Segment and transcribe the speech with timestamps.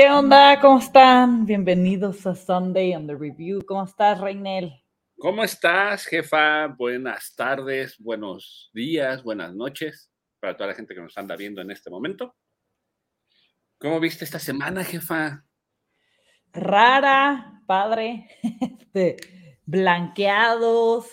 [0.00, 0.60] ¿Qué onda?
[0.60, 1.44] ¿Cómo están?
[1.44, 3.66] Bienvenidos a Sunday on the Review.
[3.66, 4.80] ¿Cómo estás, Reinel?
[5.18, 6.68] ¿Cómo estás, jefa?
[6.68, 10.08] Buenas tardes, buenos días, buenas noches
[10.38, 12.36] para toda la gente que nos anda viendo en este momento.
[13.80, 15.44] ¿Cómo viste esta semana, jefa?
[16.52, 18.28] Rara, padre,
[18.60, 19.16] este,
[19.66, 21.08] blanqueados,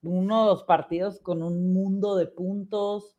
[0.00, 3.18] unos partidos con un mundo de puntos.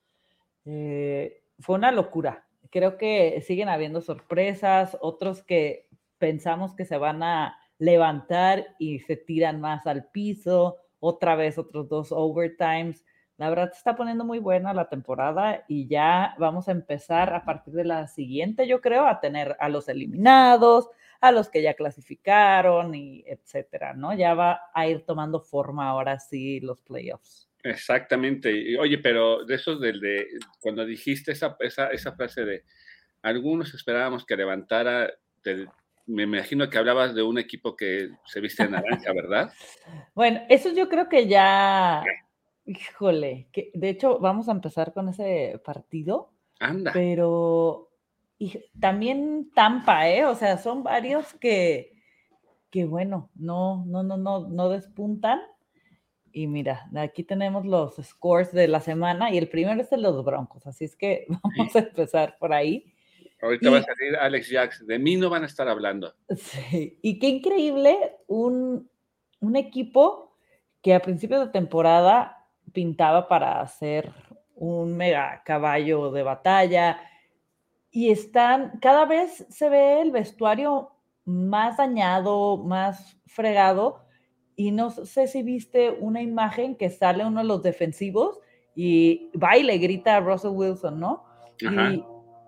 [0.65, 2.44] Eh, fue una locura
[2.75, 9.15] creo que siguen habiendo sorpresas, otros que pensamos que se van a levantar y se
[9.15, 13.05] tiran más al piso, otra vez otros dos overtimes.
[13.37, 17.45] La verdad se está poniendo muy buena la temporada y ya vamos a empezar a
[17.45, 20.89] partir de la siguiente, yo creo, a tener a los eliminados,
[21.21, 24.13] a los que ya clasificaron y etcétera, ¿no?
[24.13, 27.44] Ya va a ir tomando forma ahora sí los playoffs.
[27.65, 28.77] Exactamente.
[28.77, 30.27] Oye, pero de esos del de
[30.59, 32.63] cuando dijiste esa, esa, esa frase de
[33.23, 35.11] algunos esperábamos que levantara,
[36.05, 39.51] me imagino que hablabas de un equipo que se viste en naranja, ¿verdad?
[40.13, 42.03] bueno, eso yo creo que ya,
[42.65, 46.31] híjole, que de hecho vamos a empezar con ese partido.
[46.59, 46.91] Anda.
[46.93, 47.89] Pero
[48.37, 50.23] y también Tampa, ¿eh?
[50.25, 51.93] O sea, son varios que,
[52.69, 55.41] que bueno, no, no, no, no, no despuntan
[56.35, 60.21] y mira, aquí tenemos los scores de la semana y el primero es de los
[60.25, 62.93] Broncos, así es que vamos a empezar por ahí.
[63.41, 66.13] Ahorita va a salir Alex Jacks, de mí no van a estar hablando.
[66.35, 68.89] Sí, y qué increíble un,
[69.39, 70.35] un equipo
[70.81, 74.11] que a principios de temporada pintaba para ser
[74.55, 76.99] un mega caballo de batalla
[77.91, 80.91] y están, cada vez se ve el vestuario
[81.23, 84.04] más dañado, más fregado,
[84.55, 88.39] y no sé si viste una imagen que sale uno de los defensivos
[88.73, 91.23] y va y le grita a Russell Wilson, ¿no?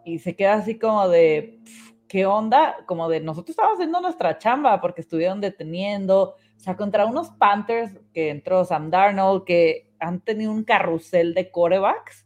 [0.06, 1.60] Y, se queda así como de,
[2.08, 2.78] ¿qué onda?
[2.86, 7.92] Como de, nosotros estamos haciendo nuestra chamba porque estuvieron deteniendo, o sea, contra unos Panthers
[8.14, 12.26] que entró Sam Darnold, que han tenido un carrusel de corebacks,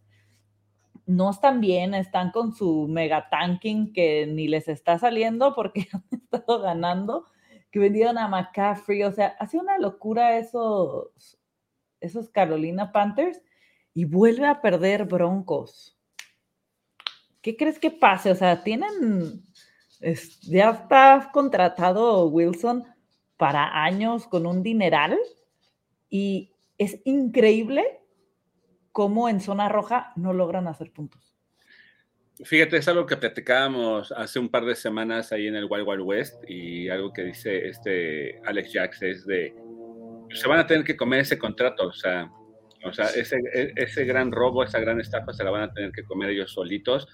[1.07, 6.03] no están bien, están con su mega tanking que ni les está saliendo porque han
[6.11, 7.25] estado ganando
[7.71, 11.39] que vendieron a McCaffrey, o sea, ha una locura esos,
[11.99, 13.41] esos Carolina Panthers
[13.93, 15.97] y vuelve a perder Broncos.
[17.41, 18.29] ¿Qué crees que pase?
[18.29, 19.43] O sea, tienen,
[20.43, 22.85] ya está contratado Wilson
[23.37, 25.17] para años con un dineral
[26.09, 28.01] y es increíble
[28.91, 31.30] cómo en zona roja no logran hacer puntos.
[32.43, 36.01] Fíjate, es algo que platicábamos hace un par de semanas ahí en el Wild Wild
[36.01, 39.53] West y algo que dice este Alex Jacks es de,
[40.33, 42.31] se van a tener que comer ese contrato, o sea,
[42.83, 45.91] o sea ese, e, ese gran robo, esa gran estafa se la van a tener
[45.91, 47.07] que comer ellos solitos.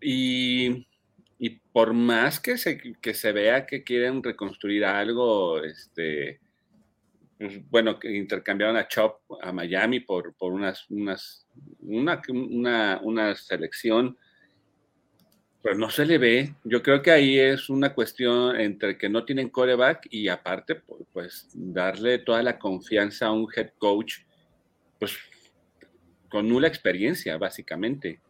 [0.00, 0.86] Y,
[1.38, 6.51] y por más que se, que se vea que quieren reconstruir algo, este, pues,
[7.70, 11.46] bueno, que intercambiaron a Chop a Miami por, por unas, unas,
[11.80, 14.16] una, una, selección,
[15.62, 16.54] pero no se le ve.
[16.64, 20.82] Yo creo que ahí es una cuestión entre que no tienen coreback y aparte,
[21.12, 24.18] pues, darle toda la confianza a un head coach,
[24.98, 25.16] pues,
[26.28, 28.20] con nula experiencia, básicamente.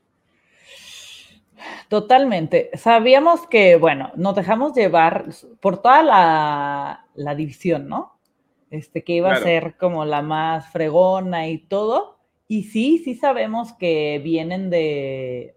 [1.88, 2.70] Totalmente.
[2.74, 5.26] Sabíamos que, bueno, nos dejamos llevar
[5.60, 8.12] por toda la, la división, ¿no?
[8.72, 12.18] Este, que iba a ser como la más fregona y todo.
[12.48, 15.54] Y sí, sí sabemos que vienen de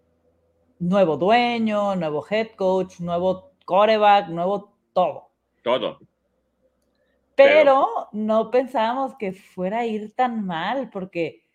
[0.78, 5.30] nuevo dueño, nuevo head coach, nuevo coreback, nuevo todo.
[5.62, 5.98] Todo.
[7.34, 11.46] Pero, no pensábamos que fuera a ir tan mal, porque,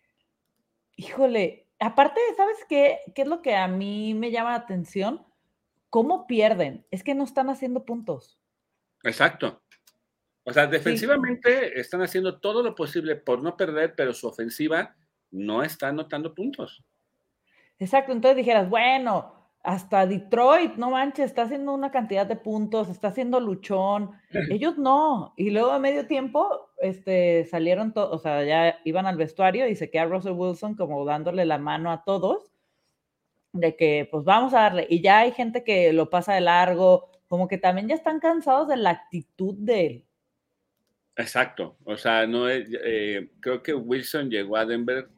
[0.96, 2.98] híjole, aparte, ¿sabes qué?
[3.14, 5.24] ¿Qué es lo que a mí me llama la atención?
[5.90, 6.84] ¿Cómo pierden?
[6.90, 8.40] Es que no están haciendo puntos.
[9.04, 9.61] Exacto.
[10.44, 14.96] O sea, defensivamente están haciendo todo lo posible por no perder, pero su ofensiva
[15.30, 16.84] no está anotando puntos.
[17.78, 23.08] Exacto, entonces dijeras, bueno, hasta Detroit, no manches, está haciendo una cantidad de puntos, está
[23.08, 24.10] haciendo luchón.
[24.50, 25.34] Ellos no.
[25.36, 29.76] Y luego a medio tiempo este, salieron todos, o sea, ya iban al vestuario y
[29.76, 32.52] se queda Russell Wilson como dándole la mano a todos
[33.52, 34.86] de que pues vamos a darle.
[34.88, 38.68] Y ya hay gente que lo pasa de largo, como que también ya están cansados
[38.68, 40.06] de la actitud de él.
[41.16, 45.08] Exacto, o sea, no eh, creo que Wilson llegó a Denver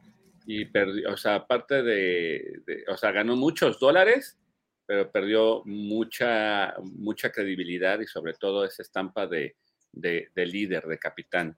[0.45, 4.37] y perdió, o sea, aparte de, o sea, ganó muchos dólares,
[4.85, 9.55] pero perdió mucha, mucha credibilidad y sobre todo esa estampa de,
[9.93, 11.57] de, líder, de capitán.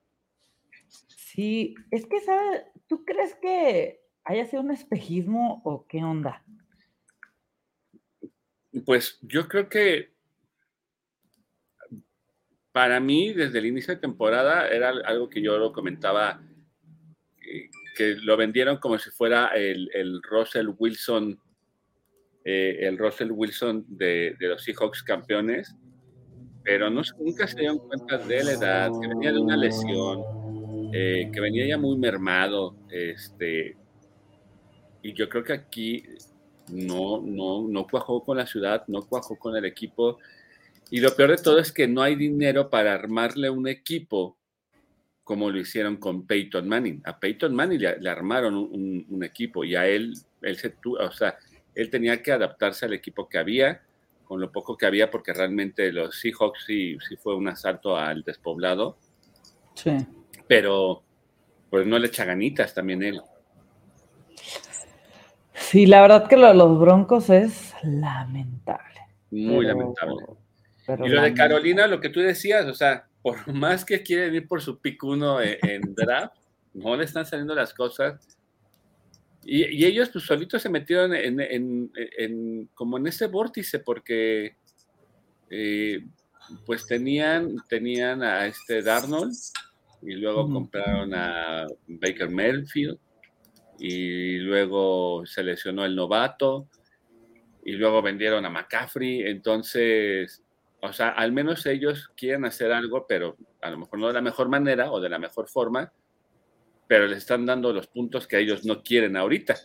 [1.07, 2.63] Sí, es que, ¿sabes?
[2.87, 6.43] ¿Tú crees que haya sido un espejismo o qué onda?
[8.85, 10.16] Pues yo creo que
[12.77, 16.39] para mí, desde el inicio de temporada, era algo que yo lo comentaba,
[17.41, 21.41] eh, que lo vendieron como si fuera el, Russell Wilson,
[22.45, 25.75] eh, el Russell Wilson de, los Seahawks campeones,
[26.63, 31.31] pero no, nunca se dieron cuenta de la edad, que venía de una lesión, eh,
[31.33, 33.75] que venía ya muy mermado, este,
[35.01, 36.03] y yo creo que aquí
[36.71, 40.19] no, no, no cuajó con la ciudad, no cuajó con el equipo,
[40.89, 44.37] y lo peor de todo es que no hay dinero para armarle un equipo
[45.23, 47.01] como lo hicieron con Peyton Manning.
[47.03, 51.37] A Peyton Manning le, armaron un, equipo y a él, él se, o sea,
[51.75, 53.81] él tenía que adaptarse al equipo que había,
[54.23, 58.23] con lo poco que había, porque realmente los Seahawks sí, sí fue un asalto al
[58.23, 58.97] despoblado.
[59.73, 59.97] Sí.
[60.47, 61.03] Pero
[61.69, 63.21] pues no le echa ganitas también él.
[65.53, 69.01] Sí, la verdad que lo de los Broncos es lamentable.
[69.29, 70.23] Muy lamentable
[70.87, 74.47] y lo de Carolina, lo que tú decías, o sea, por más que quieren ir
[74.47, 76.35] por su pick uno en, draft,
[76.73, 78.37] no le están saliendo las cosas.
[79.43, 84.57] Y, ellos pues solitos se metieron en, como en ese vórtice porque
[85.49, 86.05] eh,
[86.65, 89.33] pues tenían, tenían a este Darnold
[90.01, 92.99] y luego compraron a Baker Mayfield
[93.79, 96.67] y luego se lesionó el novato
[97.63, 99.23] y luego vendieron a McCaffrey.
[99.23, 100.41] Entonces,
[100.81, 104.21] o sea, al menos ellos quieren hacer algo, pero a lo mejor no de la
[104.21, 105.91] mejor manera o de la mejor forma,
[106.87, 109.55] pero les están dando los puntos que ellos no quieren ahorita.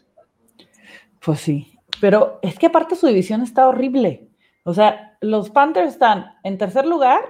[1.25, 4.29] Pues sí, pero es que aparte su división está horrible.
[4.65, 7.21] O sea, los Panthers están en tercer lugar,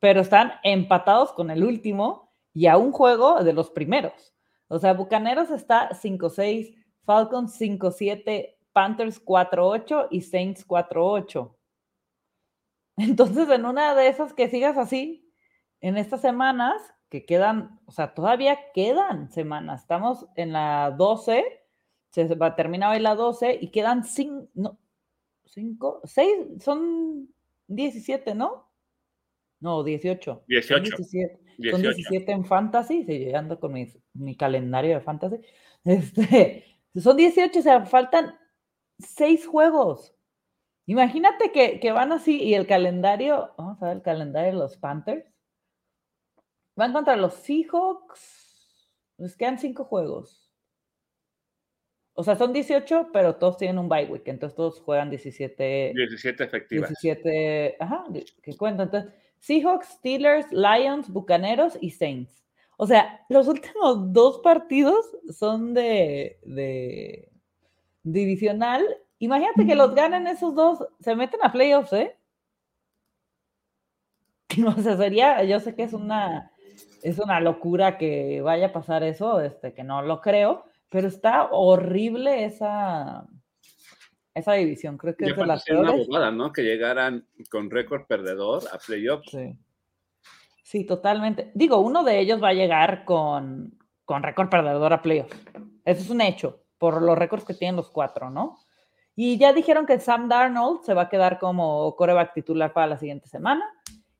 [0.00, 4.34] pero están empatados con el último y a un juego de los primeros.
[4.68, 6.74] O sea, Bucaneros está 5-6,
[7.04, 11.54] Falcons 5-7, Panthers 4-8 y Saints 4-8.
[12.96, 15.30] Entonces, en una de esas que sigas así,
[15.80, 16.80] en estas semanas,
[17.10, 21.44] que quedan, o sea, todavía quedan semanas, estamos en la 12,
[22.10, 24.78] se va a terminar hoy la 12 y quedan 5, no,
[25.44, 26.28] 5, 6,
[26.60, 27.28] son
[27.68, 28.70] 17, ¿no?
[29.60, 30.44] No, 18.
[30.46, 30.74] 18.
[30.74, 35.36] Son 17, Son 17 en fantasy, sí, yo ando con mi, mi, calendario de fantasy.
[35.84, 36.64] Este,
[36.96, 38.34] son 18, o sea, faltan
[38.98, 40.13] 6 juegos.
[40.86, 45.24] Imagínate que, van así y el calendario, vamos a ver el calendario de los Panthers.
[46.76, 48.90] Van contra los Seahawks.
[49.16, 50.50] Les quedan cinco juegos.
[52.12, 54.26] O sea, son 18, pero todos tienen un bye week.
[54.26, 55.92] Entonces todos juegan 17.
[55.94, 56.90] 17 efectivas.
[56.90, 58.04] 17, ajá,
[58.42, 58.88] que cuentan.
[58.88, 62.44] Entonces, Seahawks, Steelers, Lions, Bucaneros y Saints.
[62.76, 67.30] O sea, los últimos dos partidos son de, de
[68.02, 68.84] divisional
[69.18, 72.16] Imagínate que los ganen esos dos, se meten a playoffs, ¿eh?
[74.58, 76.52] No sé, sería, yo sé que es una,
[77.02, 81.48] es una locura que vaya a pasar eso, este, que no lo creo, pero está
[81.50, 83.26] horrible esa,
[84.34, 84.96] esa división.
[84.96, 86.08] Creo que es de las peores.
[86.08, 86.52] Una ¿no?
[86.52, 89.30] Que llegaran con récord perdedor a playoffs.
[89.30, 89.58] Sí.
[90.62, 91.50] sí, totalmente.
[91.54, 95.36] Digo, uno de ellos va a llegar con, con récord perdedor a playoffs.
[95.84, 98.63] Eso es un hecho, por los récords que tienen los cuatro, ¿no?
[99.16, 102.98] Y ya dijeron que Sam Darnold se va a quedar como coreback titular para la
[102.98, 103.64] siguiente semana.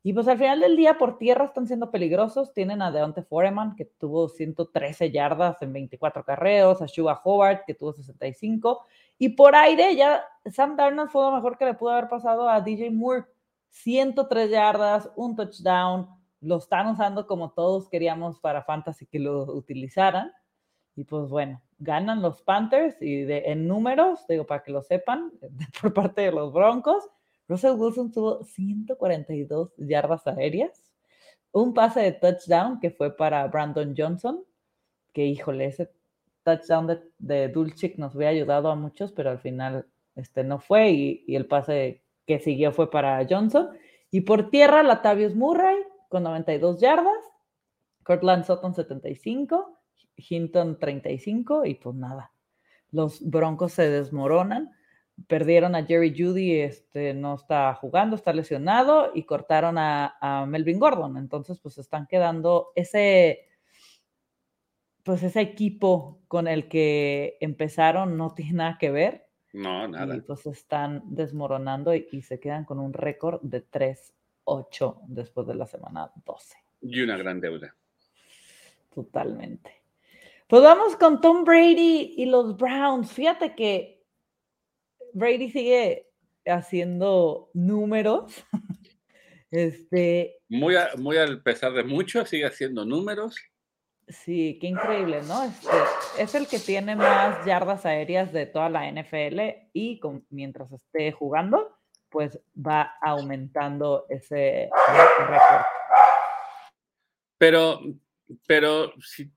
[0.03, 2.53] Y pues al final del día por tierra están siendo peligrosos.
[2.53, 7.73] Tienen a Deonte Foreman, que tuvo 113 yardas en 24 carreos, a Shuba Howard, que
[7.73, 8.85] tuvo 65.
[9.17, 12.61] Y por aire ya Sam Darnold fue lo mejor que le pudo haber pasado a
[12.61, 13.25] DJ Moore.
[13.69, 16.07] 103 yardas, un touchdown.
[16.39, 20.31] Lo están usando como todos queríamos para Fantasy que lo utilizaran.
[20.95, 25.31] Y pues bueno, ganan los Panthers y de, en números, digo, para que lo sepan,
[25.81, 27.09] por parte de los Broncos,
[27.47, 30.83] Russell Wilson tuvo 142 yardas aéreas,
[31.51, 34.43] un pase de touchdown que fue para Brandon Johnson,
[35.13, 35.91] que híjole, ese
[36.43, 40.91] touchdown de, de Dulcich nos había ayudado a muchos, pero al final este no fue
[40.91, 43.69] y, y, el pase que siguió fue para Johnson.
[44.11, 45.77] Y por tierra, Latavius Murray
[46.09, 47.13] con 92 yardas,
[48.03, 49.79] Cortland Sutton 75,
[50.17, 52.31] Hinton 35 y pues nada,
[52.91, 54.71] los Broncos se desmoronan.
[55.27, 61.17] Perdieron a Jerry Judy, este, no está jugando, está lesionado y cortaron a, Melvin Gordon.
[61.17, 63.47] Entonces, pues están quedando ese,
[65.03, 69.27] pues ese equipo con el que empezaron no tiene nada que ver.
[69.53, 70.17] No, nada.
[70.17, 75.55] Y pues están desmoronando y, y se quedan con un récord de 3-8 después de
[75.55, 76.57] la semana 12.
[76.81, 77.73] Y una gran deuda.
[78.93, 79.84] Totalmente.
[80.47, 83.11] Pues vamos con Tom Brady y los Browns.
[83.11, 84.03] Fíjate que
[85.13, 86.07] Brady sigue
[86.45, 88.45] haciendo números.
[89.51, 90.39] Este.
[90.49, 93.37] Muy, muy al pesar de mucho, sigue haciendo números.
[94.07, 95.43] Sí, qué increíble, ¿no?
[95.43, 95.69] Este,
[96.17, 101.77] es el que tiene más yardas aéreas de toda la NFL y mientras esté jugando,
[102.09, 104.69] pues va aumentando ese
[105.19, 105.65] récord.
[107.37, 107.79] Pero,
[108.45, 109.31] pero si,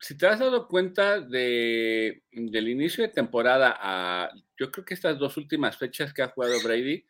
[0.00, 5.18] si, te has dado cuenta de, del inicio de temporada a, yo creo que estas
[5.18, 7.04] dos últimas fechas que ha jugado Brady,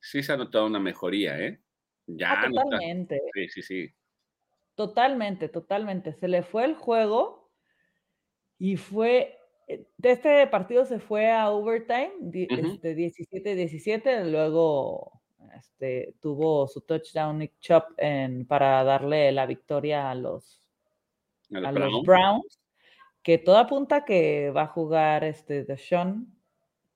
[0.00, 1.60] sí se ha notado una mejoría, ¿eh?
[2.06, 3.20] Ya, ah, totalmente.
[3.34, 3.94] sí, sí, sí.
[4.74, 6.14] Totalmente, totalmente.
[6.14, 7.50] Se le fue el juego
[8.58, 15.20] y fue, eh, de este partido se fue a overtime, este, 17-17, luego
[15.54, 20.59] este, tuvo su touchdown Nick Chop en, para darle la victoria a los,
[21.52, 22.60] a los Browns,
[23.22, 26.26] que todo apunta que va a jugar este Sean,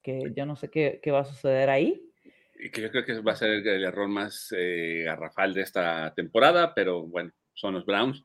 [0.03, 2.11] que yo no sé qué, qué va a suceder ahí.
[2.57, 6.15] Y que yo creo que va a ser el error más eh, garrafal de esta
[6.15, 8.25] temporada, pero bueno, son los Browns.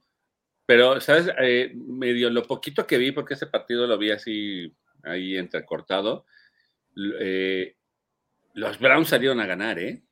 [0.65, 1.31] Pero, ¿sabes?
[1.41, 4.71] Eh, medio lo poquito que vi, porque ese partido lo vi así
[5.03, 6.25] ahí entrecortado,
[7.19, 7.75] eh,
[8.53, 10.03] los Browns salieron a ganar, ¿eh?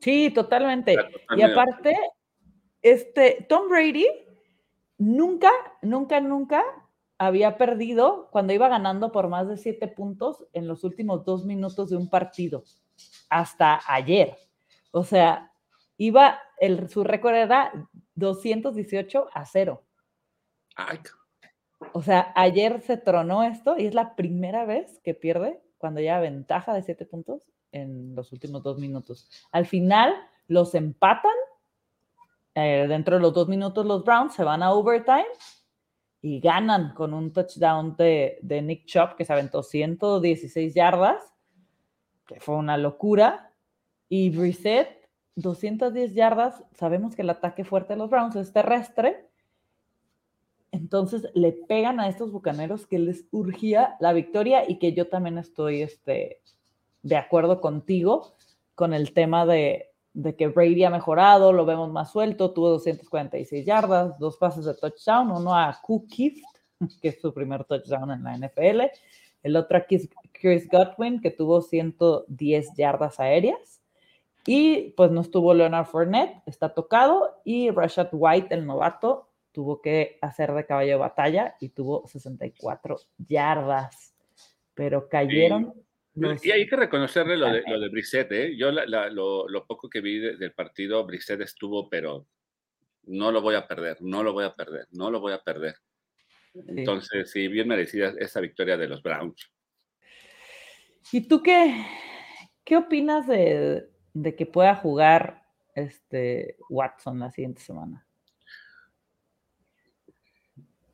[0.00, 0.96] Sí, totalmente.
[1.36, 1.96] Y aparte,
[2.82, 4.06] este, Tom Brady
[4.98, 5.50] nunca,
[5.82, 6.64] nunca, nunca
[7.18, 11.90] había perdido cuando iba ganando por más de siete puntos en los últimos dos minutos
[11.90, 12.64] de un partido,
[13.28, 14.36] hasta ayer.
[14.90, 15.52] O sea,
[15.96, 17.72] iba, el, su récord era
[18.14, 19.82] 218 a 0.
[21.92, 26.18] O sea, ayer se tronó esto y es la primera vez que pierde cuando ya
[26.20, 29.30] ventaja de 7 puntos en los últimos dos minutos.
[29.52, 30.14] Al final
[30.48, 31.32] los empatan.
[32.58, 35.26] Eh, dentro de los dos minutos los Browns se van a overtime
[36.22, 41.22] y ganan con un touchdown de, Nick Chop que se aventó 116 yardas,
[42.26, 43.52] que fue una locura.
[44.08, 49.28] Y Brissett 210 yardas, sabemos que el ataque fuerte de los Browns es terrestre,
[50.72, 55.36] entonces le pegan a estos bucaneros que les urgía la victoria y que yo también
[55.36, 56.40] estoy este,
[57.02, 58.34] de acuerdo contigo
[58.74, 59.90] con el tema de,
[60.36, 65.30] que Brady ha mejorado, lo vemos más suelto, tuvo 246 yardas, dos pases de touchdown,
[65.30, 66.08] uno a Cook
[67.02, 68.82] que es su primer touchdown en la NFL,
[69.42, 69.86] el otro a
[70.32, 73.80] Chris Godwin, que tuvo 110 yardas aéreas
[74.46, 80.18] y pues no estuvo Leonard Fournette, está tocado, y Rashad White, el novato, tuvo que
[80.22, 84.14] hacer de caballo de batalla y tuvo 64 yardas.
[84.74, 85.74] Pero cayeron.
[86.42, 88.56] Y hay que reconocerle lo de, lo de Brissett, ¿eh?
[88.56, 92.26] Yo lo, poco que vi del partido, Brissett estuvo, pero
[93.04, 95.76] no lo voy a perder, no lo voy a perder, no lo voy a perder.
[96.54, 99.52] Entonces, sí, bien merecida esa victoria de los Browns.
[101.12, 101.84] ¿Y tú qué,
[102.64, 105.42] qué opinas de, de que pueda jugar
[105.74, 108.06] este Watson la siguiente semana?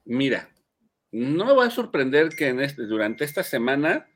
[0.05, 0.51] Mira,
[1.13, 4.09] no me va a sorprender que en este, durante esta semana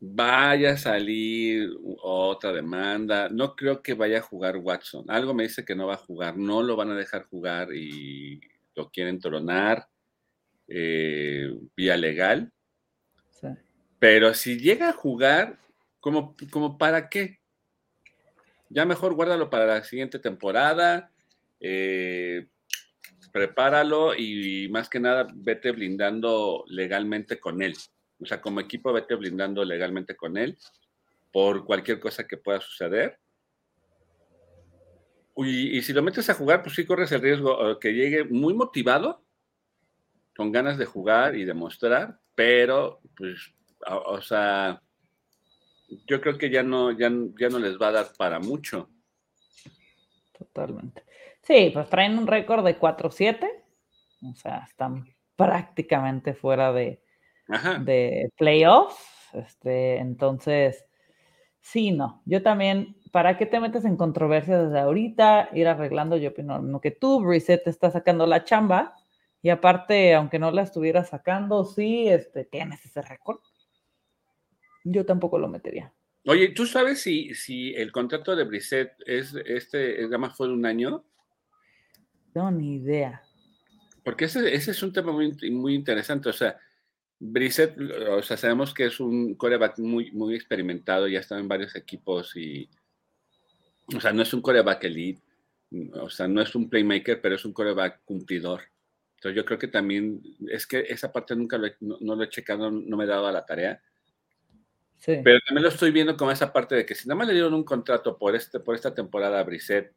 [0.00, 1.70] vaya a salir
[2.02, 3.28] otra demanda.
[3.28, 5.04] No creo que vaya a jugar Watson.
[5.08, 6.36] Algo me dice que no va a jugar.
[6.36, 8.40] No lo van a dejar jugar y
[8.74, 9.86] lo quieren tronar
[10.68, 12.52] eh, vía legal.
[13.98, 15.58] Pero si llega a jugar,
[16.00, 17.40] ¿como, como para qué?
[18.70, 21.10] ya mejor guárdalo para la siguiente temporada,
[21.58, 22.46] eh,
[23.32, 27.76] prepáralo y más que nada vete blindando legalmente con él.
[28.20, 30.56] O sea, como equipo vete blindando legalmente con él
[31.32, 33.18] por cualquier cosa que pueda suceder.
[35.36, 39.24] Y, si lo metes a jugar, pues sí corres el riesgo que llegue muy motivado,
[40.36, 43.54] con ganas de jugar y demostrar, pero pues,
[43.86, 44.82] o sea,
[46.06, 48.90] yo creo que ya no, ya, ya no les va a dar para mucho.
[50.36, 51.04] Totalmente.
[51.42, 53.48] Sí, pues traen un récord de 4-7,
[54.30, 57.02] o sea, están prácticamente fuera de,
[57.80, 58.96] de playoffs.
[59.32, 60.84] Este, entonces,
[61.60, 62.22] sí, no.
[62.24, 65.50] Yo también, ¿para qué te metes en controversia desde ahorita?
[65.52, 68.94] Ir arreglando, yo opino no que tú, Reset, está sacando la chamba.
[69.42, 73.40] Y aparte, aunque no la estuviera sacando, sí, este, tienes ese récord
[74.84, 75.92] yo tampoco lo metería.
[76.26, 80.54] Oye, ¿tú sabes si, si el contrato de Brissett es este, es más fue de
[80.54, 81.04] un año?
[82.34, 83.22] No, ni idea.
[84.04, 86.28] Porque ese, ese es un tema muy, muy interesante.
[86.28, 86.58] O sea,
[87.22, 91.76] Brissett, o sea, sabemos que es un coreback muy, muy experimentado, ya está en varios
[91.76, 92.68] equipos y,
[93.94, 95.22] o sea, no es un coreback elite,
[96.00, 98.62] o sea, no es un playmaker, pero es un coreback cumplidor.
[99.16, 102.70] Entonces yo creo que también, es que esa parte nunca lo no, lo he checado,
[102.70, 103.82] no me he dado a la tarea,
[105.04, 107.52] Pero también lo estoy viendo como esa parte de que si nada más le dieron
[107.52, 109.92] un contrato por, este, por esta temporada a Brissett,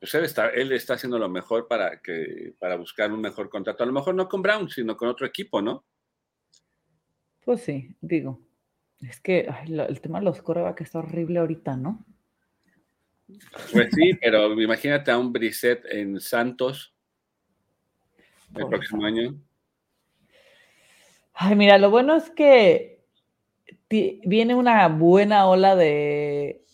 [0.00, 3.82] pues él está, él está haciendo lo mejor para, que, para buscar un mejor contrato.
[3.82, 5.84] A lo mejor no con Brown, sino con otro equipo, ¿no?
[7.44, 8.40] Pues sí, digo.
[9.00, 12.04] Es que el tema de los corebacks está horrible ahorita, ¿no?
[13.72, 16.94] Pues sí, pero imagínate a un Brissett en Santos
[18.54, 19.34] el próximo año.
[21.34, 23.02] Ay, mira, lo bueno es que
[23.88, 26.64] viene una buena ola de,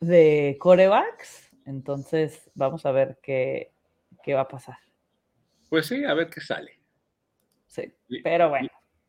[0.00, 3.72] de corebacks, entonces vamos a ver qué,
[4.22, 4.78] qué va a pasar.
[5.68, 6.80] Pues sí, a ver qué sale.
[7.66, 7.92] Sí,
[8.24, 8.68] pero bueno.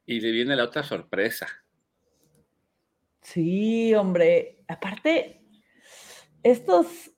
[0.09, 1.47] Y, le viene la otra sorpresa.
[3.21, 4.63] Sí, hombre.
[4.67, 5.43] Aparte,
[6.41, 7.11] estos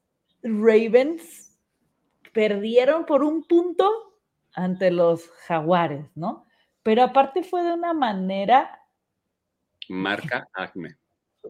[0.44, 1.58] Ravens
[2.34, 3.90] perdieron por un punto
[4.54, 6.46] ante los Jaguares, ¿no?
[6.84, 8.78] Pero aparte fue de una manera.
[9.88, 10.98] Marca Acme.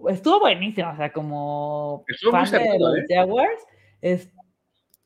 [0.09, 3.05] Estuvo buenísimo, o sea, como fan de los ¿eh?
[3.09, 3.63] Jaguars,
[3.99, 4.29] es,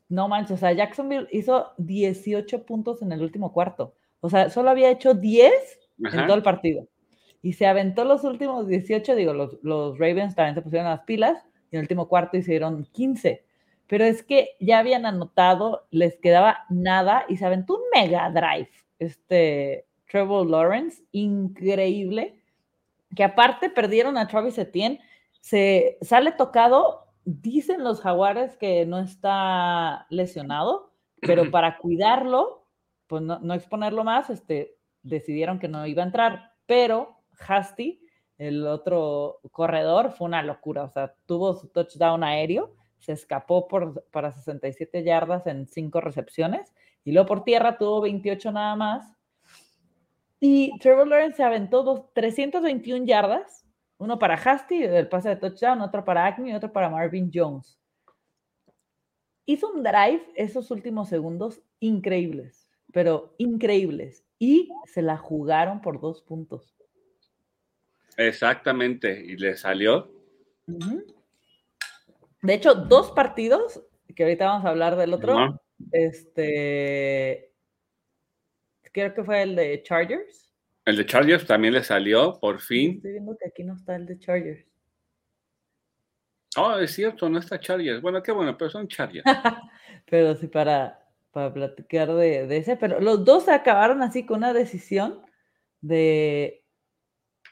[0.10, 3.96] no manches, o sea, Jacksonville hizo 18 puntos en el último cuarto.
[4.20, 6.88] O sea, solo había hecho 10 en todo el partido.
[7.42, 11.44] Y se aventó los últimos 18, digo, los, los Ravens también se pusieron las pilas,
[11.72, 13.46] y en el último cuarto hicieron 15.
[13.88, 18.70] Pero es que ya habían anotado, les quedaba nada y se aventó un mega drive.
[18.98, 22.40] Este Trevor Lawrence, increíble,
[23.16, 25.02] que aparte perdieron a Travis Etienne,
[25.40, 32.66] se sale tocado, dicen los jaguares que no está lesionado, pero para cuidarlo,
[33.08, 34.76] pues no, exponerlo más, este,
[35.06, 38.02] decidieron que no iba a entrar, pero Hasty,
[38.38, 44.04] el otro corredor, fue una locura, o sea, tuvo su touchdown aéreo, se escapó por,
[44.12, 49.16] para 67 yardas en cinco recepciones, y luego por tierra tuvo 28 nada más,
[50.40, 53.66] y Trevor Lawrence se aventó dos, 321 yardas,
[53.98, 57.80] uno para Hasty, del pase de touchdown, otro para Acme y otro para Marvin Jones.
[59.46, 62.65] Hizo un drive esos últimos segundos increíbles,
[62.96, 64.24] pero increíbles.
[64.40, 66.78] Y se la jugaron por dos puntos.
[68.16, 70.10] Exactamente, y le salió.
[72.42, 73.84] De hecho, dos partidos,
[74.16, 77.52] que ahorita vamos a hablar del otro, este,
[78.94, 80.54] creo que fue el de Chargers.
[80.86, 82.94] El de Chargers también le salió, por fin.
[82.96, 84.66] Estoy viendo que aquí no está el de Chargers.
[86.56, 88.02] Oh, es cierto, no está Chargers.
[88.02, 89.26] Bueno, qué bueno, pero son Chargers.
[90.10, 91.05] pero sí, para,
[91.36, 95.20] para platicar de, ese, pero los dos acabaron así con una decisión
[95.82, 96.64] de,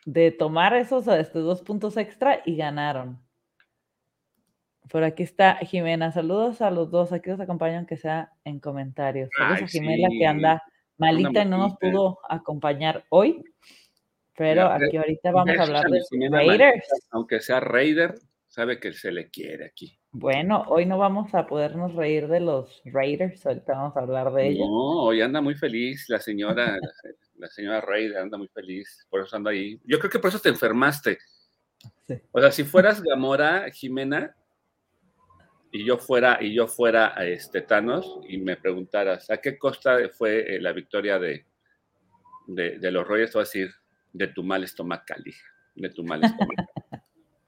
[0.05, 3.21] de tomar esos este, dos puntos extra y ganaron.
[4.89, 6.13] Por aquí está Jimena.
[6.13, 7.11] Saludos a los dos.
[7.11, 9.29] Aquí nos acompañan que sea en comentarios.
[9.37, 10.63] Saludos a Jimena que anda
[10.97, 13.43] Malita no nos pudo acompañar hoy,
[14.37, 16.87] pero aquí ahorita vamos a hablar de Raiders.
[17.11, 18.15] aunque sea Raider,
[18.47, 19.99] sabe que se le quiere aquí.
[20.15, 24.49] Bueno, hoy no vamos a podernos reír de los Raiders, ahorita vamos a hablar de
[24.49, 24.67] ellos.
[24.69, 26.77] No, hoy anda muy feliz la señora,
[27.37, 29.81] la, señora Raider anda muy feliz, por eso anda ahí.
[29.85, 31.17] Yo creo que por eso te enfermaste.
[32.31, 34.35] O sea, si fueras Gamora, Jimena,
[35.71, 40.55] y yo fuera y yo fuera este Thanos y me preguntaras a qué costa fue
[40.55, 41.47] eh, la victoria de,
[42.45, 43.71] de, los Royals, te voy a decir
[44.11, 46.67] de tu mal estomacal, hija, de tu mal estomacal.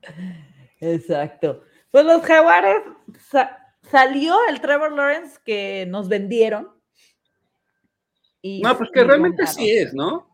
[0.82, 1.64] Exacto.
[1.96, 2.84] Pues los Jaguares
[3.90, 6.70] salió el Trevor Lawrence que nos vendieron.
[8.42, 10.28] Y no, pues que realmente sí es, ¿no?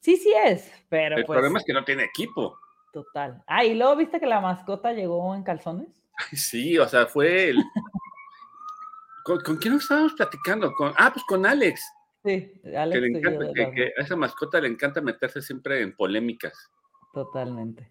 [0.00, 2.58] Sí, sí es, pero el pues problema es que no tiene equipo.
[2.92, 3.44] Total.
[3.46, 6.02] Ah, y luego viste que la mascota llegó en calzones.
[6.32, 7.58] Sí, o sea, fue el...
[9.24, 10.72] ¿Con, quién estábamos platicando?
[10.72, 10.92] Con...
[10.98, 11.80] Ah, pues con Alex.
[12.24, 13.20] Sí, Alex.
[13.54, 16.72] Que, a esa mascota le encanta meterse siempre en polémicas.
[17.14, 17.88] Totalmente.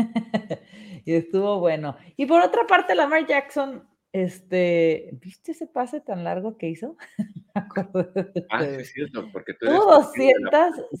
[1.04, 1.96] y estuvo bueno.
[2.16, 6.96] Y por otra parte, Lamar Jackson, este, ¿viste ese pase tan largo que hizo?
[7.54, 10.50] ah, sí, es cierto, porque tú eres, 200,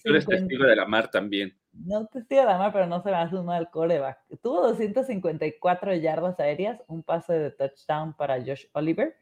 [0.02, 3.36] tú eres testigo de Lamar también no te estoy de pero no se me hace
[3.36, 4.18] un mal coreback.
[4.42, 9.16] Tuvo 254 yardas aéreas, un pase de touchdown para Josh Oliver.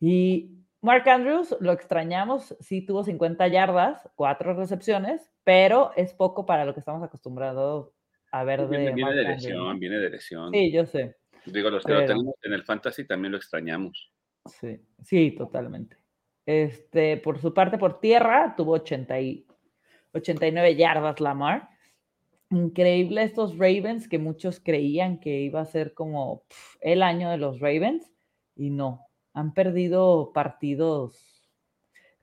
[0.00, 6.64] Y Mark Andrews, lo extrañamos, sí tuvo 50 yardas, cuatro recepciones, pero es poco para
[6.64, 7.91] lo que estamos acostumbrados
[8.32, 10.50] a ver de Viene de lesión, viene de lesión.
[10.52, 11.16] Sí, yo sé.
[11.46, 14.10] Digo, los que lo tenemos en el fantasy también lo extrañamos.
[14.46, 15.96] Sí, sí, totalmente.
[16.46, 19.46] Este, por su parte, por tierra, tuvo 80 y
[20.12, 21.68] 89 yardas Lamar.
[22.50, 26.44] Increíble estos Ravens que muchos creían que iba a ser como
[26.80, 28.10] el año de los Ravens
[28.56, 31.50] y no, han perdido partidos.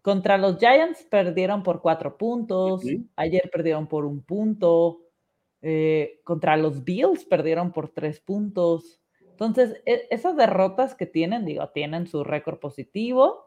[0.01, 2.83] Contra los Giants perdieron por cuatro puntos,
[3.15, 5.08] ayer perdieron por un punto.
[5.61, 9.01] Eh, contra los Bills perdieron por tres puntos.
[9.31, 13.45] Entonces, e, esas derrotas que tienen, digo, tienen su récord positivo,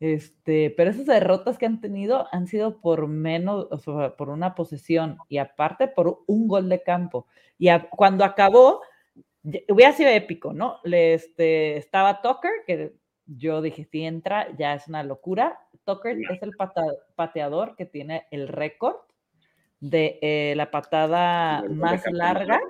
[0.00, 4.54] este, pero esas derrotas que han tenido han sido por menos, o sea, por una
[4.54, 7.26] posesión y aparte por un gol de campo.
[7.58, 8.82] Y cuando acabó,
[9.68, 10.78] hubiera sido épico, ¿no?
[10.84, 12.94] Le, este, estaba Tucker, que
[13.26, 15.58] yo dije, si entra, ya es una locura.
[15.84, 16.52] Tucker es el
[17.16, 18.96] pateador que tiene el récord
[19.80, 22.60] de eh, la patada más larga.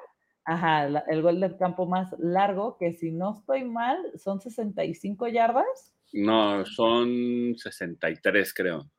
[0.45, 5.95] Ajá, el gol del campo más largo, que si no estoy mal, son 65 yardas.
[6.13, 8.91] No, son 63, creo.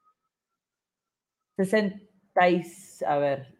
[1.57, 1.97] 60,
[3.07, 3.55] a ver,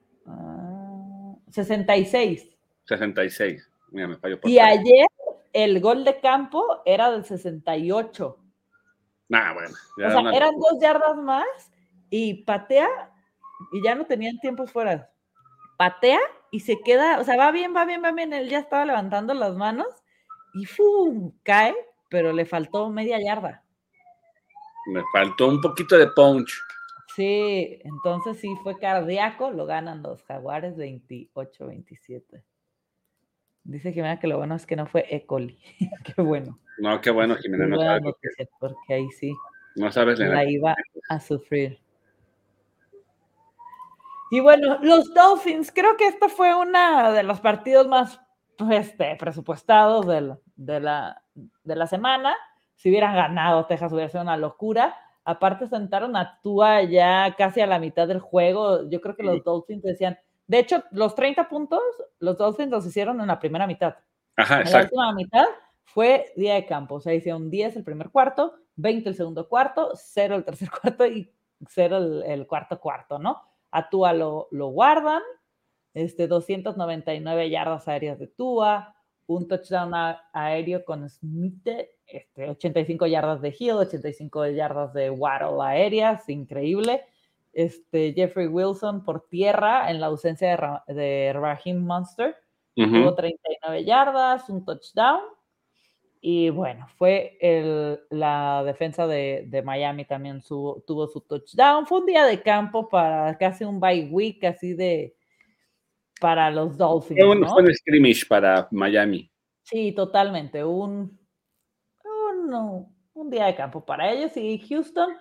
[1.50, 2.48] 66.
[2.48, 3.72] Ah, 66.
[3.92, 5.08] Mira, me fallo por y ayer
[5.52, 8.38] el gol de campo era del 68.
[9.30, 9.70] Nah, bueno.
[9.70, 11.72] o sea, eran dos yardas más
[12.10, 13.12] y patea
[13.72, 15.12] y ya no tenían tiempo fuera.
[15.78, 16.20] Patea
[16.52, 18.34] y se queda, o sea, va bien, va bien, va bien.
[18.34, 19.88] Él ya estaba levantando las manos
[20.54, 21.32] y ¡fum!
[21.44, 21.76] cae
[22.10, 23.64] pero le faltó media yarda.
[24.88, 26.52] Me faltó un poquito de punch.
[27.16, 32.44] Sí, entonces sí fue cardíaco, lo ganan los Jaguares 28-27.
[33.64, 35.26] Dice Jimena que lo bueno es que no fue E.
[35.26, 35.60] coli.
[36.16, 36.60] qué bueno.
[36.80, 37.68] No, qué bueno, Jimena.
[37.68, 38.16] No sabes
[38.60, 39.36] porque ahí sí.
[39.76, 40.76] No sabes la iba
[41.10, 41.80] a sufrir.
[44.32, 48.20] Y bueno, los Dolphins, creo que esta fue una de los partidos más
[48.72, 50.06] este, presupuestados
[50.56, 51.24] de la,
[51.64, 52.36] de la semana.
[52.76, 54.96] Si hubieran ganado, Texas hubiera sido una locura.
[55.26, 58.90] Aparte, sentaron a Tua ya casi a la mitad del juego.
[58.90, 61.82] Yo creo que los Dolphins decían, de hecho, los 30 puntos,
[62.20, 63.96] los Dolphins los hicieron en la primera mitad.
[64.36, 65.46] Ajá, en la última mitad
[65.84, 66.96] fue día de campo.
[66.96, 71.06] O sea, hicieron 10 el primer cuarto, 20 el segundo cuarto, 0 el tercer cuarto
[71.06, 71.32] y
[71.68, 73.42] 0 el, cuarto cuarto, ¿no?
[73.72, 75.22] A Tua lo, lo guardan,
[75.94, 78.96] este, 299 yardas aéreas de Tua,
[79.28, 79.94] un touchdown
[80.34, 81.68] aéreo con Smith,
[82.06, 87.06] este, 85 yardas de Hill, 85 yardas de Waddle aéreas, increíble.
[87.54, 92.36] Este, Jeffrey Wilson por tierra en la ausencia de, Raheem Monster,
[92.76, 95.22] tuvo 39 yardas, un touchdown.
[96.22, 101.86] Y bueno, fue el, la defensa de, de Miami también tuvo su touchdown.
[101.86, 105.16] Fue un día de campo para casi un bye week, así de,
[106.20, 107.22] para los Dolphins.
[107.22, 107.56] Fue un, ¿no?
[107.56, 109.32] un scrimmage para Miami.
[109.64, 110.64] Sí, totalmente.
[110.64, 111.18] Un,
[113.14, 114.36] un, día de campo para ellos.
[114.36, 115.12] Y Houston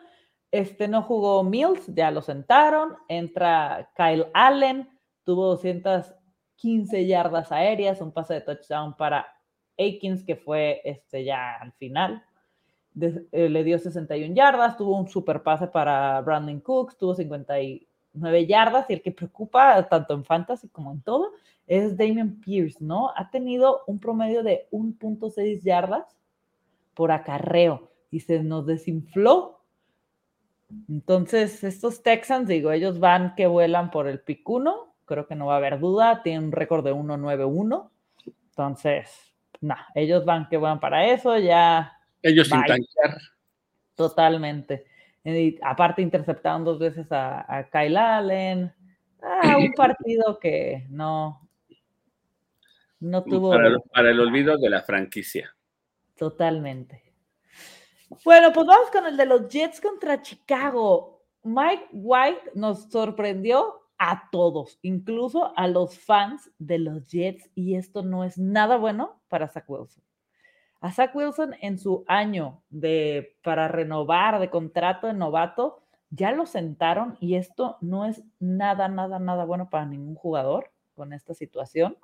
[0.50, 2.96] este, no jugó Mills, ya lo sentaron.
[3.08, 4.88] Entra Kyle Allen,
[5.24, 9.26] tuvo 215 yardas aéreas, un pase de touchdown para
[9.79, 12.23] Aikens, que fue este, ya al final.
[13.01, 17.55] Eh, le dio 61 yardas, tuvo un super pase para Brandon Cooks, tuvo 50
[18.14, 21.33] 9 yardas y el que preocupa tanto en fantasy como en todo
[21.67, 23.11] es Damien Pierce, ¿no?
[23.14, 26.17] Ha tenido un promedio de 1.6 yardas
[26.95, 29.61] por acarreo y se nos desinfló.
[30.88, 35.47] Entonces, estos Texans, digo, ellos van que vuelan por el pick 1, creo que no
[35.47, 37.91] va a haber duda, tienen un récord de 1-9-1.
[38.51, 39.28] Entonces,
[39.61, 41.92] no, ellos van que vuelan para eso, ya.
[42.23, 43.18] Ellos sin tanquear.
[43.94, 44.85] Totalmente
[45.62, 48.73] aparte interceptaron dos veces a, Kyle Allen.
[49.21, 51.49] Ah, un partido que no,
[53.01, 53.51] no tuvo.
[53.51, 55.55] Para el, olvido de la franquicia.
[56.16, 57.03] Totalmente.
[58.25, 61.25] Bueno, pues vamos con el de los Jets contra Chicago.
[61.44, 68.02] Mike White nos sorprendió a todos, incluso a los fans de los Jets, y esto
[68.02, 70.02] no es nada bueno para Zach Wilson.
[70.80, 76.46] A Zach Wilson en su año de, para renovar de contrato de novato, ya lo
[76.46, 81.96] sentaron y esto no es nada, nada, nada bueno para ningún jugador con esta situación.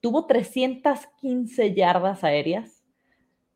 [0.00, 2.79] Tuvo 315 yardas aéreas,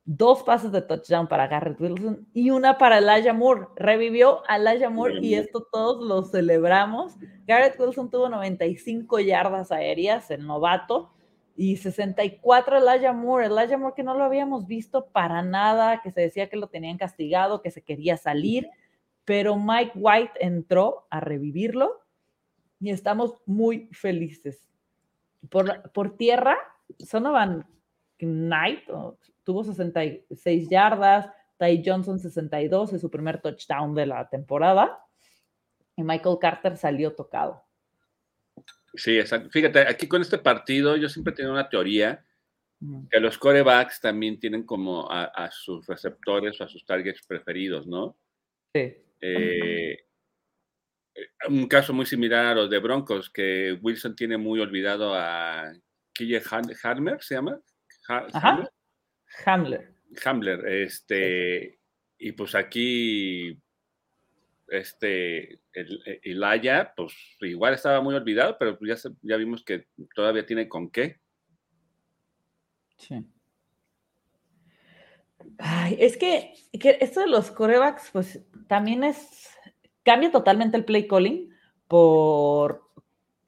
[0.06, 3.68] dos pases de touchdown para Garrett Wilson y una para Elijah Moore.
[3.76, 7.14] Revivió a Elijah Moore y esto todos lo celebramos.
[7.46, 11.10] Garrett Wilson tuvo 95 yardas aéreas, el novato,
[11.56, 16.20] y 64 Elijah Moore, Elijah Moore que no lo habíamos visto para nada, que se
[16.20, 18.68] decía que lo tenían castigado, que se quería salir,
[19.24, 22.02] pero Mike White entró a revivirlo
[22.80, 24.68] y estamos muy felices.
[25.48, 26.56] Por, por tierra,
[26.98, 27.66] Sonovan
[28.18, 28.88] Knight
[29.44, 31.28] tuvo 66 yardas,
[31.58, 34.98] Ty Johnson 62 es su primer touchdown de la temporada
[35.96, 37.64] y Michael Carter salió tocado.
[38.94, 39.50] Sí, exacto.
[39.50, 42.24] Fíjate, aquí con este partido yo siempre tengo una teoría
[43.10, 48.16] que los corebacks también tienen como a, sus receptores o a sus targets preferidos, ¿no?
[48.74, 48.94] Sí.
[49.20, 50.04] Eh,
[51.48, 55.72] un caso muy similar a los de Broncos, que Wilson tiene muy olvidado a
[56.12, 56.42] Kille
[56.82, 57.58] Hamler, ¿se llama?
[58.08, 58.68] Ajá.
[59.44, 59.94] Hamler.
[60.24, 61.78] Hamler, este,
[62.18, 63.60] y pues aquí,
[64.68, 70.68] este, el, Ilaya, pues igual estaba muy olvidado, pero ya, ya vimos que todavía tiene
[70.68, 71.20] con qué.
[72.96, 73.26] Sí.
[75.58, 79.48] Ay, es que, que esto de los corebacks, pues también es,
[80.02, 81.50] cambia totalmente el play calling
[81.88, 82.90] por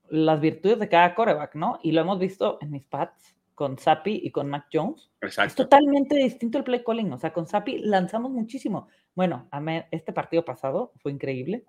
[0.08, 1.78] las virtudes de cada coreback, ¿no?
[1.82, 5.10] Y lo hemos visto en mis pads con Sapi y con Mac Jones.
[5.22, 5.48] Exacto.
[5.48, 7.12] Es totalmente distinto el play calling.
[7.12, 8.86] O sea, con Sapi lanzamos muchísimo.
[9.16, 9.48] Bueno,
[9.90, 11.64] este partido pasado fue increíble.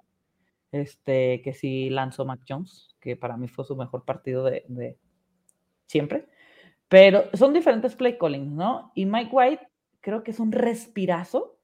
[0.72, 4.98] Este, que sí lanzó Mac Jones, que para mí fue su mejor partido de, de
[5.86, 6.28] siempre.
[6.90, 8.92] Pero son diferentes play calling, ¿no?
[8.94, 9.68] Y Mike White
[10.02, 11.58] creo que es un respirazo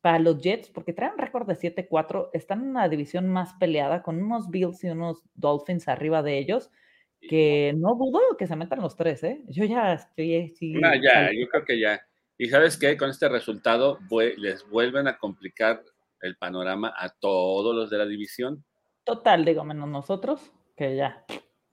[0.00, 4.02] para los Jets, porque traen un récord de 7-4, están en una división más peleada
[4.02, 6.70] con unos Bills y unos Dolphins arriba de ellos,
[7.20, 9.42] que no dudo que se metan los tres, ¿eh?
[9.48, 10.50] Yo ya estoy...
[10.74, 12.00] no, ya, yo creo que ya.
[12.38, 13.98] Y sabes qué, con este resultado
[14.38, 15.82] les vuelven a complicar
[16.22, 18.64] el panorama a todos los de la división.
[19.04, 21.24] Total, digo, menos nosotros, que ya,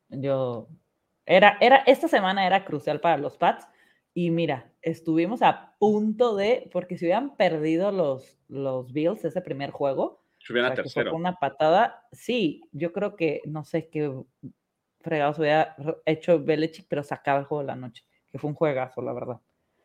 [0.09, 0.67] yo...
[1.25, 3.67] Era, era, esta semana era crucial para los Pats,
[4.13, 9.71] y mira, estuvimos a punto de, porque si hubieran perdido los, los Bills ese primer
[9.71, 11.15] juego, hubieran tercero.
[11.15, 14.11] una patada, sí, yo creo que no sé qué
[15.07, 19.01] fregados hubiera hecho Belichick, pero sacaba el juego de la noche, que fue un juegazo,
[19.01, 19.39] la verdad.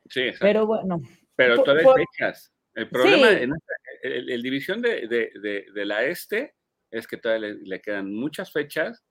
[0.09, 0.45] Sí, exacto.
[0.45, 1.01] Pero bueno.
[1.37, 2.53] Pero todavía hay fechas.
[2.75, 3.53] El problema en
[4.03, 6.55] el, división de, de, de, la este
[6.91, 9.05] es que todavía le, le quedan muchas fechas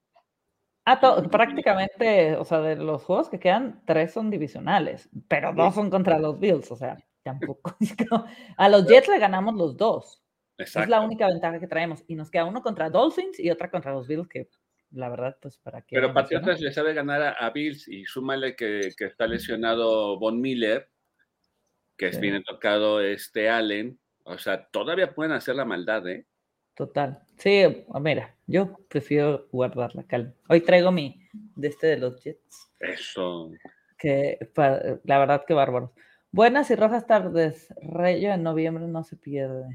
[0.86, 5.92] Ah, prácticamente, o sea, de los juegos que quedan, tres son divisionales, pero dos son
[5.92, 7.76] contra los Bills, o sea, tampoco.
[8.58, 10.24] A los Jets le ganamos los dos.
[10.58, 12.04] Es la única ventaja que traemos.
[12.08, 14.48] Y nos queda uno contra Dolphins y otra contra los Bills, que
[14.92, 15.96] la verdad, pues para qué.
[15.96, 20.90] Pero Patriotas le sabe ganar a, Bills y súmale que, que, está lesionado Von Miller,
[21.98, 24.00] que es viene tocado este Allen.
[24.24, 26.26] O sea, todavía pueden hacer la maldad, ¿eh?
[26.76, 27.20] Total.
[27.38, 30.34] Sí, mira, yo prefiero guardar la calma.
[30.48, 32.72] Hoy traigo mi de este de los Jets.
[32.80, 33.52] Eso.
[33.98, 34.40] Que
[35.04, 35.94] la verdad que bárbaro.
[36.32, 37.74] Buenas y rojas tardes.
[37.82, 39.66] Rayo en noviembre no se pierde.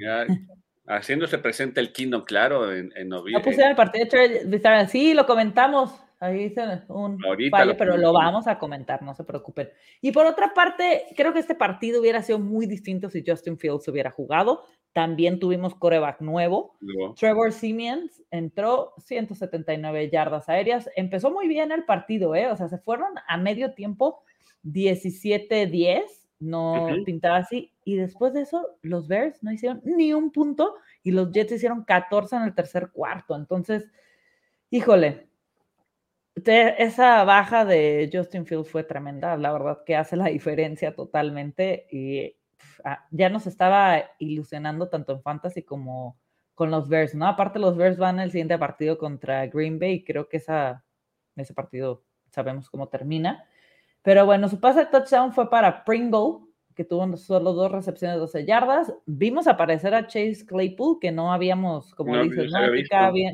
[0.86, 3.32] Haciéndose presente el Kingdom, claro, en, noviembre.
[3.32, 4.06] No puse el partido
[4.44, 5.94] de Sí, lo comentamos.
[6.18, 7.18] Ahí hice un
[7.50, 9.68] fallo, pero lo vamos a comentar, no se preocupen.
[10.00, 13.86] Y por otra parte, creo que este partido hubiera sido muy distinto si Justin Fields
[13.88, 14.64] hubiera jugado.
[14.94, 16.78] También tuvimos coreback nuevo.
[17.16, 20.88] Trevor Siemens entró 179 yardas aéreas.
[20.96, 22.50] Empezó muy bien el partido, ¿eh?
[22.50, 24.22] O sea, se fueron a medio tiempo
[24.64, 26.02] 17-10,
[26.38, 27.72] no pintaba así.
[27.84, 31.84] Y después de eso, los Bears no hicieron ni un punto y los Jets hicieron
[31.84, 33.36] 14 en el tercer cuarto.
[33.36, 33.86] Entonces,
[34.70, 35.28] híjole,
[36.34, 42.36] esa baja de Justin Fields fue tremenda, la verdad que hace la diferencia totalmente y
[42.84, 46.18] Ah, ya nos estaba ilusionando tanto en Fantasy como
[46.54, 47.26] con los Bears, ¿no?
[47.26, 50.84] Aparte los Bears van el siguiente partido contra Green Bay y creo que esa,
[51.36, 53.44] ese partido sabemos cómo termina.
[54.06, 56.38] Pero bueno, su pase de touchdown fue para Pringle,
[56.76, 58.94] que tuvo solo dos recepciones de 12 yardas.
[59.04, 62.60] Vimos aparecer a Chase Claypool, que no habíamos, como dices, ¿no?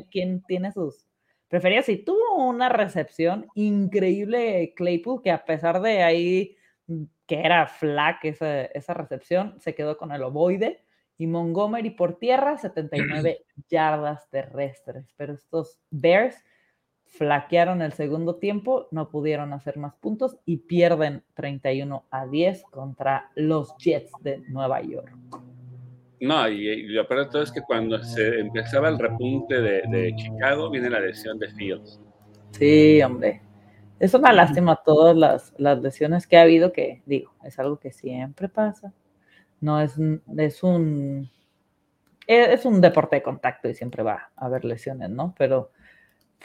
[0.09, 1.05] ¿Quién tiene sus
[1.47, 1.87] preferías?
[1.89, 6.57] Y tuvo una recepción increíble Claypool, que a pesar de ahí
[7.27, 10.83] que era flack esa, esa recepción, se quedó con el ovoide.
[11.19, 15.13] Y Montgomery por tierra, 79 yardas terrestres.
[15.17, 16.43] Pero estos Bears
[17.13, 23.31] flaquearon el segundo tiempo, no pudieron hacer más puntos y pierden 31 a 10 contra
[23.35, 25.15] los Jets de Nueva York.
[26.19, 30.13] No, y, lo peor de todo es que cuando se empezaba el repunte de, de
[30.15, 32.01] Chicago, viene la lesión de Fields.
[32.51, 33.41] Sí, hombre.
[33.99, 37.91] Es una lástima todas las, las, lesiones que ha habido, que digo, es algo que
[37.91, 38.93] siempre pasa.
[39.61, 39.95] No es,
[40.37, 41.29] es un
[42.27, 45.33] e, es un deporte de contacto y siempre va a haber lesiones, ¿no?
[45.37, 45.71] Pero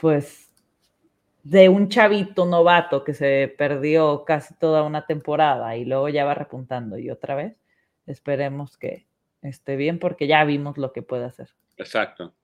[0.01, 0.48] pues
[1.43, 6.35] de un chavito novato que se perdió casi toda una temporada y luego ya va
[6.35, 7.57] repuntando y otra vez,
[8.07, 9.07] esperemos que
[9.43, 11.49] esté bien porque ya vimos lo que puede hacer.
[11.77, 12.35] Exacto.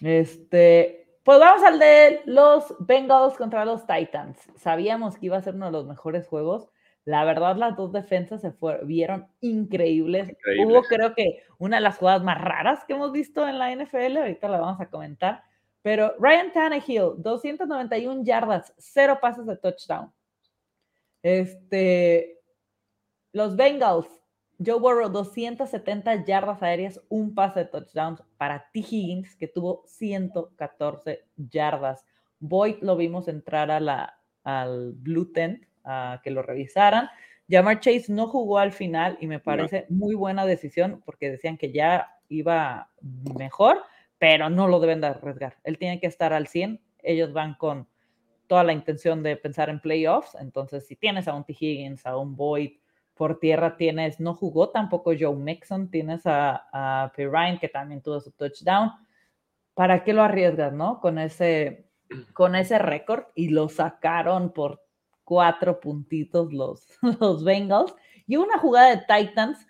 [0.00, 4.38] Este, pues vamos al de los Bengals contra los Titans.
[4.56, 6.70] Sabíamos que iba a ser uno de los mejores juegos.
[7.04, 8.52] La verdad, las dos defensas se
[8.84, 10.30] vieron increíbles.
[10.64, 14.18] Hubo, creo que, una de las jugadas más raras que hemos visto en la NFL.
[14.18, 15.42] Ahorita la vamos a comentar.
[15.82, 20.12] Pero Ryan Tannehill, 291 yardas, cero pases de touchdown.
[21.22, 22.40] Este,
[23.32, 24.08] los Bengals,
[24.64, 28.80] Joe Burrow 270 yardas aéreas, un pase de touchdown para T.
[28.80, 32.04] Higgins, que tuvo 114 yardas.
[32.40, 37.08] Boyd lo vimos entrar a la, al Blue Tent a que lo revisaran.
[37.48, 41.72] Jamar Chase no jugó al final y me parece muy buena decisión porque decían que
[41.72, 42.90] ya iba
[43.38, 43.82] mejor,
[44.18, 45.56] pero no lo deben de arriesgar.
[45.64, 46.80] Él tiene que estar al 100.
[47.02, 47.88] Ellos van con
[48.46, 50.34] toda la intención de pensar en playoffs.
[50.40, 51.56] Entonces, si tienes a un T.
[51.58, 52.72] Higgins, a un Boyd,
[53.14, 58.20] por tierra tienes, no jugó tampoco Joe Mixon, tienes a, a Pirine que también tuvo
[58.20, 58.92] su touchdown.
[59.74, 61.00] ¿Para qué lo arriesgas, no?
[61.00, 61.90] Con ese,
[62.32, 64.82] con ese récord y lo sacaron por
[65.24, 66.86] cuatro puntitos los,
[67.20, 67.94] los Bengals.
[68.26, 69.66] Y una jugada de Titans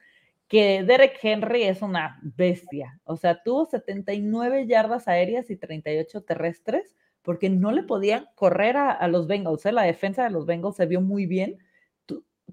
[0.48, 3.00] que Derek Henry es una bestia.
[3.04, 9.06] O sea, tuvo 79 yardas aéreas y 38 terrestres porque no le podían correr a,
[9.08, 9.66] los Bengals.
[9.66, 9.72] ¿eh?
[9.72, 11.58] La defensa de los Bengals se vio muy bien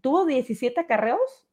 [0.02, 1.48] tuvo 17 acarreos,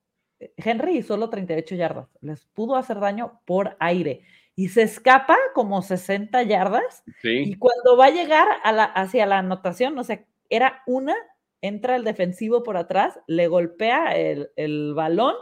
[0.57, 2.09] Henry, y solo 38 yardas.
[2.21, 4.23] Les pudo hacer daño por aire.
[4.55, 7.03] Y se escapa como 60 yardas.
[7.23, 11.15] Y cuando va a llegar a la, hacia la anotación, o sea, era una,
[11.63, 15.35] entra el defensivo por atrás, le golpea el, el balón,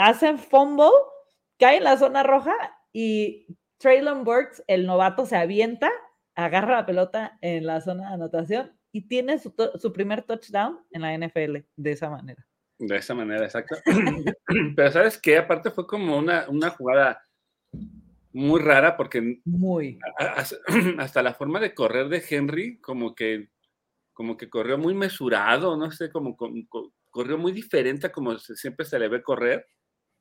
[0.00, 0.90] hacen fumble,
[1.58, 2.54] cae en la zona roja
[2.92, 3.46] y
[3.78, 5.90] Traylon Burks, el novato, se avienta,
[6.34, 9.54] agarra la pelota en la zona de anotación y tiene su,
[9.92, 12.46] primer touchdown en la NFL de esa manera.
[12.78, 13.76] De esa manera, exacto.
[14.76, 17.22] Pero sabes qué, aparte fue como una, una jugada
[18.32, 19.98] muy rara porque muy.
[20.98, 23.50] hasta la forma de correr de Henry como que
[24.20, 26.36] como que corrió muy mesurado, no sé, como,
[27.08, 29.66] corrió muy diferente a como siempre se le ve correr.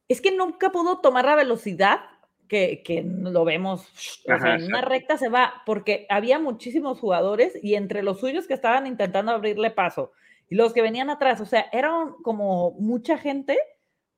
[0.09, 2.01] Es que nunca pudo tomar la velocidad
[2.49, 3.87] que, lo vemos,
[4.25, 8.87] en una recta se va, porque había muchísimos jugadores y entre los suyos que estaban
[8.87, 10.11] intentando abrirle paso
[10.49, 13.57] y los que venían atrás, o sea, eran como mucha gente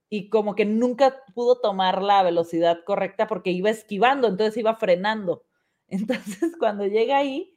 [0.09, 5.43] y como que nunca pudo tomar la velocidad correcta porque iba esquivando, entonces iba frenando.
[5.91, 7.53] Entonces, cuando llega ahí,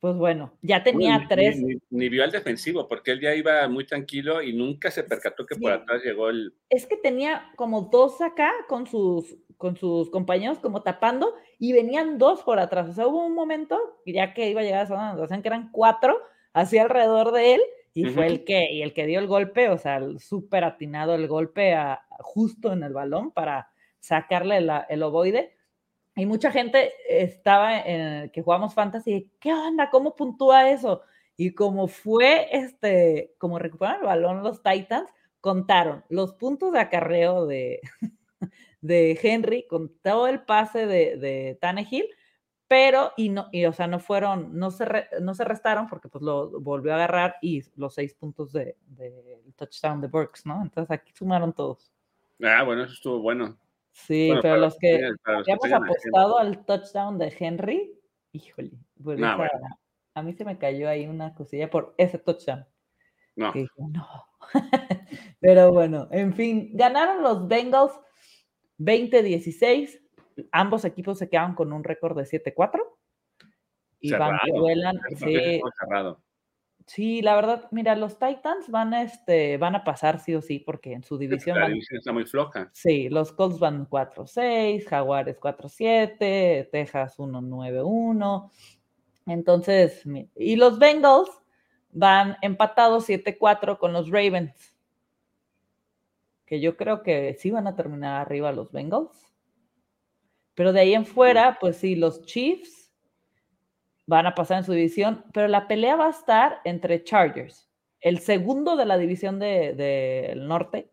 [0.00, 1.60] pues bueno, ya tenía tres.
[1.90, 5.56] Ni, vio al defensivo, porque él ya iba muy tranquilo y nunca se percató que
[5.56, 6.54] por atrás llegó el.
[6.70, 12.16] Es que tenía como dos acá con sus con sus compañeros como tapando y venían
[12.16, 12.88] dos por atrás.
[12.88, 15.70] O sea, hubo un momento, ya que iba a llegar a esa anotación, que eran
[15.72, 17.60] cuatro así alrededor de él
[17.92, 21.26] y fue el que, y el que dio el golpe, o sea, súper atinado el
[21.26, 25.57] golpe a, justo en el balón para sacarle el ovoide.
[26.18, 27.84] Y mucha gente estaba
[28.32, 29.88] que jugamos fantasy, ¿qué onda?
[29.88, 31.02] ¿Cómo puntúa eso?
[31.36, 35.08] Y como fue, este, como recuperaron el balón los Titans,
[35.40, 37.80] contaron los puntos de acarreo de,
[38.80, 42.08] de Henry con todo el pase de, de Tannehill,
[42.66, 44.86] pero, y no, y, o sea, no fueron, no se,
[45.20, 49.40] no se restaron porque pues lo volvió a agarrar y los seis puntos de, de
[49.54, 50.60] touchdown de Burks, ¿no?
[50.62, 51.92] Entonces aquí sumaron todos.
[52.42, 53.56] Ah, bueno, eso estuvo bueno.
[54.06, 57.92] Sí, pero los que habíamos apostado al touchdown de Henry,
[58.32, 58.70] híjole,
[59.02, 59.20] pues,
[60.14, 62.64] a, mí se me cayó ahí una cosilla por ese touchdown.
[63.36, 63.52] No.
[63.76, 64.24] no.
[65.40, 67.92] pero bueno, en fin, ganaron los Bengals
[68.78, 70.00] 20-16,
[70.52, 72.80] ambos equipos se quedan con un récord de 7-4.
[74.00, 74.96] Y van vuelan.
[75.16, 75.60] Sí,
[76.88, 80.58] sí, la verdad, mira, los Titans van a, este, van a pasar sí o sí,
[80.58, 81.58] porque en su división.
[81.58, 82.70] La división está muy floja.
[82.72, 88.50] Sí, los Colts van 4-6, Jaguares 4-7, Texas 1-9-1.
[89.26, 90.02] Entonces,
[90.34, 91.30] y los Bengals
[91.92, 94.74] van empatados 7-4 con los Ravens
[96.48, 99.30] que yo creo que sí van a terminar arriba los Bengals.
[100.54, 102.77] Pero de ahí en fuera, pues sí, los Chiefs
[104.08, 107.68] van a pasar en su división, pero la pelea va a estar entre Chargers,
[108.00, 110.90] el segundo de la división del de, norte,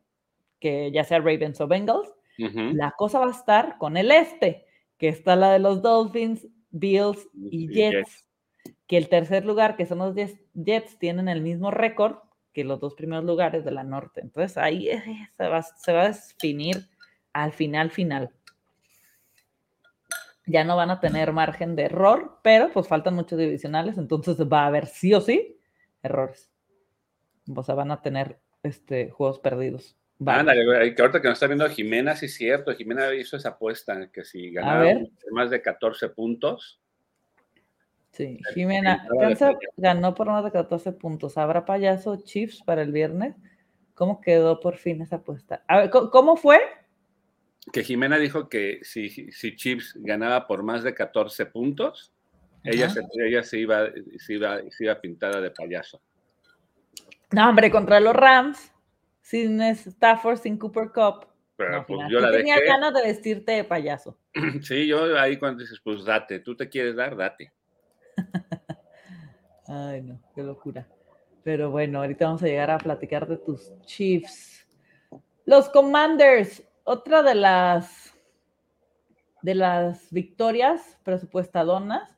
[0.60, 2.12] que ya sea Ravens o Bengals.
[2.38, 4.66] La cosa va a estar con el este,
[4.98, 8.28] que está la de los Dolphins, Bills y Jets,
[8.86, 10.14] que el tercer lugar, que son los
[10.54, 12.18] Jets, tienen el mismo récord,
[12.52, 14.20] que los dos primeros lugares de la norte.
[14.20, 15.02] Entonces ahí eh,
[15.38, 16.90] se va, se va a definir
[17.32, 18.35] al final, final.
[20.48, 24.64] Ya no van a tener margen de error, pero pues faltan muchos divisionales, entonces va
[24.64, 25.60] a haber sí o sí
[26.04, 26.52] errores.
[27.54, 29.98] O sea, van a tener este, juegos perdidos.
[30.26, 34.10] Ándale, que ahorita que nos está viendo Jimena, sí es cierto, Jimena hizo esa apuesta,
[34.12, 34.86] que si ganaba
[35.32, 36.80] más de 14 puntos,
[38.16, 39.06] Sí, Jimena,
[39.76, 41.38] ganó por más de 14 puntos.
[41.38, 43.36] ¿Habrá payaso Chiefs para el viernes?
[43.94, 45.66] ¿Cómo quedó por fin esa apuesta?
[45.68, 46.62] A ver, ¿cómo fue?
[47.72, 52.14] Que Jimena dijo que si, si Chiefs ganaba por más de 14 puntos,
[52.64, 56.02] ella, se, ella se, iba, se, iba, se iba pintada de payaso.
[57.32, 58.72] No, hombre, contra los Rams
[59.22, 61.28] sin Stafford, sin Cooper Cup.
[61.58, 64.18] Pero pues yo la tenía ganas de vestirte de payaso.
[64.62, 67.52] Sí, yo ahí cuando dices, pues date, tú te quieres dar, date.
[69.68, 70.88] Ay, no, qué locura.
[71.44, 74.68] Pero bueno, ahorita vamos a llegar a platicar de tus Chiefs.
[75.46, 78.16] Los Commanders, otra de las
[79.42, 82.10] de las victorias presupuestadonas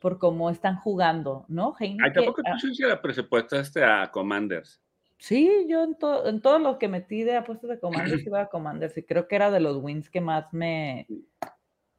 [0.00, 1.76] por cómo están jugando, ¿no?
[1.78, 4.80] Ay, tampoco tú sí la presupuestaste a Commanders.
[5.18, 8.96] Sí, yo en, en todo lo que metí de apuestas de Commanders iba a Commanders
[8.96, 11.06] y creo que era de los wins que más me...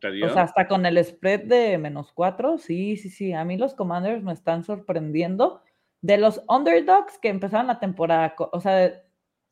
[0.04, 3.34] O sea, hasta con el spread de menos cuatro, sí, sí, sí.
[3.34, 5.62] A mí los Commanders me están sorprendiendo.
[6.02, 9.00] De los underdogs que empezaron la temporada, o sea,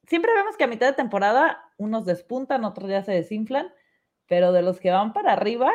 [0.09, 3.71] siempre vemos que a mitad de temporada unos despuntan, otros ya se desinflan,
[4.27, 5.71] pero de los que van para arriba,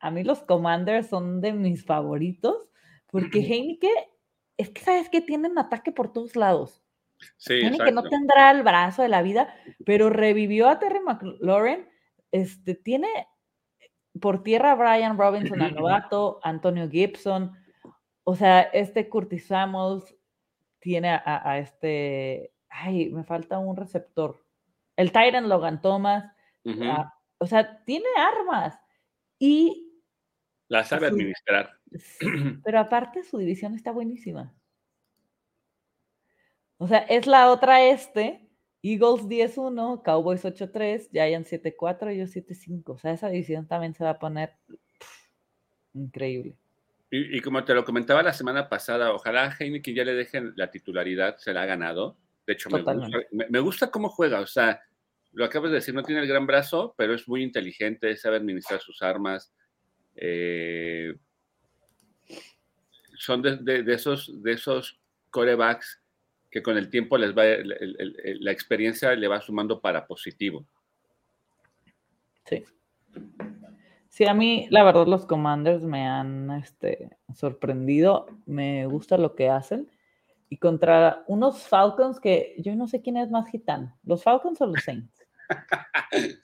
[0.00, 2.56] a mí los Commanders son de mis favoritos,
[3.06, 3.90] porque Heineken,
[4.56, 6.82] es que sabes que tienen ataque por todos lados.
[7.36, 9.54] Sí, que no tendrá el brazo de la vida,
[9.84, 11.86] pero revivió a Terry McLaurin.
[12.30, 13.08] Este, tiene
[14.20, 17.52] por tierra a Brian Robinson, al novato, Antonio Gibson.
[18.24, 20.14] O sea, este Curtis Samuels
[20.80, 22.52] tiene a, este.
[22.68, 24.44] Ay, me falta un receptor.
[24.96, 26.32] El Tyrant Logan Thomas.
[26.82, 28.78] Ah, o sea, tiene armas.
[29.38, 29.92] Y.
[30.68, 31.78] La sabe administrar.
[32.64, 34.54] Pero aparte, su división está buenísima.
[36.78, 38.48] O sea, es la otra este.
[38.82, 42.94] Eagles 10-1, Cowboys 8-3, Giants 7-4, ellos 7-5.
[42.94, 44.54] O sea, esa división también se va a poner
[45.94, 46.56] increíble.
[47.10, 50.70] Y, como te lo comentaba la semana pasada, ojalá a Heineken ya le dejen la
[50.70, 52.18] titularidad, se la ha ganado.
[52.48, 53.18] De hecho, me gusta,
[53.50, 54.40] me, gusta, cómo juega.
[54.40, 54.80] O sea,
[55.32, 58.80] lo acabas de decir, no tiene el gran brazo, pero es muy inteligente, sabe administrar
[58.80, 59.52] sus armas.
[60.16, 61.14] Eh,
[63.18, 66.00] son de, esos, de esos corebacks
[66.50, 70.66] que con el tiempo les va, la experiencia le va sumando para positivo.
[72.46, 72.64] Sí.
[74.08, 79.50] Sí, a mí la verdad los Commanders me han este, sorprendido, me gusta lo que
[79.50, 79.90] hacen.
[80.48, 84.66] Y contra unos Falcons que yo no sé quién es más gitano, los Falcons o
[84.66, 85.26] los Saints.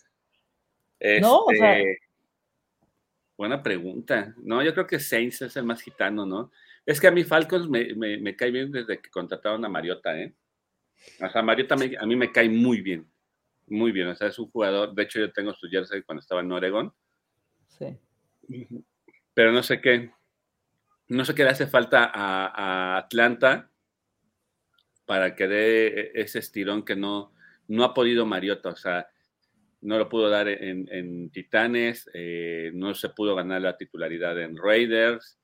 [1.20, 1.98] no, o sea, este,
[3.36, 4.34] buena pregunta.
[4.38, 6.50] No, yo creo que Saints es el más gitano, ¿no?
[6.86, 10.34] Es que a mí Falcons me, me, cae bien desde que contrataron a Mariota, ¿eh?
[11.20, 13.11] O sea, Mariota a mí me cae muy bien,
[13.66, 14.09] muy bien.
[14.09, 16.92] O sea, es un jugador, de hecho yo tengo su jersey cuando estaba en Oregon.
[17.68, 17.96] Sí.
[19.32, 20.12] Pero no sé qué,
[21.09, 23.70] no sé qué le hace falta a, Atlanta
[25.07, 27.32] para que dé ese estirón que no,
[27.68, 28.70] no ha podido Mariota.
[28.70, 29.09] O sea,
[29.80, 35.38] no lo pudo dar en, Titanes, eh, no se pudo ganar la titularidad en Raiders.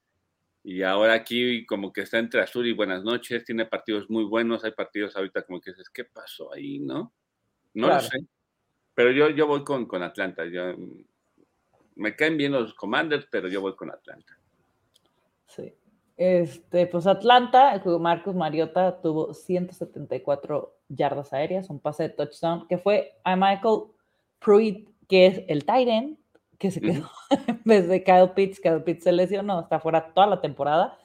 [0.62, 4.64] Y ahora aquí como que está entre azul y buenas noches, tiene partidos muy buenos,
[4.64, 6.78] hay partidos ahorita como que dices, ¿qué pasó ahí?
[6.78, 7.14] ¿No?
[7.74, 8.18] No lo sé.
[8.94, 10.44] Pero yo, yo voy con, con Atlanta.
[10.44, 10.74] Yo,
[11.96, 14.38] me caen bien los Commanders, pero yo voy con Atlanta.
[15.46, 15.72] Sí.
[16.20, 23.14] Este, pues Atlanta, Marcos Mariota tuvo 174 yardas aéreas, un pase de touchdown, que fue
[23.24, 23.84] a Michael
[24.38, 26.18] Pruitt, que es el Titan,
[26.58, 27.08] que se quedó
[27.48, 28.60] en vez de Kyle Pitts.
[28.60, 30.98] Kyle Pitts se lesionó, está fuera toda la temporada.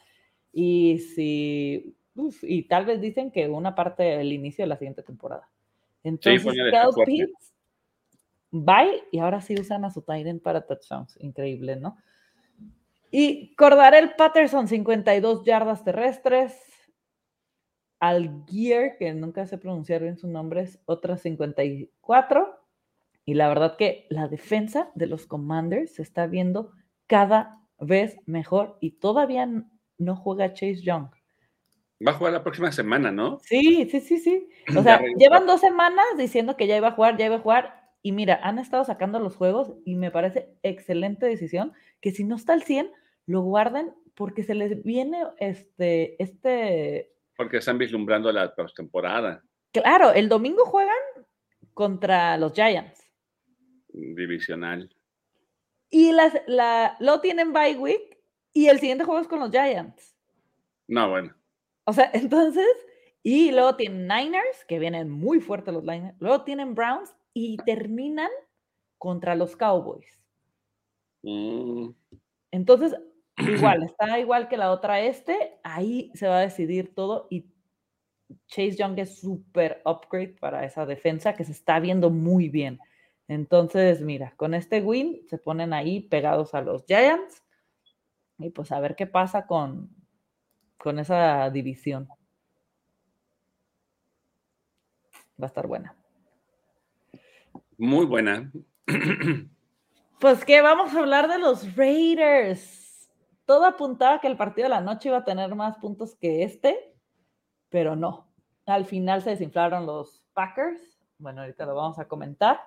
[0.51, 1.95] Y si,
[2.41, 5.47] y tal vez dicen que una parte del inicio de la siguiente temporada.
[6.03, 7.53] Entonces, Kyle Pitts,
[8.51, 11.15] bye, y ahora sí usan a su Titan para touchdowns.
[11.21, 11.95] Increíble, ¿no?
[13.17, 16.53] Y Cordarel Patterson, 52 yardas terrestres.
[18.01, 22.59] Al Gear, que nunca sé pronunciar bien su nombre, es otras 54.
[23.23, 26.73] Y la verdad que la defensa de los Commanders se está viendo
[27.07, 29.47] cada vez mejor y todavía
[29.97, 31.07] no juega Chase Young.
[32.05, 33.39] Va a jugar la próxima semana, ¿no?
[33.39, 34.49] Sí, sí, sí, sí.
[34.77, 37.85] O sea, llevan dos semanas diciendo que ya iba a jugar, ya iba a jugar.
[38.01, 42.35] Y mira, han estado sacando los juegos y me parece excelente decisión que si no
[42.35, 42.91] está al 100,
[43.27, 47.11] lo guarden porque se les viene este, este...
[47.35, 49.43] Porque están vislumbrando la postemporada.
[49.71, 50.95] Claro, el domingo juegan
[51.73, 53.05] contra los Giants
[53.95, 54.89] divisional.
[55.89, 58.17] Y las, la, lo tienen bye week
[58.53, 60.15] y el siguiente juego es con los Giants.
[60.87, 61.33] No, bueno.
[61.85, 62.67] O sea, entonces,
[63.23, 68.29] y luego tienen Niners, que vienen muy fuertes los Niners, luego tienen Browns y terminan
[68.97, 70.19] contra los Cowboys.
[71.23, 71.89] Mm.
[72.51, 72.95] Entonces,
[73.37, 77.45] igual, está igual que la otra este, ahí se va a decidir todo y
[78.47, 82.79] Chase Young es súper upgrade para esa defensa que se está viendo muy bien.
[83.27, 87.43] Entonces, mira, con este win se ponen ahí pegados a los Giants
[88.37, 89.89] y pues a ver qué pasa con,
[90.77, 92.07] con esa división.
[95.41, 95.95] Va a estar buena.
[97.77, 98.51] Muy buena.
[100.17, 102.84] Pues que vamos a hablar de los Raiders.
[103.45, 106.93] Todo apuntaba que el partido de la noche iba a tener más puntos que este,
[107.69, 108.27] pero no.
[108.65, 110.99] Al final se desinflaron los Packers.
[111.19, 112.59] Bueno, ahorita lo vamos a comentar.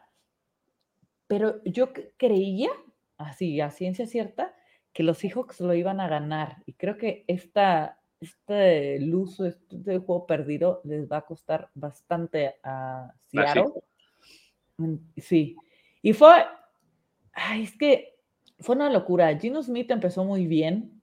[1.26, 2.70] Pero yo creía,
[3.18, 4.54] así a ciencia cierta,
[4.92, 6.62] que los Seahawks lo iban a ganar.
[6.66, 13.12] Y creo que esta, este luso, este juego perdido, les va a costar bastante a
[13.26, 13.72] Seattle.
[14.78, 15.56] Mm, sí.
[16.02, 16.46] Y fue,
[17.32, 18.17] ay, es que
[18.60, 19.36] fue una locura.
[19.38, 20.94] Gino Smith empezó muy bien.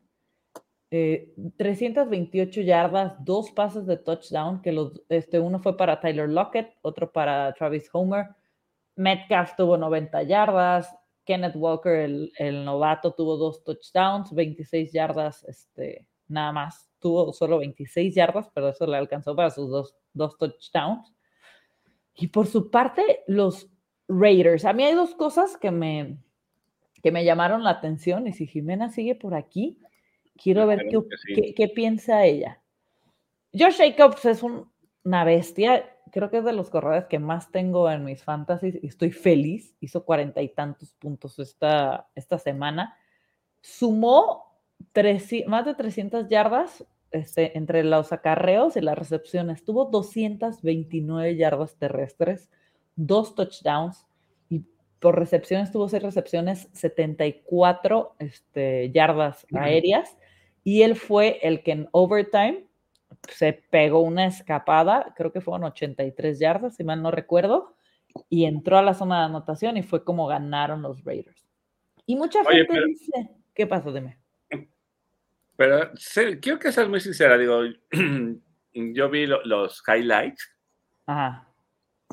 [0.89, 7.11] 328 eh, yardas, dos pases de touchdown, que este, uno fue para Tyler Lockett, otro
[7.11, 8.27] para Travis Homer.
[8.95, 10.95] Metcalf tuvo 90 yardas,
[11.25, 16.89] Kenneth Walker, el, el, novato, tuvo dos touchdowns, 26 yardas, este, nada más.
[16.99, 21.13] Tuvo solo 26 yardas, pero eso le alcanzó para sus dos, dos touchdowns.
[22.15, 23.69] Y por su parte, los
[24.07, 24.65] Raiders.
[24.65, 26.17] A mí hay dos cosas que me,
[27.05, 29.77] que me llamaron la atención y si Jimena sigue por aquí,
[30.41, 32.63] quiero ver qué, qué, piensa ella.
[33.53, 38.05] Josh Jacobs es una bestia, creo que es de los corredores que más tengo en
[38.05, 39.75] mis fantasies y estoy feliz.
[39.81, 42.97] Hizo cuarenta y tantos puntos esta, esta semana.
[43.61, 44.57] Sumó
[45.45, 49.63] más de 300 yardas este, entre los acarreos y las recepciones.
[49.63, 52.49] Tuvo 229 yardas terrestres
[52.95, 54.07] dos touchdowns
[55.05, 60.17] por recepciones tuvo seis recepciones, 74 este, yardas aéreas
[60.63, 62.65] y él fue el que en overtime
[63.29, 67.75] se pegó una escapada, creo que fueron 83 yardas, si mal no recuerdo,
[68.29, 71.45] y entró a la zona de anotación y fue como ganaron los Raiders.
[72.07, 73.93] Y mucha gente dice, ¿qué pasó?
[73.93, 74.17] Dime.
[75.55, 75.91] Pero
[76.41, 77.61] quiero que seas muy sincera, digo,
[78.73, 80.49] yo vi los highlights.
[81.05, 81.47] Ajá.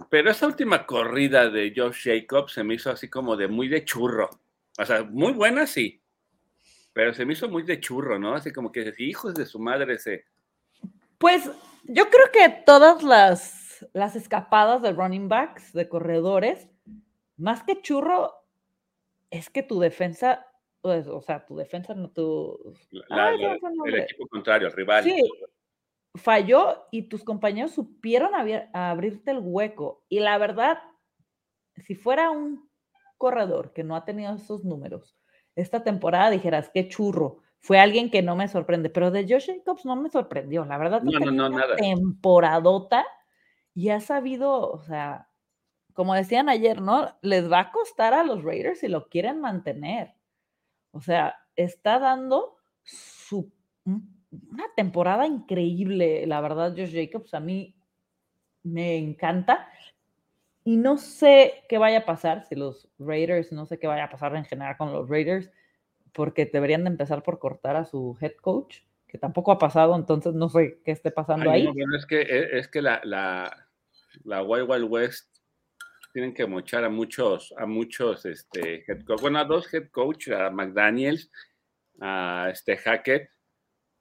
[0.09, 3.84] Pero esa última corrida de Josh Jacobs se me hizo así como de muy de
[3.84, 4.30] churro.
[4.78, 6.03] O sea, muy buena sí,
[6.93, 8.34] pero se me hizo muy de churro, ¿no?
[8.34, 10.24] Así como que hijos de su madre ese.
[11.18, 11.51] Pues
[11.84, 16.68] yo creo que todas las, las escapadas de running backs, de corredores,
[17.36, 18.32] más que churro,
[19.30, 20.47] es que tu defensa,
[20.82, 22.74] pues, o sea, tu defensa no tu...
[22.90, 25.05] el equipo contrario, el rival.
[25.05, 25.22] Sí,
[26.14, 28.32] falló y tus compañeros supieron
[28.72, 30.04] abrirte el hueco.
[30.08, 30.78] Y la verdad,
[31.76, 32.68] si fuera un
[33.18, 35.16] corredor que no ha tenido esos números,
[35.56, 37.38] esta temporada dijeras, qué churro.
[37.60, 40.64] Fue alguien que no me sorprende, pero de Josh Jacobs no me sorprendió.
[40.64, 41.76] La verdad, no, no, no, nada.
[41.76, 43.06] temporadota
[43.74, 45.28] y ha sabido, o sea,
[45.92, 47.16] como decían ayer, ¿no?
[47.22, 50.14] Les va a costar a los Raiders si lo quieren mantener.
[50.90, 53.52] O sea, está dando su,
[54.51, 57.74] una temporada increíble, la verdad, Josh Jacobs, a mí
[58.62, 59.68] me encanta.
[60.64, 64.11] Y no sé qué vaya a pasar si los Raiders, no sé qué vaya a
[64.11, 65.51] pasar en general con los Raiders,
[66.12, 68.78] porque deberían de empezar por cortar a su head coach,
[69.09, 71.68] que tampoco ha pasado, entonces no sé qué esté pasando ahí.
[71.97, 73.68] es que, e, es que la, la,
[74.24, 75.37] la Wild Wild West
[76.12, 80.28] tienen que mochar a muchos, a muchos este, head coach, bueno, a dos head coach,
[80.28, 81.30] a McDaniels,
[82.01, 83.30] a este Hackett,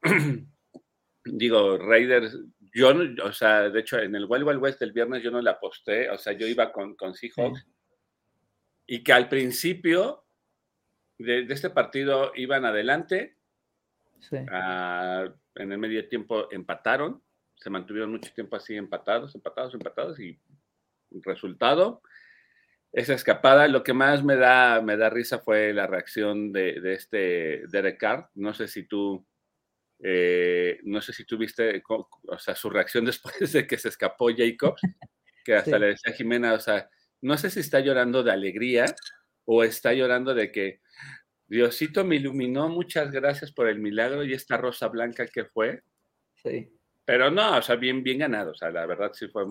[1.25, 2.37] digo, Raiders,
[2.73, 2.93] yo,
[3.23, 6.09] o sea, de hecho, en el Wild Wild West del viernes yo no le aposté,
[6.09, 7.67] o sea, yo iba con, con Seahawks,
[8.87, 10.25] y que al principio
[11.17, 13.37] de, este partido iban adelante,
[14.31, 17.21] en el medio tiempo empataron,
[17.55, 20.39] se mantuvieron mucho tiempo así empatados, empatados, empatados, y
[21.23, 22.01] resultado,
[22.93, 26.93] esa escapada, lo que más me da, me da risa fue la reacción de, de
[26.93, 29.25] este Derek Carr, no sé si tú
[30.03, 34.81] eh, no sé si tuviste, o sea, su reacción después de que se escapó Jacobs,
[35.45, 36.89] que hasta le decía a Jimena, o sea,
[37.21, 38.85] no sé si está llorando de alegría
[39.45, 40.81] o está llorando de que
[41.47, 45.83] Diosito me iluminó, muchas gracias por el milagro y esta rosa blanca que fue.
[46.35, 46.69] Sí.
[47.05, 49.45] Pero no, o sea, bien, bien ganado, o sea, la verdad sí fue,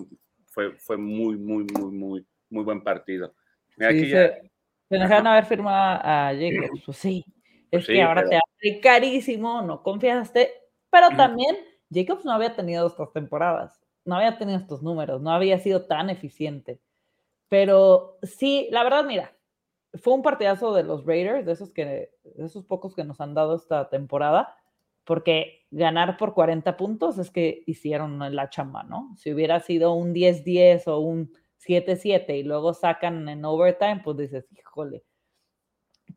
[0.47, 3.35] fue, fue muy, muy, muy, muy, muy buen partido.
[3.77, 4.51] Mira, sí, se,
[4.89, 7.25] dejaron haber firmado a Jacobs, pues sí,
[7.71, 10.51] es que ahora te hace carísimo, no confiaste,
[10.89, 11.55] pero también
[11.89, 16.09] Jacobs no había tenido estas temporadas, no había tenido estos números, no había sido tan
[16.09, 16.79] eficiente.
[17.49, 19.35] Pero sí, la verdad, mira,
[19.95, 23.33] fue un partidazo de los Raiders, de esos, que, de esos pocos que nos han
[23.33, 24.55] dado esta temporada,
[25.03, 29.13] porque ganar por 40 puntos es que hicieron la chamba, ¿no?
[29.17, 34.47] Si hubiera sido un 10-10 o un 7-7 y luego sacan en overtime, pues dices,
[34.51, 35.03] híjole,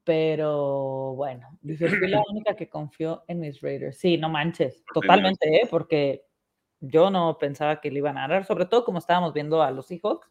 [0.04, 3.98] pero bueno, dice, fui la única que confió en mis Raiders.
[3.98, 5.66] Sí, no manches, totalmente, ¿eh?
[5.70, 6.26] porque
[6.80, 9.86] Yo no pensaba que le iban a ganar, sobre todo como estábamos viendo a los
[9.86, 10.30] Seahawks.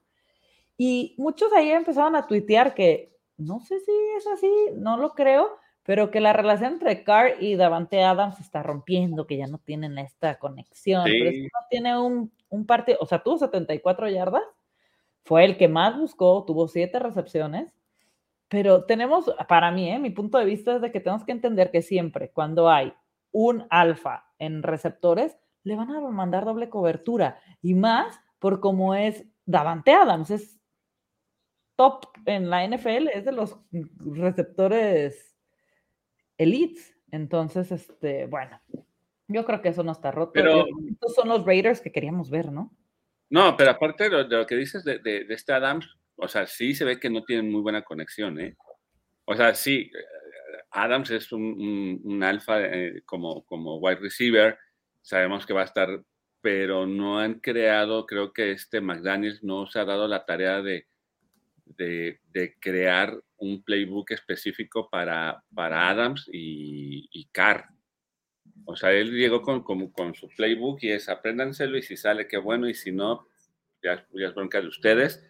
[0.78, 5.58] Y muchos ahí empezaron a tuitear que no sé si es así, no lo creo,
[5.84, 9.58] pero que la relación entre Carr y Davante Adams se está rompiendo, que ya no
[9.58, 11.04] tienen esta conexión.
[11.04, 14.44] Pero es que no tiene un, un partido, o sea, tuvo 74 yardas,
[15.26, 17.74] fue el que más buscó, tuvo siete recepciones,
[18.54, 19.98] pero tenemos, para mí, ¿eh?
[19.98, 22.94] mi punto de vista es de que tenemos que entender que siempre cuando hay
[23.32, 29.26] un alfa en receptores, le van a mandar doble cobertura y más por cómo es
[29.48, 30.60] Davante Adams, es
[31.76, 35.36] top en la NFL, es de los receptores
[36.38, 36.96] elites.
[37.10, 38.62] Entonces, este, bueno,
[39.30, 40.34] yo creo que eso no está roto.
[40.36, 42.72] Pero, Estos son los Raiders que queríamos ver, ¿no?
[43.32, 46.86] No, pero aparte de lo, que dices de, de, este Adams, o sea, sí se
[46.86, 48.56] ve que no tienen muy buena conexión, ¿eh?
[49.26, 49.92] O sea, sí,
[50.72, 54.58] Adams es un, un, alfa eh, como, como wide receiver,
[55.02, 56.02] sabemos que va a estar,
[56.42, 60.88] pero no han creado, creo que este McDaniels no se ha dado la tarea de,
[61.66, 67.66] de, crear un playbook específico para, para Adams y, Carr.
[68.66, 72.28] O sea, él llegó con, con, con, su playbook y es apréndanselo y si sale,
[72.28, 73.28] qué bueno, y si no,
[73.82, 75.22] ya, ya es bronca de ustedes.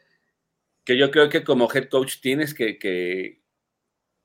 [0.84, 3.42] Que yo creo que como head coach tienes que, que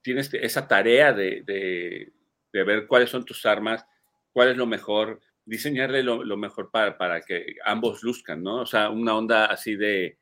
[0.03, 2.13] tienes esa tarea de, de,
[2.53, 3.87] de, ver cuáles son tus armas,
[4.33, 8.63] cuál es lo mejor, diseñarle lo, lo mejor para, para, que ambos luzcan, ¿no?
[8.63, 10.19] O sea, una onda así de,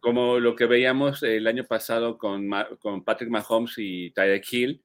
[0.00, 2.48] como lo que veíamos el año pasado con,
[2.80, 4.84] con Patrick Mahomes y Tyreek Hill,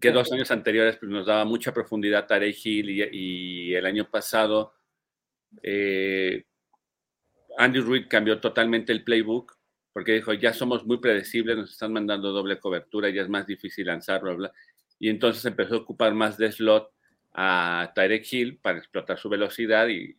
[0.00, 4.08] que dos años anteriores pues, nos daba mucha profundidad Tyreek Hill y, y, el año
[4.10, 4.74] pasado
[5.62, 6.44] eh,
[7.58, 9.58] Andy Reid cambió totalmente el playbook
[9.92, 13.86] porque dijo, ya somos muy predecibles, nos están mandando doble cobertura, ya es más difícil
[13.86, 14.52] lanzarlo, bla,
[14.98, 16.92] y entonces empezó a ocupar más de slot
[17.32, 20.16] a Tyreek Hill para explotar su velocidad y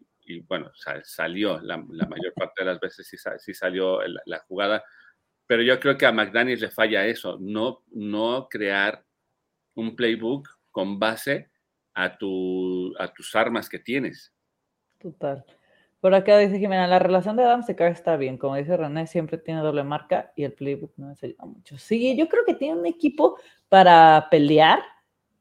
[0.48, 0.72] bueno,
[1.04, 4.84] salió la, mayor parte de las veces sí, sí salió la, la, jugada,
[5.48, 9.04] pero yo creo que a McDaniels le falla eso, no, no crear
[9.74, 11.50] un playbook con base
[11.94, 14.32] a, tu, a tus armas que tienes.
[15.00, 15.44] Total.
[16.00, 19.38] Por acá dice Jimena, la relación de Adam Secar está bien, como dice René, siempre
[19.38, 21.78] tiene doble marca y el playbook no se ayuda mucho.
[21.78, 23.38] Sí, yo creo que tiene un equipo
[23.68, 24.80] para pelear,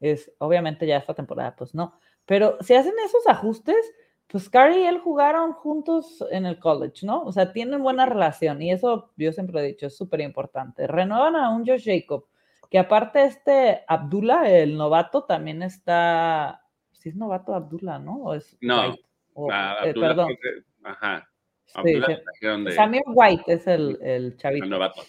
[0.01, 1.93] es obviamente ya esta temporada, pues no,
[2.25, 3.77] pero si hacen esos ajustes,
[4.27, 7.23] pues Carrie y él jugaron juntos en el college, ¿no?
[7.23, 10.85] O sea, tienen buena relación y eso yo siempre he dicho, es súper importante.
[10.85, 12.25] Renuevan a un Josh Jacob,
[12.69, 18.17] que aparte este Abdullah, el novato, también está, si ¿sí es novato Abdullah, ¿no?
[18.17, 18.93] ¿O es no,
[19.39, 20.27] o, ah, eh, perdón.
[20.27, 21.29] Porque, ajá.
[21.83, 22.01] Sí,
[22.41, 22.47] sí.
[22.63, 22.71] De...
[22.71, 24.63] Samir White es el, el chavito.
[24.63, 25.01] El novato.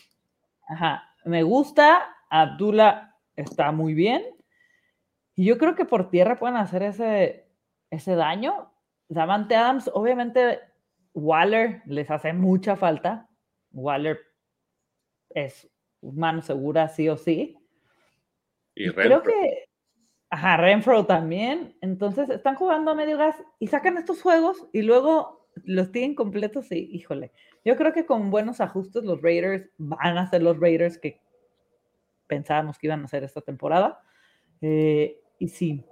[0.68, 4.24] Ajá, me gusta, Abdullah está muy bien.
[5.34, 7.48] Y yo creo que por tierra pueden hacer ese,
[7.90, 8.70] ese daño
[9.08, 10.60] Davante Adams, obviamente
[11.14, 13.28] Waller les hace mucha falta.
[13.72, 14.20] Waller
[15.30, 15.68] es
[16.00, 17.58] mano segura, sí o sí.
[18.76, 19.69] Y, y creo que,
[20.30, 21.76] ajá, Renfro también.
[21.80, 26.70] Entonces están jugando a medio gas y sacan estos juegos y luego los tienen completos
[26.72, 27.32] y, híjole,
[27.64, 31.20] yo creo que con buenos ajustes los Raiders van a ser los Raiders que
[32.26, 34.00] pensábamos que iban a hacer esta temporada.
[34.62, 35.84] Eh, y sí,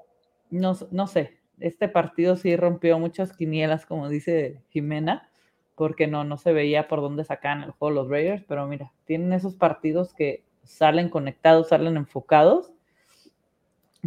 [0.51, 5.30] no, no sé, este partido sí rompió muchas quinielas, como dice Jimena,
[5.74, 9.32] porque no, no se veía por dónde sacaban el juego los Raiders, pero mira, tienen
[9.32, 12.72] esos partidos que salen conectados, salen enfocados.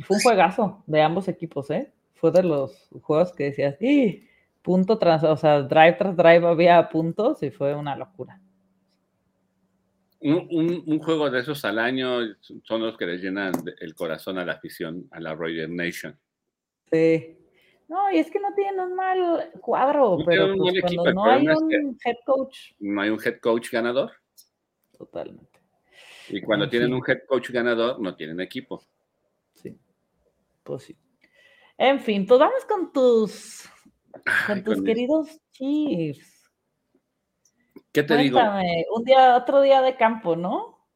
[0.04, 1.92] Fue un juegazo de ambos equipos, ¿eh?
[2.14, 4.28] Fue de los juegos que decías, ¡y!
[4.62, 8.40] Punto tras, o sea, drive tras drive había puntos y fue una locura.
[10.20, 12.20] Un, un, un, juego de esos al año
[12.64, 16.16] son los que les llenan el corazón a la afición, a la Raider Nation.
[16.92, 17.40] Sí,
[17.92, 21.46] no, y es que no tienen un mal cuadro, no pero pues cuando no hay
[21.46, 22.72] un head coach.
[22.80, 24.14] No hay un head coach ganador.
[24.98, 25.60] Totalmente.
[26.30, 26.96] Y cuando en tienen fin.
[26.96, 28.82] un head coach ganador, no tienen equipo.
[30.64, 30.98] Pues sí.
[31.78, 33.64] En fin, pues vamos con tus,
[34.12, 35.42] con Ay, tus con queridos.
[35.52, 36.50] Chiefs.
[37.92, 38.96] ¿Qué te Cuéntame, digo?
[38.96, 40.88] Un día, otro día de campo, ¿no?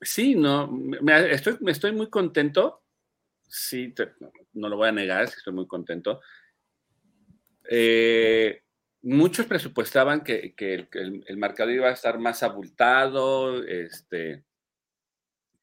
[0.00, 2.82] Sí, no, me, estoy, me estoy muy contento
[3.48, 4.12] sí, te,
[4.54, 6.20] no lo voy a negar, estoy muy contento.
[7.68, 8.62] Eh,
[9.02, 14.44] muchos presupuestaban que, que, el, que el, el, marcador iba a estar más abultado, este,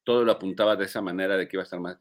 [0.04, 1.98] todo lo apuntaba de esa manera, de que iba a estar más,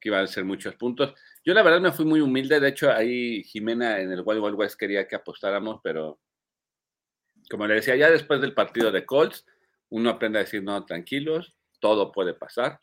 [0.00, 1.14] que iba a ser muchos puntos.
[1.44, 4.58] Yo la verdad me fui muy humilde, de hecho ahí Jimena en el Wild Wild
[4.58, 6.20] West quería que apostáramos, pero
[7.50, 9.44] como le decía, ya después del partido de Colts,
[9.90, 12.78] uno aprende a decir, no, tranquilos, todo puede pasar.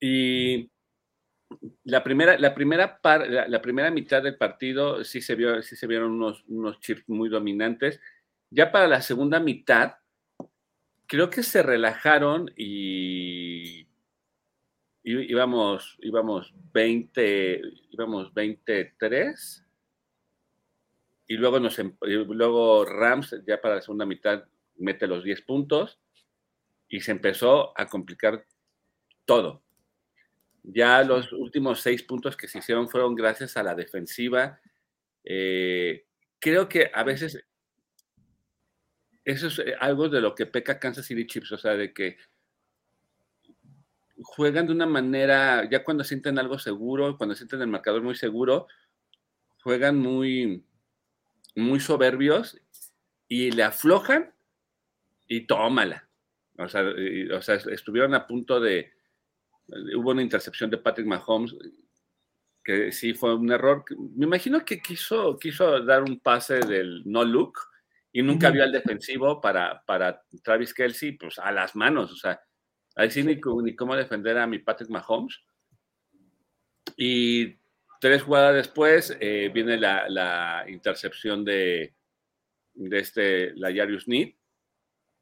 [0.00, 0.70] Y
[1.84, 6.12] la primera, la primera, la, primera mitad del partido sí se, vio, sí se vieron
[6.12, 8.00] unos, unos chips muy dominantes.
[8.50, 9.94] Ya para la segunda mitad,
[11.06, 13.83] creo que se relajaron y
[15.04, 19.64] íbamos, íbamos 20, íbamos 23
[21.26, 24.44] y luego, nos, em, luego Rams ya para la segunda mitad
[24.76, 26.00] mete los 10 puntos
[26.88, 28.46] y se empezó a complicar
[29.24, 29.62] todo.
[30.62, 34.60] Ya los últimos seis puntos que se hicieron fueron gracias a la defensiva.
[35.22, 36.06] Eh,
[36.38, 37.44] creo que a veces
[39.24, 42.16] eso es eh, algo de lo que peca Kansas City Chiefs, o sea, de que
[44.24, 48.66] juegan de una manera, ya cuando sienten algo seguro, cuando sienten el marcador muy seguro,
[49.62, 50.64] juegan muy,
[51.54, 52.60] muy soberbios
[53.28, 54.34] y le aflojan
[55.28, 56.08] y tómala.
[56.58, 56.84] O sea,
[57.36, 58.92] o sea, estuvieron a punto de,
[59.96, 61.54] hubo una intercepción de Patrick Mahomes
[62.64, 63.84] que sí fue un error.
[64.16, 67.58] Me imagino que quiso, quiso dar un pase del no look
[68.10, 72.40] y nunca vio al defensivo para, para Travis Kelsey, pues a las manos, o sea,
[72.94, 75.40] ahí sí ni, cómo defender a mi Patrick Mahomes.
[76.96, 77.56] Y
[78.00, 81.94] tres jugadas después eh, viene la, intercepción de,
[82.74, 84.34] de este, la Yarius Need.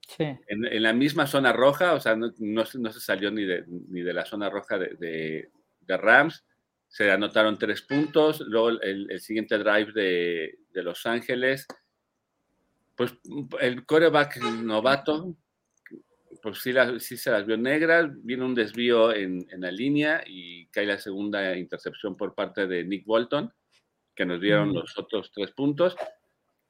[0.08, 0.24] Sí.
[0.48, 4.12] En, la misma zona roja, o sea, no, no, se salió ni de, ni de
[4.12, 5.48] la zona roja de,
[5.80, 6.44] de, Rams.
[6.88, 8.40] Se anotaron tres puntos.
[8.40, 11.66] Luego el, el siguiente drive de, Los Ángeles
[12.96, 13.14] pues
[13.60, 15.34] el coreback novato,
[16.42, 20.86] pues sí, sí, se las vio negras, viene un desvío en, la línea y cae
[20.86, 23.52] la segunda intercepción por parte de Nick Bolton,
[24.14, 24.74] que nos dieron mm.
[24.74, 25.96] los otros tres puntos.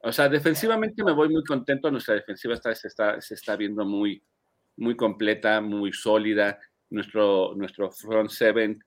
[0.00, 3.84] O sea, defensivamente me voy muy contento, nuestra defensiva está, se, está, se está viendo
[3.86, 4.22] muy,
[4.76, 6.58] muy completa, muy sólida,
[6.90, 8.84] nuestro, nuestro front seven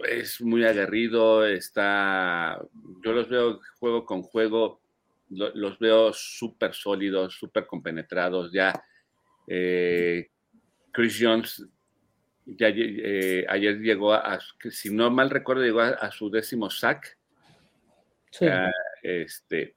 [0.00, 2.60] es muy aguerrido, está,
[3.04, 4.80] yo los veo juego con juego,
[5.28, 8.52] los veo súper sólidos, súper compenetrados.
[8.52, 8.72] Ya
[9.54, 10.30] eh,
[10.90, 11.66] Chris Jones
[12.46, 14.38] ya, eh, ayer llegó a,
[14.70, 17.18] si no mal recuerdo, llegó a, su décimo sack.
[19.02, 19.76] este,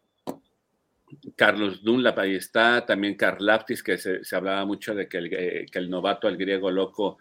[1.36, 5.80] Carlos Dunlap ahí está, también Karlaftis, que se, hablaba mucho de que el, eh, que
[5.80, 7.18] el, novato, el griego loco,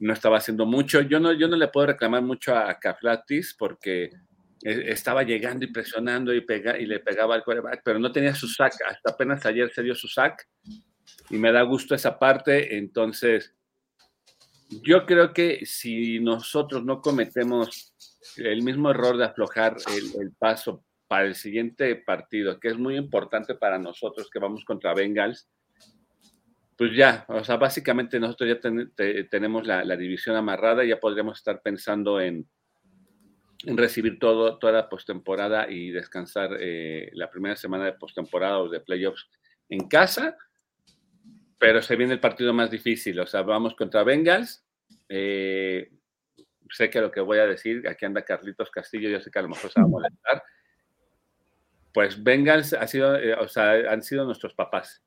[0.00, 1.00] no estaba haciendo mucho.
[1.00, 4.10] Yo no, yo no le puedo reclamar mucho a Karlaftis porque
[4.62, 8.34] e, estaba llegando y presionando y, pega, y le pegaba al quarterback, pero no tenía
[8.34, 8.74] su sack.
[8.86, 10.46] Hasta apenas ayer se dio su sack
[11.30, 12.76] y me da gusto esa parte.
[12.76, 13.54] Entonces,
[14.82, 17.94] yo creo que si nosotros no cometemos
[18.36, 23.54] el mismo error de aflojar el, paso para el siguiente partido, que es muy importante
[23.54, 25.48] para nosotros que vamos contra Bengals,
[26.76, 32.20] pues ya, o sea, básicamente nosotros ya tenemos la, división amarrada, ya podríamos estar pensando
[32.20, 32.46] en
[33.64, 39.28] recibir toda la postemporada y descansar eh, la primera semana de postemporada o de playoffs
[39.68, 40.36] en casa,
[41.58, 44.64] pero se viene el partido más difícil, o sea, vamos contra Bengals.
[45.08, 45.90] Eh,
[46.70, 49.42] sé que lo que voy a decir, aquí anda Carlitos Castillo, yo sé que a
[49.42, 50.42] lo mejor se va a molestar.
[51.92, 55.02] Pues Bengals ha sido, eh, o sea, han sido nuestros papás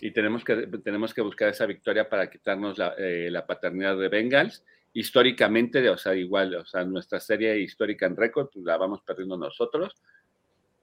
[0.00, 4.64] y tenemos que, tenemos que buscar esa victoria para quitarnos la, la paternidad de Bengals
[4.94, 9.36] históricamente, o sea, igual, o sea, nuestra serie histórica en récord, pues, la vamos perdiendo
[9.36, 9.92] nosotros.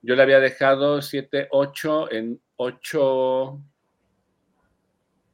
[0.02, 3.62] Yo le había dejado 7-8 en 8,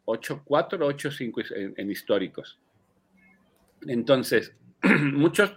[0.08, 2.60] 8-4 8-5 en, históricos.
[3.86, 4.56] Entonces,
[5.14, 5.56] muchos,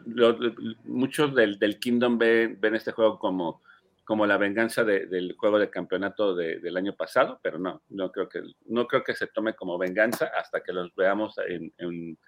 [0.85, 3.63] muchos del, del Kingdom ven, ven, este juego como,
[4.05, 8.43] como la venganza del juego de campeonato del año pasado, pero no, no creo, que,
[8.67, 12.19] no creo que se tome como venganza hasta que los veamos en, en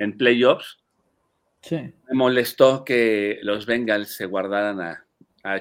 [0.00, 0.82] en playoffs.
[1.70, 5.06] Me molestó que los Bengals se guardaran a,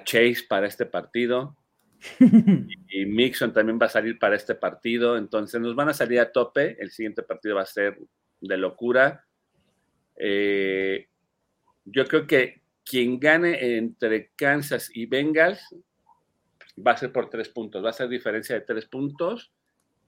[0.03, 1.55] Chase para este partido.
[2.19, 5.17] Y, Mixon también va a salir para este partido.
[5.17, 6.77] Entonces nos van a salir a tope.
[6.79, 7.99] El siguiente partido va a ser
[8.41, 9.25] de locura.
[10.15, 11.07] Eh,
[11.85, 15.61] yo creo que quien gane entre Kansas y Bengals
[16.85, 17.83] va a ser por tres puntos.
[17.83, 19.51] Va a ser diferencia de tres puntos,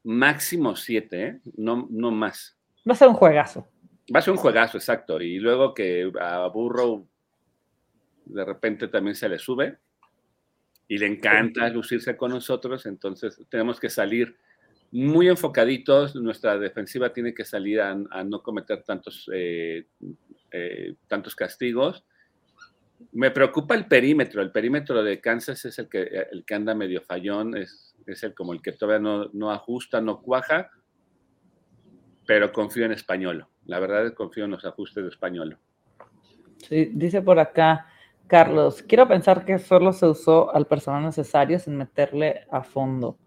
[0.04, 1.42] máximo siete, ¿eh?
[1.58, 2.58] no, no más.
[2.88, 3.68] Va a ser un juegazo.
[4.14, 5.22] Va a ser un juegazo, exacto.
[5.22, 7.08] Y luego que a Burrow
[8.26, 9.78] de repente también se le sube
[10.92, 14.36] y le encanta lucirse con nosotros, entonces tenemos que salir
[14.92, 16.18] muy enfocaditos.
[16.18, 19.86] Nuestra defensiva tiene que salir a, no cometer tantos, eh,
[20.52, 22.04] eh, tantos castigos.
[23.14, 24.42] Me preocupa el perímetro.
[24.42, 28.34] El perímetro de Kansas es el que, el que anda medio fallón, es, es el
[28.34, 30.72] como el que todavía no, no ajusta, no cuaja,
[32.28, 35.58] pero confío en español La verdad confío en los ajustes de español.
[36.68, 37.88] Sí, dice por acá
[38.32, 43.18] Carlos, quiero pensar que solo se usó al personal necesario sin meterle a fondo.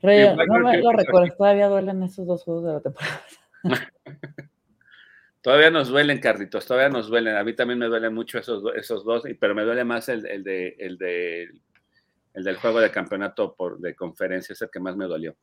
[0.00, 3.24] no me lo recuerdo, todavía duelen esos dos juegos de la temporada.
[5.42, 7.34] todavía nos duelen, Carlitos, todavía nos duelen.
[7.34, 10.76] A mí también me duelen mucho esos, esos dos, pero me duele más el, de,
[10.78, 11.50] el, de,
[12.34, 15.34] el del juego de campeonato por, de conferencia, es el que más me dolió.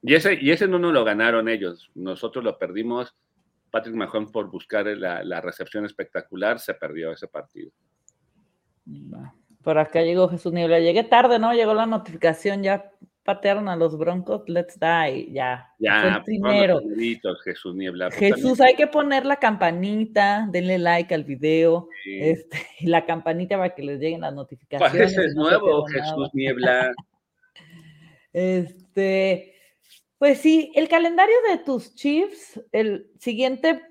[0.00, 3.14] Y ese, y ese no nos lo ganaron ellos, nosotros lo perdimos.
[3.70, 7.70] Patrick Mahomes por buscar la, la recepción espectacular se perdió ese partido.
[9.62, 10.80] Por acá llegó Jesús Niebla.
[10.80, 11.52] Llegué tarde, ¿no?
[11.52, 12.90] Llegó la notificación, ya
[13.24, 15.72] patearon a los Broncos, let's die, ya.
[15.78, 16.80] Ya, primero.
[17.44, 18.08] Jesús Niebla.
[18.08, 23.74] Pues Jesús, hay que poner la campanita, denle like al video, este, la campanita para
[23.74, 24.92] que les lleguen las notificaciones.
[24.92, 26.92] Pues ese es nuevo, Jesús Niebla.
[28.32, 29.54] este,
[30.18, 33.82] pues sí, el calendario de tus Chiefs, el siguiente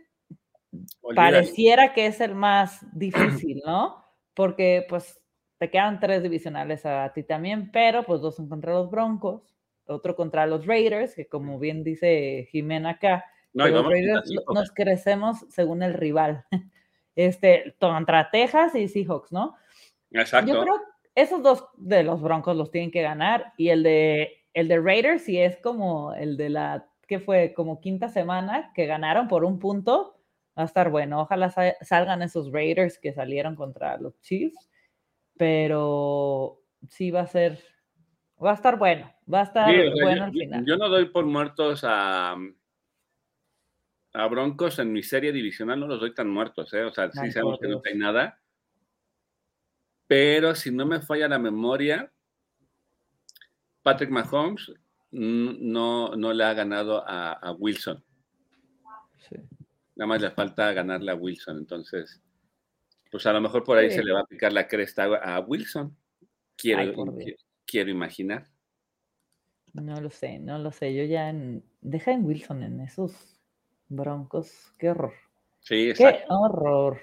[1.16, 4.04] pareciera que es el más difícil, ¿no?
[4.40, 5.22] Porque pues
[5.58, 9.54] te quedan tres divisionales a ti también, pero pues dos son contra los Broncos,
[9.86, 15.84] otro contra los Raiders, que como bien dice Jimena acá, los Raiders nos crecemos según
[15.84, 16.46] el rival.
[17.16, 19.58] Este, contra Texas y Seahawks, ¿no?
[20.12, 20.54] Exacto.
[20.54, 20.76] Yo creo
[21.16, 25.24] esos dos de los Broncos los tienen que ganar y el de el de Raiders
[25.24, 29.60] sí es como el de la, que fue como quinta semana, que ganaron por un
[29.60, 30.16] punto,
[30.60, 31.22] va a estar bueno.
[31.22, 31.50] Ojalá
[31.82, 34.70] salgan esos Raiders que salieron contra los Chiefs,
[35.38, 37.64] pero sí va a ser,
[38.44, 40.66] va a estar bueno, va a estar bueno al final.
[40.66, 42.36] Yo no doy por muertos a,
[44.14, 46.84] a Broncos en mi serie divisional, no los doy tan muertos, ¿eh?
[46.84, 48.42] o sea, sí sabemos que no hay nada.
[50.08, 52.12] Pero si no me falla la memoria,
[53.82, 54.74] Patrick Mahomes
[55.12, 58.04] no, no le ha ganado a, Wilson.
[60.00, 61.58] Nada más le falta ganarle a Wilson.
[61.58, 62.22] Entonces,
[63.12, 65.94] pues a lo mejor por ahí se le va a picar la cresta a Wilson.
[66.56, 67.18] Quiero,
[67.66, 68.48] quiero, imaginar.
[69.74, 70.96] No lo sé, no lo sé.
[70.96, 71.34] Yo ya
[71.82, 73.38] deja en Wilson en esos
[73.90, 74.72] broncos.
[74.78, 75.12] Qué horror.
[75.60, 76.22] Sí, exacto.
[76.22, 77.02] Qué horror.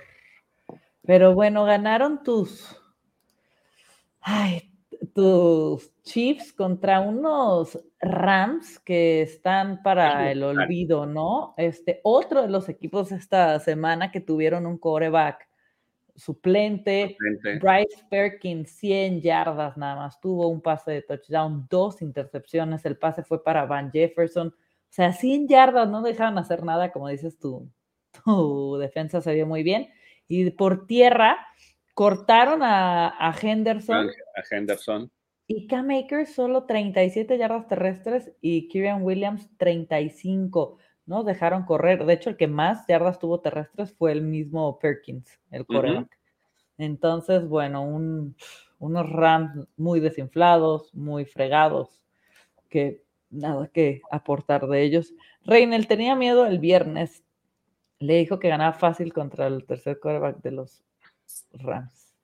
[1.02, 2.80] Pero bueno, ganaron tus.
[4.22, 4.72] Ay,
[5.14, 11.54] tus Chiefs contra unos Rams que están para el olvido, ¿no?
[11.56, 15.48] Este, otro de los equipos esta semana que tuvieron un coreback
[16.16, 17.16] suplente,
[17.60, 23.22] Bryce Perkins, 100 yardas nada más, tuvo un pase de touchdown, dos intercepciones, el pase
[23.22, 24.52] fue para Van Jefferson, o
[24.88, 27.70] sea, 100 yardas, no dejaron hacer nada, como dices tú,
[28.24, 29.88] tu defensa se vio muy bien,
[30.26, 31.36] y por tierra,
[31.96, 34.10] Cortaron a, Henderson.
[34.36, 35.10] A Henderson.
[35.46, 40.76] Y Cam Akers solo 37 yardas terrestres y Kieran Williams 35.
[41.06, 42.04] No dejaron correr.
[42.04, 46.14] De hecho, el que más yardas tuvo terrestres fue el mismo Perkins, el coreback.
[46.76, 47.82] Entonces, bueno,
[48.78, 52.04] unos Rams muy desinflados, muy fregados,
[52.68, 55.14] que nada que aportar de ellos.
[55.46, 57.24] Reinel tenía miedo el viernes.
[58.00, 60.85] Le dijo que ganaba fácil contra el tercer coreback de los
[61.52, 62.14] Rams.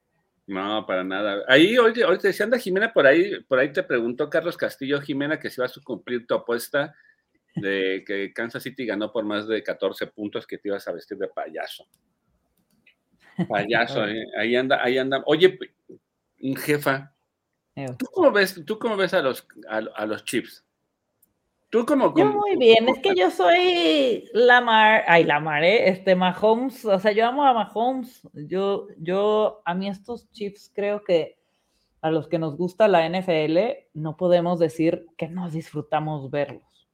[0.47, 1.45] No, para nada.
[1.49, 5.39] Ahí, oye, oye, si anda Jimena por ahí, por ahí te preguntó Carlos Castillo, Jimena,
[5.39, 6.95] que si vas a cumplir tu apuesta
[7.55, 11.19] de que Kansas City ganó por más de 14 puntos, que te ibas a vestir
[11.19, 11.87] de payaso.
[13.49, 15.23] Payaso, eh, ahí anda, ahí anda.
[15.27, 15.59] Oye,
[16.57, 17.15] jefa,
[17.99, 20.65] ¿tú cómo ves, tú cómo ves a los, a los chips?
[21.73, 25.89] Tú como, Yo muy bien, es que yo soy Lamar, ay Lamar, ¿eh?
[25.89, 31.03] este Mahomes, o sea, yo amo a Mahomes, yo, yo, a mí estos Chiefs creo
[31.03, 31.39] que
[32.03, 33.59] a los que nos gusta la NFL
[33.95, 36.91] no podemos decir que nos disfrutamos verlos.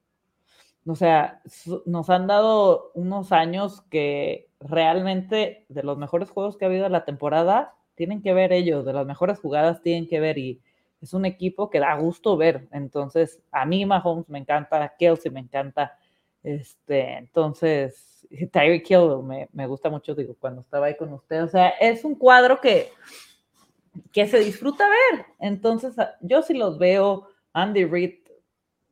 [0.86, 1.42] O sea,
[1.84, 6.92] nos han dado unos años que realmente de los mejores juegos que ha habido en
[6.92, 10.62] la temporada tienen que ver ellos, de las mejores jugadas tienen que ver y
[11.00, 12.68] es un equipo que da gusto ver.
[12.72, 15.96] Entonces, a mí Mahomes me encanta, Kelsey me encanta.
[16.42, 21.44] Este, entonces, Tyreek Hill me, me, gusta mucho, digo, cuando estaba ahí con usted.
[21.44, 22.90] O sea, es un cuadro que,
[24.12, 25.26] que se disfruta ver.
[25.38, 28.14] Entonces, yo sí los veo, Andy Reid,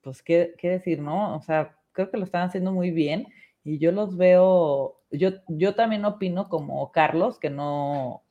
[0.03, 1.37] pues, ¿qué, ¿qué, decir, no?
[1.37, 3.27] O sea, creo que lo están haciendo muy bien.
[3.65, 8.23] Y yo los veo, yo, yo también opino como Carlos, que no,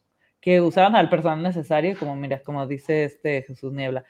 [0.45, 4.05] que usaban al personal necesario, como mira, como dice este Jesús Niebla.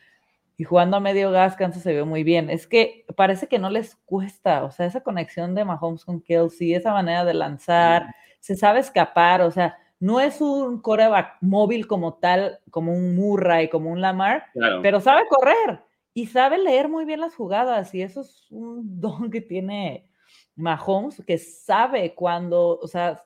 [0.58, 2.50] Y jugando a medio gas, Kansas se ve muy bien.
[2.50, 6.74] Es que parece que no les cuesta, o sea, esa conexión de Mahomes con Kelsey,
[6.74, 12.16] esa manera de lanzar, se sabe escapar, o sea, no es un coreback móvil como
[12.16, 14.48] tal, como un Murray, como un Lamar,
[14.82, 15.84] pero sabe correr
[16.14, 20.10] y sabe leer muy bien las jugadas y eso es un don que tiene
[20.58, 23.24] Mahomes, que sabe cuando, o sea,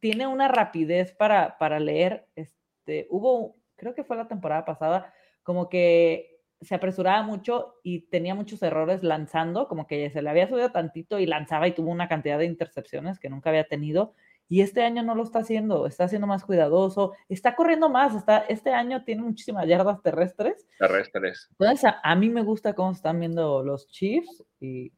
[0.00, 2.26] tiene una rapidez para, para leer.
[2.36, 5.12] Este, hubo, creo que fue la temporada pasada,
[5.42, 6.32] como que
[6.62, 11.18] se apresuraba mucho y tenía muchos errores lanzando, como que se le había subido tantito
[11.18, 14.14] y lanzaba y tuvo una cantidad de intercepciones que nunca había tenido.
[14.48, 18.38] Y este año no lo está haciendo, está siendo más cuidadoso, está corriendo más, está,
[18.48, 20.68] este año tiene muchísimas yardas terrestres.
[20.78, 21.48] Terrestres.
[21.58, 24.92] Entonces, a, mí me gusta cómo están viendo los Chiefs y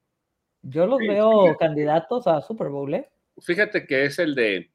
[0.62, 2.95] yo los veo candidatos a Super Bowl.
[2.95, 3.09] ¿eh?
[3.40, 4.73] Fíjate que es el de,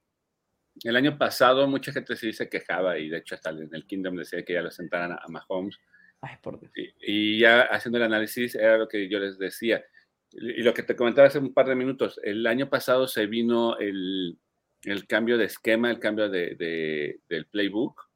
[0.84, 4.15] el año pasado mucha gente sí se quejaba y de hecho hasta en el Kingdom
[4.15, 5.77] decía que ya lo sentaran a, Mahomes.
[6.21, 6.71] Ay, por Dios.
[7.01, 9.84] Y, ya haciendo el análisis era lo que yo les decía.
[10.32, 13.77] Y lo que te comentaba hace un par de minutos, el año pasado se vino
[13.77, 14.38] el,
[14.84, 18.09] el cambio de esquema, el cambio de, del playbook.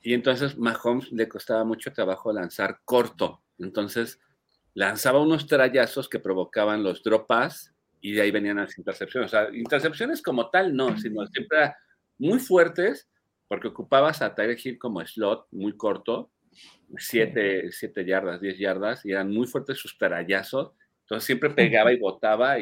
[0.00, 3.42] Y entonces Mahomes le costaba mucho trabajo lanzar corto.
[3.58, 4.20] Entonces
[4.74, 9.32] lanzaba unos trayazos que provocaban los drop pass y de ahí venían las intercepciones.
[9.32, 11.74] O sea, intercepciones como tal no, sino siempre
[12.18, 13.08] muy fuertes
[13.48, 16.32] porque ocupabas a Tyler Hill como slot muy corto,
[16.96, 17.70] 7
[18.04, 20.72] yardas, 10 yardas, y eran muy fuertes sus trayazos.
[21.02, 22.56] Entonces siempre pegaba y botaba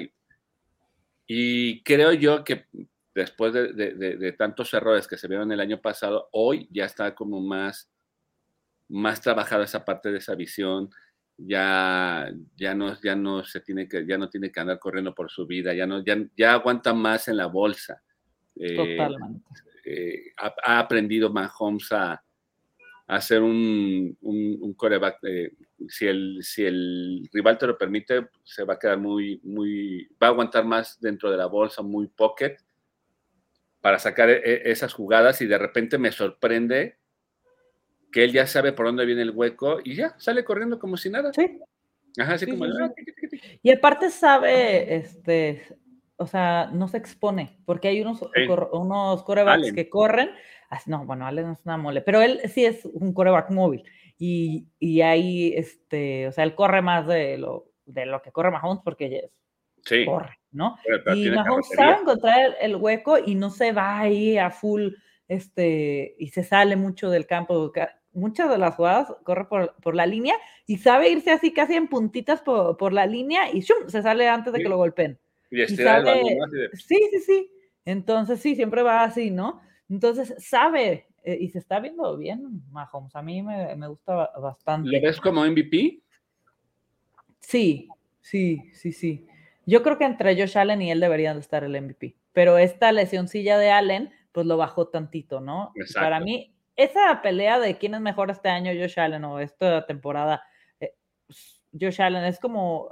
[1.27, 2.67] y, creo yo que
[3.15, 7.91] después de, tantos errores que se vieron el año pasado, hoy ya está como más,
[8.89, 10.91] más trabajada esa parte de esa visión,
[11.37, 15.31] ya, ya, no, ya, no se tiene que, ya no tiene que andar corriendo por
[15.31, 18.03] su vida, ya, no, ya, ya aguanta más en la bolsa.
[18.57, 19.45] Eh, Totalmente.
[19.85, 22.23] Eh, ha, aprendido Mahomes a, a
[23.07, 25.19] hacer un, un, coreback.
[25.25, 25.53] Eh,
[25.89, 30.29] si, el, si el rival te lo permite, se va a quedar muy, muy, va
[30.29, 32.57] a aguantar más dentro de la bolsa, muy pocket
[33.81, 36.97] para sacar e, e, esas jugadas y de repente me sorprende
[38.15, 41.11] que él ya sabe por dónde viene el hueco y ya sale corriendo como si
[41.11, 41.33] nada.
[41.33, 41.59] Sí.
[42.17, 42.65] Ajá, así como.
[43.61, 45.67] Y aparte sabe, este,
[46.15, 48.21] o sea, no se expone, porque hay unos,
[48.71, 50.31] unos corebacks que corren.
[50.87, 53.83] no, bueno, Allen es una mole, pero él sí es un coreback móvil.
[54.17, 58.53] Y, y ahí, este, o sea, él corre más de lo, de lo que corre
[58.53, 59.29] Mahomes porque
[59.85, 60.05] sí.
[60.05, 60.39] corre.
[60.53, 60.77] ¿no?
[61.17, 64.93] y Mahomes sabe encontrar el, hueco y no se va ahí a full,
[65.27, 67.73] este, y se sale mucho del campo.
[68.15, 70.37] Muchas de las jugadas corre por, la línea
[70.67, 74.61] y sabe irse así casi en puntitas por, la línea y se sale antes de
[74.61, 75.19] que lo golpeen.
[75.51, 75.77] Y, Sí,
[77.11, 77.51] sí, sí.
[77.85, 79.61] Entonces sí, siempre va así, ¿no?
[79.91, 83.15] Entonces sabe eh, y se está viendo bien Mahomes.
[83.15, 84.89] A mí me, me gusta bastante.
[84.89, 86.01] ¿Le ves como MVP?
[87.41, 87.89] Sí,
[88.21, 89.27] sí, sí, sí.
[89.67, 92.93] Yo creo que entre Josh Allen y él deberían de estar el MVP, pero esta
[92.93, 95.73] lesioncilla de Allen, pues lo bajó tantito, ¿no?
[95.95, 100.43] Para mí, esa pelea de quién es mejor este año, Josh Allen o esta temporada,
[100.81, 100.95] eh,
[101.79, 102.89] Josh Allen es como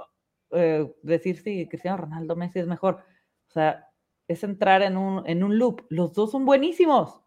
[0.51, 3.03] eh, decir si Cristiano Ronaldo Messi es mejor.
[3.47, 3.87] O sea,
[4.27, 5.85] es entrar en un, en un loop.
[5.89, 7.21] Los dos son buenísimos.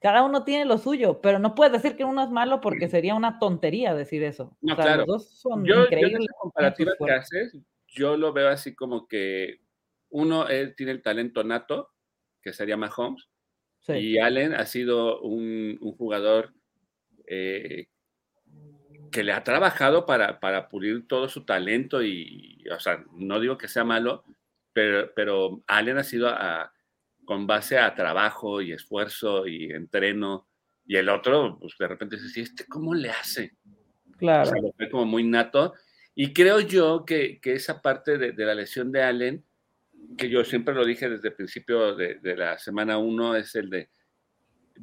[0.00, 3.14] Cada uno tiene lo suyo, pero no puedes decir que uno es malo porque sería
[3.14, 4.56] una tontería decir eso.
[4.60, 4.98] No, claro.
[4.98, 6.26] Los dos son increíbles.
[6.40, 7.56] comparativa que haces,
[7.86, 9.60] yo lo veo así como que
[10.10, 11.92] uno, él tiene el talento nato,
[12.42, 13.28] que sería Mahomes,
[13.88, 16.52] y Allen ha sido un, jugador
[17.26, 17.88] eh,
[19.10, 23.58] que le ha trabajado para, para, pulir todo su talento y, o sea, no digo
[23.58, 24.24] que sea malo,
[24.72, 26.30] pero, pero Allen ha sido
[27.24, 30.48] con base a trabajo y esfuerzo y entreno,
[30.84, 33.56] y el otro, pues de repente dice, ¿este cómo le hace?
[34.18, 34.42] Claro.
[34.42, 35.74] O sea, lo ve como muy nato
[36.14, 39.44] y creo yo que, esa parte de, la lesión de Allen,
[40.16, 43.90] que yo siempre lo dije desde el principio de, la semana 1, es el de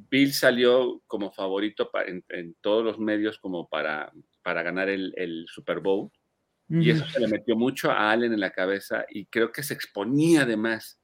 [0.10, 4.12] Bill salió como favorito en, todos los medios como para,
[4.44, 6.12] para ganar el, Super Bowl.
[6.72, 9.74] Y eso se le metió mucho a Allen en la cabeza y creo que se
[9.74, 11.02] exponía además.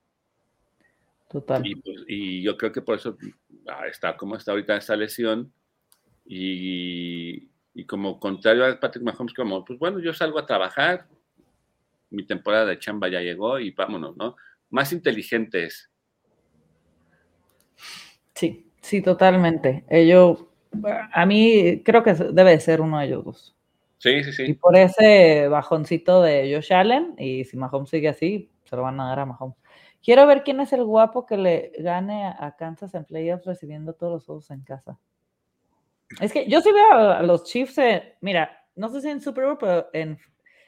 [1.28, 1.66] Total.
[1.66, 3.18] Y, pues, y yo creo que por eso
[3.68, 5.51] ah, está como está ahorita esta lesión.
[6.24, 11.07] Y, y como contrario a Patrick Mahomes, como, pues bueno, yo salgo a trabajar,
[12.16, 14.36] mi temporada de chamba ya llegó y vámonos, ¿no?
[14.70, 15.91] Más inteligentes.
[18.34, 19.86] Sí, sí, totalmente.
[19.89, 20.45] Ellos,
[21.11, 23.55] a mí creo que debe ser uno de ellos dos.
[23.97, 24.43] Sí, sí, sí.
[24.43, 28.99] Y por ese bajoncito de Josh Allen, y si Mahomes sigue así, se lo van
[28.99, 29.57] a dar a Mahomes.
[30.03, 34.13] Quiero ver quién es el guapo que le gane a Kansas en playoffs recibiendo todos
[34.13, 34.99] los juegos en casa.
[36.22, 37.80] Es que yo sí veo a los Chiefs,
[38.22, 40.20] mira, no sé si en Super Bowl, pero en,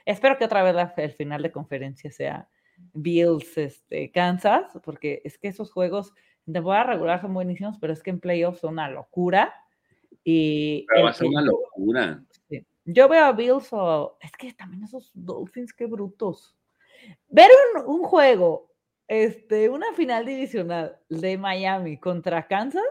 [0.07, 2.49] espero que otra vez el final de conferencia sea
[2.93, 6.13] Bills, este, Kansas, porque es que esos juegos
[6.47, 9.53] en temporada regular son buenísimos, pero es que en playoffs son una locura.
[10.23, 12.23] Y pero va a ser una locura.
[12.85, 16.55] Yo veo a Bills o es que también esos Dolphins, qué brutos.
[17.27, 17.49] Ver
[17.85, 18.73] un, juego,
[19.07, 22.83] este, una final divisional de Miami contra Kansas.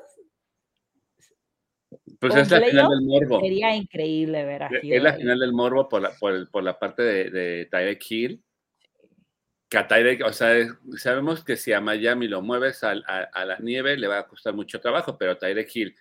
[2.29, 3.41] Pues es la final del morbo.
[3.41, 7.31] Sería increíble ver a Es la final del morbo por la, por, la parte de,
[7.31, 8.45] de Tyreek Hill.
[9.69, 10.55] Que a Tyreek, o sea,
[10.97, 14.55] sabemos que si a Miami lo mueves a, a, la nieve le va a costar
[14.55, 15.97] mucho trabajo, pero Tyreek Hill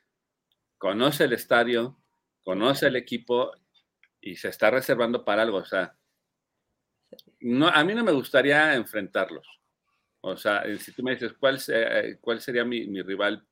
[0.78, 1.98] conoce el estadio,
[2.44, 3.52] conoce el equipo
[4.22, 5.58] y se está reservando para algo.
[5.58, 5.96] O sea,
[7.40, 9.48] no, a mí no me gustaría enfrentarlos.
[10.22, 13.46] O sea, si tú me dices, ¿cuál, eh, cuál sería mi, rival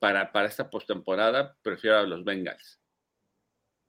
[0.00, 1.56] para, para esta postemporada?
[1.62, 2.80] Prefiero a los Bengals.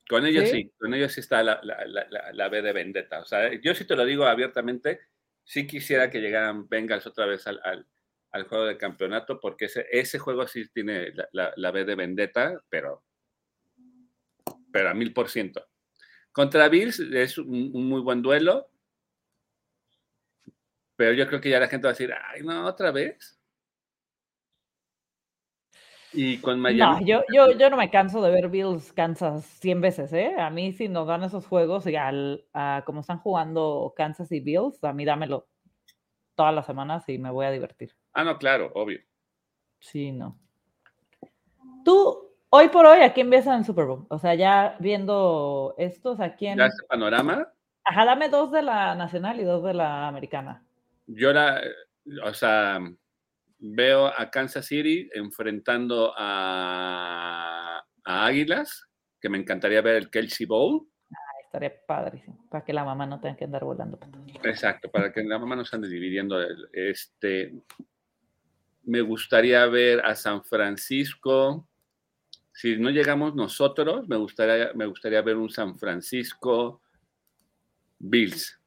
[0.08, 0.70] Con ellos ¿Sí?
[0.78, 3.22] con ellos sí está la, la, B de vendetta.
[3.22, 5.00] O sea, yo sí te lo digo abiertamente,
[5.46, 7.62] sí quisiera que llegaran Bengals otra vez al,
[8.32, 13.06] al, juego de campeonato, porque ese, ese juego sí tiene la, B de vendetta, pero,
[14.74, 15.66] pero a mil por ciento.
[16.34, 18.70] Contra Bills es un, muy buen duelo,
[20.98, 23.41] pero yo creo que ya la gente va a decir, ay, no, otra vez.
[26.14, 26.80] Y con Miami.
[26.80, 30.36] No, yo, yo, yo no me canso de ver Bills Kansas 100 veces, ¿eh?
[30.38, 32.46] A mí, si nos dan esos juegos, y al,
[32.86, 35.48] como están jugando Kansas y Bills, a mí dámelo
[36.36, 37.96] todas las semanas y me voy a divertir.
[38.14, 39.00] Ah, no, claro, obvio.
[39.80, 40.38] Sí, no.
[41.86, 44.06] Tú, Hoy por hoy, ¿a quién ves en el Super Bowl?
[44.10, 46.58] O sea, ya viendo estos, ¿a quién?
[46.58, 47.48] ¿Ya panorama?
[47.86, 50.62] Ajá, dame dos de la nacional y dos de la americana.
[51.08, 51.62] Yo la,
[52.26, 52.78] o sea,
[53.62, 58.90] veo a Kansas City enfrentando a, Águilas,
[59.22, 60.88] que me encantaría ver el Kelsey Bowl.
[61.12, 64.00] Ah, estaría padrísimo, para que la mamá no tenga que andar volando.
[64.44, 66.38] Exacto, para que la mamá no se ande dividiendo.
[66.74, 67.54] Este,
[68.84, 71.68] me gustaría ver a San Francisco
[72.54, 76.82] si no llegamos nosotros, me gustaría, me gustaría ver un San Francisco
[77.98, 78.60] Bills.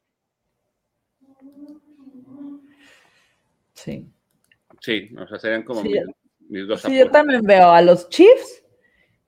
[3.74, 4.13] Sí.
[4.84, 8.62] Sí, o sea, serían como mis, dos Sí, yo también veo a los Chiefs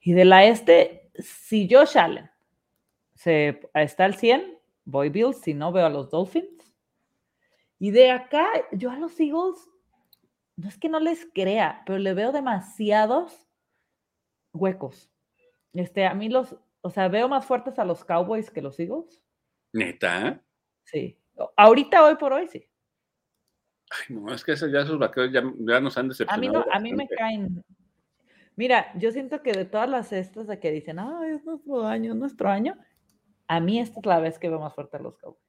[0.00, 2.30] y de la este, si Josh Allen
[3.14, 6.76] se, está al 100, voy Bills, si no veo a los Dolphins.
[7.78, 9.56] Y de acá, yo a los Eagles,
[10.56, 13.48] no es que no les crea, pero le veo demasiados
[14.52, 15.10] huecos.
[15.72, 19.22] Este, a mí los, o sea, veo más fuertes a los Cowboys que los Eagles.
[19.72, 20.42] ¿Neta?
[20.84, 21.18] Sí.
[21.56, 22.68] Ahorita, hoy por hoy, sí.
[23.90, 26.36] Ay, no, es que ya esos vaqueros ya, nos han decepcionado.
[26.36, 27.64] A mí, no, a mí me caen.
[28.56, 32.14] Mira, yo siento que de todas las estas de que dicen, ah, es nuestro año,
[32.14, 32.74] nuestro año,
[33.48, 35.42] a mí esta es la vez que veo más fuerte a los Cowboys.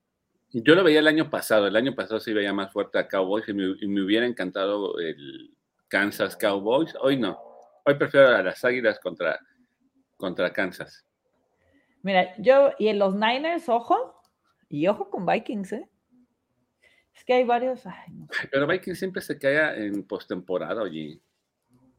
[0.51, 3.47] Yo lo veía el año pasado, el año pasado sí veía más fuerte a Cowboys
[3.47, 5.55] y me hubiera encantado el
[5.87, 6.95] Kansas Cowboys.
[7.01, 7.37] Hoy no.
[7.85, 9.39] Hoy prefiero a las Águilas contra,
[10.17, 11.05] contra Kansas.
[12.01, 14.21] Mira, yo y en los Niners, ojo,
[14.69, 15.89] y ojo con Vikings, ¿eh?
[17.17, 17.83] Es que hay varios.
[18.51, 21.19] Pero Vikings siempre se cae en postemporada, oye.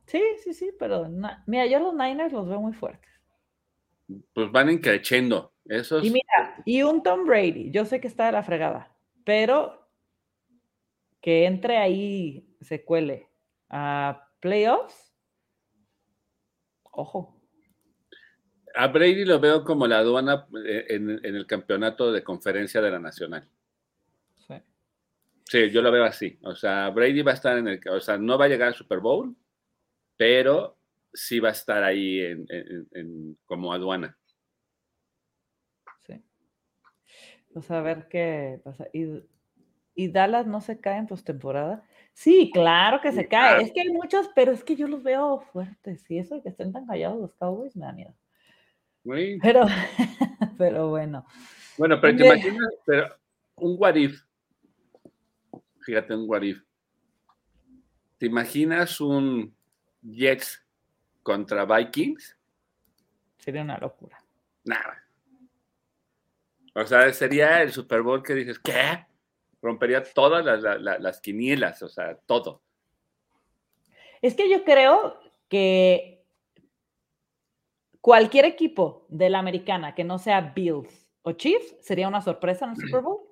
[0.07, 1.07] Sí, sí, sí, pero
[1.47, 3.11] mira, yo los Niners los veo muy fuertes.
[4.33, 5.53] Pues van encrechendo.
[5.67, 6.03] Esos...
[6.03, 9.87] Y mira, y un Tom Brady, yo sé que está de la fregada, pero
[11.21, 13.29] que entre ahí, se cuele
[13.69, 15.09] a playoffs,
[16.99, 17.41] Ojo.
[18.75, 22.99] A Brady lo veo como la aduana eh, en, el campeonato de conferencia de la
[22.99, 23.49] Nacional.
[25.49, 25.71] Sí.
[25.71, 26.39] Yo lo veo así.
[26.43, 27.81] O sea, Brady va a estar en el.
[27.91, 29.35] O sea, no va a llegar al Super Bowl,
[30.17, 30.79] pero
[31.13, 34.17] sí va a estar ahí en, como aduana.
[36.07, 36.23] Sí.
[37.53, 38.87] Pues a ver qué pasa.
[38.93, 39.25] ¿Y,
[39.95, 41.83] y Dallas no se cae en postemporada?
[42.13, 43.63] Sí, claro que se cae.
[43.63, 46.05] Es que hay muchos, pero es que yo los veo fuertes.
[46.11, 48.15] Y eso de que estén tan callados los Cowboys me da miedo.
[49.41, 49.67] Pero,
[50.59, 51.25] pero bueno.
[51.77, 53.07] Bueno, pero te imaginas, pero
[53.57, 53.95] un what
[55.89, 56.43] Fíjate, un what
[58.19, 59.57] ¿Te imaginas un
[60.03, 60.63] Jets
[61.23, 62.37] contra Vikings?
[63.39, 64.23] Sería una locura.
[64.65, 65.03] Nada.
[66.75, 69.07] O sea, sería el Super Bowl que dices, ¿qué?
[69.63, 72.61] rompería todas las, quinielas, o sea, todo.
[74.21, 76.23] Es que yo creo que
[78.03, 82.73] cualquier equipo de la americana que no sea Bills o Chiefs sería una sorpresa en
[82.73, 83.23] el Super Bowl.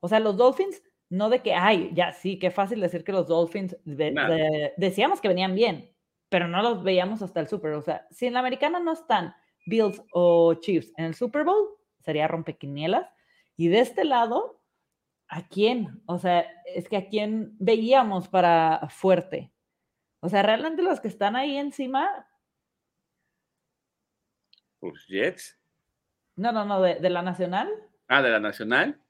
[0.00, 3.28] O sea, los Dolphins, no de que, ay, ya sí, qué fácil decir que los
[3.28, 5.94] Dolphins decíamos que venían bien,
[6.28, 7.72] pero no los veíamos hasta el Super.
[7.72, 9.34] O sea, si en la americana no están
[9.66, 11.68] Bills o Chiefs en el Super Bowl,
[12.00, 13.08] sería rompequinielas.
[13.56, 14.60] Y de este lado,
[15.28, 16.02] ¿a quién?
[16.06, 19.52] O sea, es que a quién veíamos para fuerte.
[20.20, 22.28] O sea, realmente los que están ahí encima.
[24.80, 25.58] Pues Jets.
[26.36, 27.68] No, no, no, de, la Nacional.
[28.08, 29.00] Ah, de la Nacional.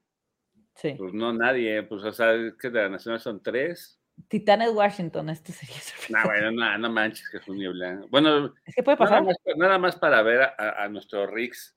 [0.77, 0.94] Sí.
[0.97, 1.82] Pues no, nadie.
[1.82, 4.01] Pues, o sea, es que de la Nacional son tres.
[4.28, 5.77] Titanes Washington, este sería
[6.09, 8.07] No, bueno, no, no manches, que es un blanco.
[8.11, 9.24] Bueno, Es que puede nada pasar.
[9.24, 11.77] más, nada más para ver a, a nuestro Rix.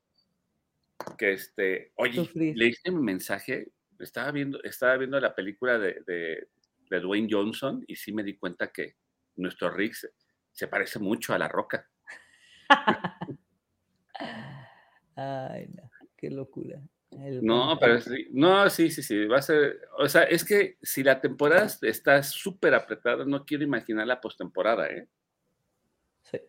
[1.17, 2.57] Que este, oye, Sufrir.
[2.57, 3.71] leíste mi mensaje.
[3.99, 6.47] Estaba viendo, estaba viendo la película de, de,
[6.89, 8.95] de Dwayne Johnson y sí me di cuenta que
[9.35, 10.09] nuestro Rix
[10.51, 11.89] se parece mucho a la roca.
[15.15, 16.81] Ay, no, qué locura.
[17.11, 20.77] El No, pero sí, no, sí, sí, sí, va a ser, o sea, es que
[20.81, 25.07] si la temporada está súper apretada, no quiero imaginar la postemporada, ¿eh?
[26.21, 26.39] Sí.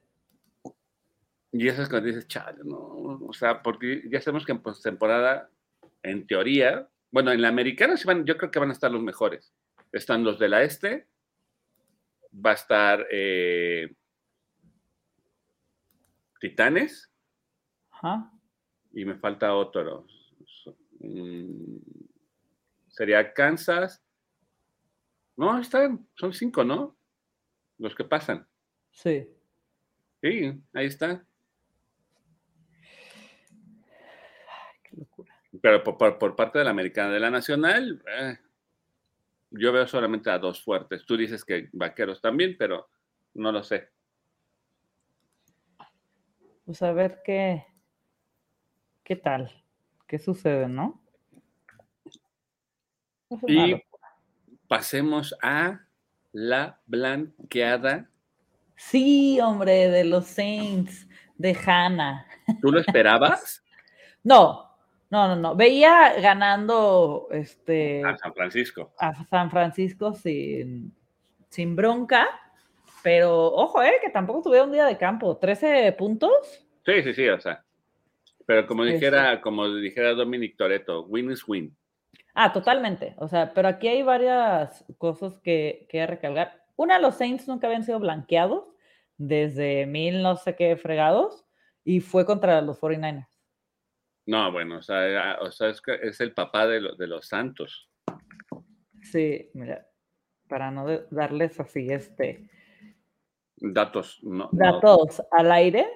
[1.52, 5.50] Y eso es cuando dices, chale, no, o sea, porque ya sabemos que en postemporada,
[6.02, 9.02] en teoría, bueno, en la americana sí van, yo creo que van a estar los
[9.02, 9.54] mejores.
[9.92, 11.08] Están los de la este,
[12.32, 13.92] va a estar eh,
[16.38, 17.10] Titanes
[17.90, 18.30] Ajá.
[18.92, 20.06] y me falta otro.
[21.00, 21.78] Mm,
[22.88, 24.02] Sería Kansas.
[25.36, 26.96] No, están, son cinco, ¿no?
[27.78, 28.46] Los que pasan.
[28.90, 29.26] Sí.
[30.20, 31.24] Sí, ahí está.
[33.52, 35.34] Ay, qué locura.
[35.62, 38.38] Pero por, por- por parte de la americana, de la nacional, eh,
[39.52, 41.04] yo veo solamente a dos fuertes.
[41.06, 42.88] Tú dices que vaqueros también, pero
[43.34, 43.88] no lo sé.
[46.66, 47.64] Pues a ver qué,
[49.02, 49.59] qué tal,
[50.10, 51.00] qué sucede, ¿no?
[53.46, 53.80] Y
[54.66, 55.82] pasemos a
[56.32, 58.10] la blanqueada.
[58.74, 61.06] Sí, hombre, de los Saints,
[61.38, 62.26] de Hannah.
[62.60, 63.64] ¿Tú lo esperabas?
[64.22, 64.76] No,
[65.08, 65.56] no, no, no.
[65.56, 68.92] Veía ganando este a San Francisco.
[68.98, 70.94] a San Francisco sin,
[71.48, 72.28] sin bronca,
[73.02, 75.38] pero ojo, eh, que tampoco tuvieron un día de campo.
[75.38, 76.66] 13 puntos.
[76.84, 77.64] Sí, sí, sí, o sea.
[78.46, 81.76] Pero como Sí, dijera, como dijera Dominic Toretto, win is win.
[82.34, 83.14] Ah, totalmente.
[83.18, 86.64] O sea, pero aquí hay varias cosas que, que recalcar.
[86.76, 88.64] Una, los Saints nunca habían sido blanqueados
[89.16, 91.44] desde mil no sé qué fregados
[91.84, 93.26] y fue contra los 49ers.
[94.26, 97.06] No, bueno, o sea, era- o sea, es, que es el papá de, lo- de
[97.06, 97.90] los Santos.
[99.02, 99.86] Sí, mira,
[100.48, 102.48] para no de- darles así este
[103.56, 104.48] Datos, no.
[104.52, 104.58] no.
[104.72, 105.86] datos al aire,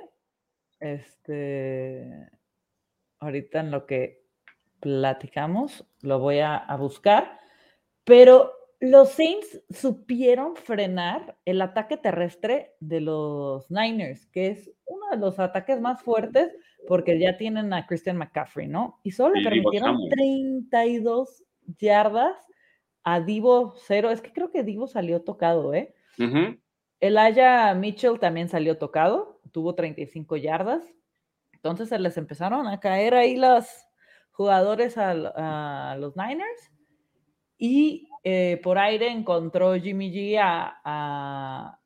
[0.84, 2.28] este,
[3.20, 4.24] ahorita en lo que
[4.80, 7.38] platicamos, lo voy a, a buscar,
[8.04, 15.16] pero los Saints supieron frenar el ataque terrestre de los Niners, que es uno de
[15.16, 16.52] los ataques más fuertes
[16.86, 19.00] porque ya tienen a Christian McCaffrey, ¿no?
[19.02, 20.10] Y solo le permitieron Samuel.
[20.70, 21.44] 32
[21.78, 22.36] yardas
[23.04, 24.10] a Divo cero.
[24.10, 25.94] Es que creo que Divo salió tocado, ¿eh?
[27.00, 30.82] Elijah Mitchell también salió tocado, tuvo 35 yardas.
[31.52, 33.66] Entonces se les empezaron a caer ahí los
[34.32, 36.72] jugadores a, los Niners.
[37.56, 41.78] Y eh, por aire encontró Jimmy G a, a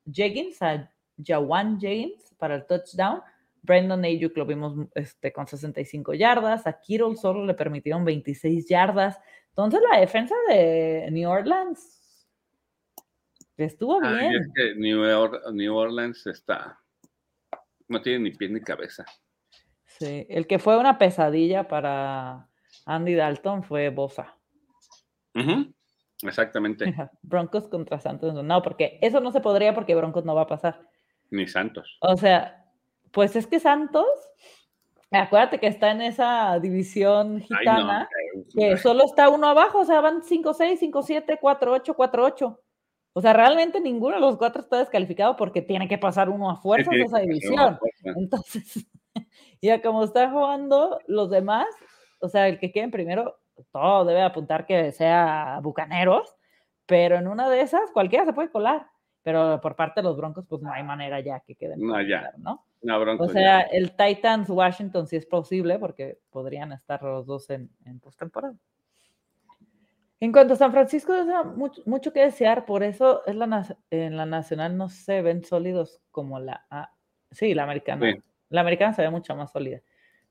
[0.61, 0.89] a
[1.23, 3.21] Jawan Jeggins para el touchdown.
[3.61, 6.65] Brandon Ayuk lo vimos este, con 65 yardas.
[6.65, 9.19] A Kittle solo le permitieron 26 yardas.
[9.49, 11.98] Entonces la defensa de New Orleans
[13.65, 14.41] estuvo Ay, bien.
[14.41, 16.79] es que New, Or- New Orleans está.
[17.87, 19.05] No tiene ni pie ni cabeza.
[19.85, 22.47] Sí, el que fue una pesadilla para
[22.85, 24.35] Andy Dalton fue Bosa.
[25.35, 25.73] Ujú,
[26.23, 26.85] Exactamente.
[27.21, 28.33] Broncos contra Santos.
[28.43, 30.81] No, porque eso no se podría porque Broncos no va a pasar.
[31.31, 31.97] Ni Santos.
[32.01, 32.65] O sea,
[33.11, 34.07] pues es que Santos,
[35.11, 37.57] acuérdate que está en esa división Ay, no.
[37.57, 38.09] gitana,
[38.55, 42.59] que solo está uno abajo, o sea, van 5-6, 5-7, 4-8, 4-8.
[43.19, 46.55] O sea, realmente ninguno de los cuatro está descalificado porque tiene que pasar uno a
[46.55, 47.77] fuerzas tiene esa división.
[47.77, 48.17] fuerza.
[48.17, 48.87] Entonces,
[49.61, 51.67] ya como están jugando los demás,
[52.21, 53.37] o sea, el que quede en primero,
[53.73, 56.33] todo debe apuntar que sea Bucaneros,
[56.85, 58.87] pero en una de esas cualquiera se puede colar.
[59.21, 61.85] Pero por parte de los Broncos, pues no hay manera ya que queden.
[61.85, 62.31] No, ya.
[62.37, 62.63] ¿no?
[62.81, 63.37] No, Broncos O ya.
[63.37, 68.55] sea, el Titans Washington sí es posible porque podrían estar los dos en, en postemporada.
[70.21, 71.13] En cuanto a San Francisco,
[71.55, 76.01] mucho, mucho que desear, por eso es la, en la nacional no se ven sólidos
[76.11, 76.65] como la
[77.31, 78.13] sí, la americana.
[78.49, 79.81] La americana se ve mucho más sólida.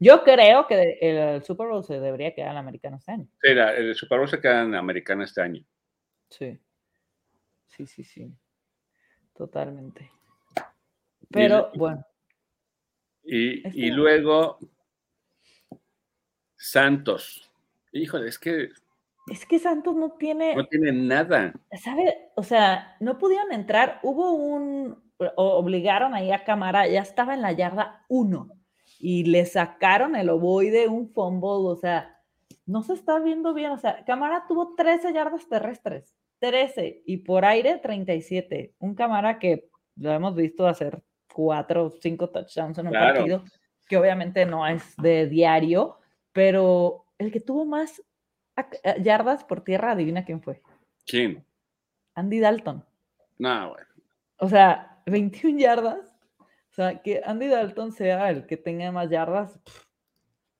[0.00, 3.28] Yo creo que el Super Bowl se debería quedar en la americana este año.
[3.40, 5.64] Sí, la- el Super Bowl se queda en Americana este año.
[6.28, 6.58] Sí.
[7.68, 8.32] Sí, sí, sí.
[9.34, 10.10] Totalmente.
[11.30, 12.04] Pero bueno,
[13.24, 14.58] Y, Este- y luego
[16.56, 17.50] Santos.
[17.92, 18.70] Híjole, es que
[19.30, 20.54] es que Santos no tiene.
[20.54, 21.52] no tiene nada.
[21.82, 22.30] ¿Sabe?
[22.36, 24.00] O sea, no pudieron entrar.
[24.02, 24.96] Hubo un.
[25.36, 28.48] Obligaron ahí a cámara, ya estaba en la yarda 1
[29.00, 31.48] y le sacaron el ovoide, un fumble.
[31.48, 32.20] O sea,
[32.66, 33.72] no se está viendo bien.
[33.72, 38.74] O sea, Camara tuvo 13 yardas terrestres, 13, y por aire 37.
[38.78, 41.02] Un Camara que lo hemos visto hacer
[41.32, 43.44] cuatro o cinco touchdowns en un partido,
[43.88, 45.98] que obviamente no es de diario,
[46.32, 48.02] pero el que tuvo más
[49.00, 50.62] yardas por tierra, adivina quién fue.
[51.06, 51.44] ¿Quién?
[52.14, 52.84] Andy Dalton.
[53.38, 53.86] No, bueno.
[54.38, 56.14] O sea, 21 yardas.
[56.40, 59.58] O sea, que Andy Dalton sea el que tenga más yardas.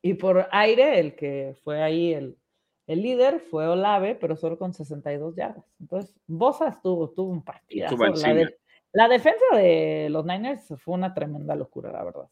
[0.03, 2.39] Y por aire, el que fue ahí el,
[2.87, 5.65] el líder fue Olave, pero solo con 62 yardas.
[5.81, 7.89] Entonces, Bosa estuvo, tuvo un partido.
[7.91, 8.51] La,
[8.93, 12.29] la, defensa de los Niners fue una tremenda locura, la verdad.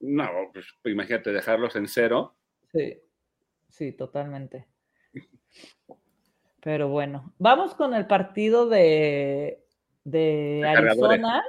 [0.00, 2.34] No, pues imagínate dejarlos en cero.
[2.72, 2.98] Sí,
[3.68, 4.66] sí, totalmente.
[6.62, 9.64] Pero bueno, vamos con el partido de,
[10.04, 11.42] de Arizona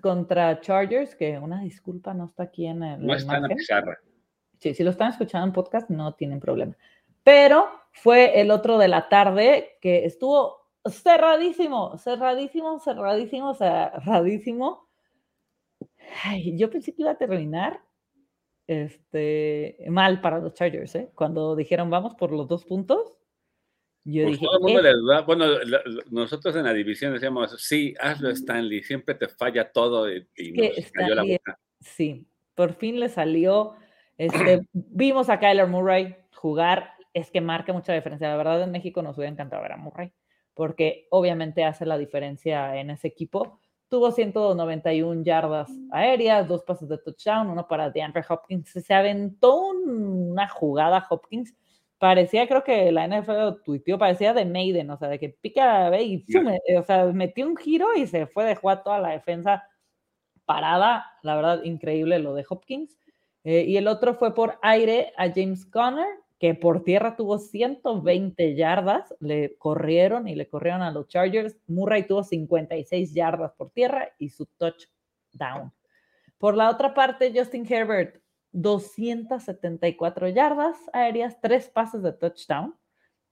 [0.00, 3.06] contra Chargers, que una disculpa, no está aquí en el.
[3.06, 3.98] No está en la pizarra.
[4.58, 6.76] Sí, si lo están escuchando en podcast, no tienen problema.
[7.22, 14.88] Pero fue el otro de la tarde que estuvo cerradísimo, cerradísimo, cerradísimo, cerradísimo.
[16.24, 17.80] Ay, yo pensé que iba a terminar
[18.66, 21.10] este, mal para los Chargers, ¿eh?
[21.14, 23.18] Cuando dijeron vamos por los dos puntos,
[24.04, 24.46] yo pues dije.
[25.26, 25.46] bueno,
[26.10, 31.14] nosotros en la división decíamos, sí, hazlo, Stanley, siempre te falla todo y, nos cayó
[31.14, 31.58] la boca.
[31.80, 33.74] Sí, por fin le salió.
[34.18, 38.28] Este, vimos a Kyler Murray jugar, es que marca mucha diferencia.
[38.28, 40.12] La verdad, en México nos hubiera encantado ver a Murray,
[40.52, 43.58] porque obviamente hace la diferencia en ese equipo.
[43.88, 48.70] Tuvo 191 yardas aéreas, dos pases de touchdown, uno para DeAndre Hopkins.
[48.70, 51.54] Se aventó una jugada Hopkins.
[52.04, 56.02] Parecía, creo que la NFL tuiteó, parecía de Maiden, o sea, de que pica ve
[56.02, 56.22] y
[56.76, 59.66] o sea, metió un giro y se fue, dejó a toda la defensa
[60.44, 61.06] parada.
[61.22, 62.98] La verdad, increíble lo de Hopkins.
[63.42, 66.04] Eh, y el otro fue por aire a James Conner,
[66.38, 71.56] que por tierra tuvo 120 yardas, le corrieron y le corrieron a los Chargers.
[71.68, 75.72] Murray tuvo 56 yardas por tierra y su touchdown.
[76.36, 78.20] Por la otra parte, Justin Herbert,
[78.54, 82.74] 274 yardas aéreas, tres pases de touchdown.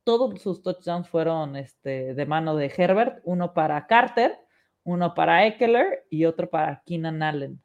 [0.04, 4.36] Todos sus touchdowns fueron este, de mano de Herbert, uno para Carter,
[4.82, 7.62] uno para Eckler y otro para Keenan Allen.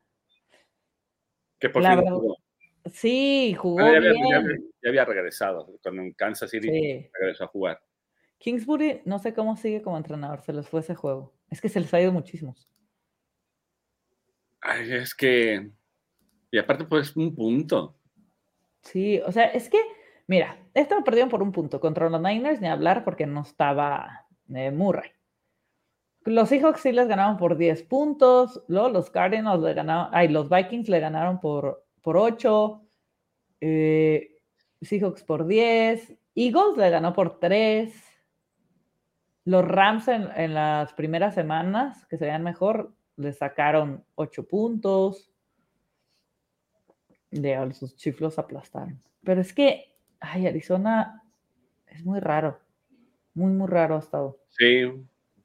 [1.60, 1.84] Que por
[2.94, 4.72] Sí, jugó ya había, bien.
[4.82, 5.78] Ya, había regresado.
[5.82, 7.82] Cuando en Kansas City regresó a jugar.
[8.38, 11.34] Kingsbury, no sé cómo sigue como entrenador, se les fue ese juego.
[11.50, 12.70] Es que se les ha ido muchísimos.
[14.62, 15.72] Ay, es que.
[16.52, 17.96] Y aparte, pues, un punto.
[18.82, 19.80] Sí, o sea, es que,
[20.28, 21.80] mira, estaba perdido por un punto.
[21.80, 25.12] Contra los Niners ni hablar porque no estaba eh, Murray.
[26.24, 28.64] Los Seahawks sí les ganaron por 10 puntos.
[28.68, 30.10] Luego los Cardinals le ganaron.
[30.12, 32.88] Ay, los Vikings le ganaron por por 8,
[33.60, 34.38] eh,
[34.82, 37.94] Seahawks por 10, Eagles le ganó por 3,
[39.44, 45.34] los Rams en, las primeras semanas, que se veían mejor, le sacaron 8 puntos,
[47.42, 49.00] de sus chiflos aplastaron.
[49.24, 51.24] Pero es que, ay, Arizona
[51.88, 52.60] es muy raro,
[53.34, 54.40] muy, muy raro ha estado.
[54.50, 54.92] Sí,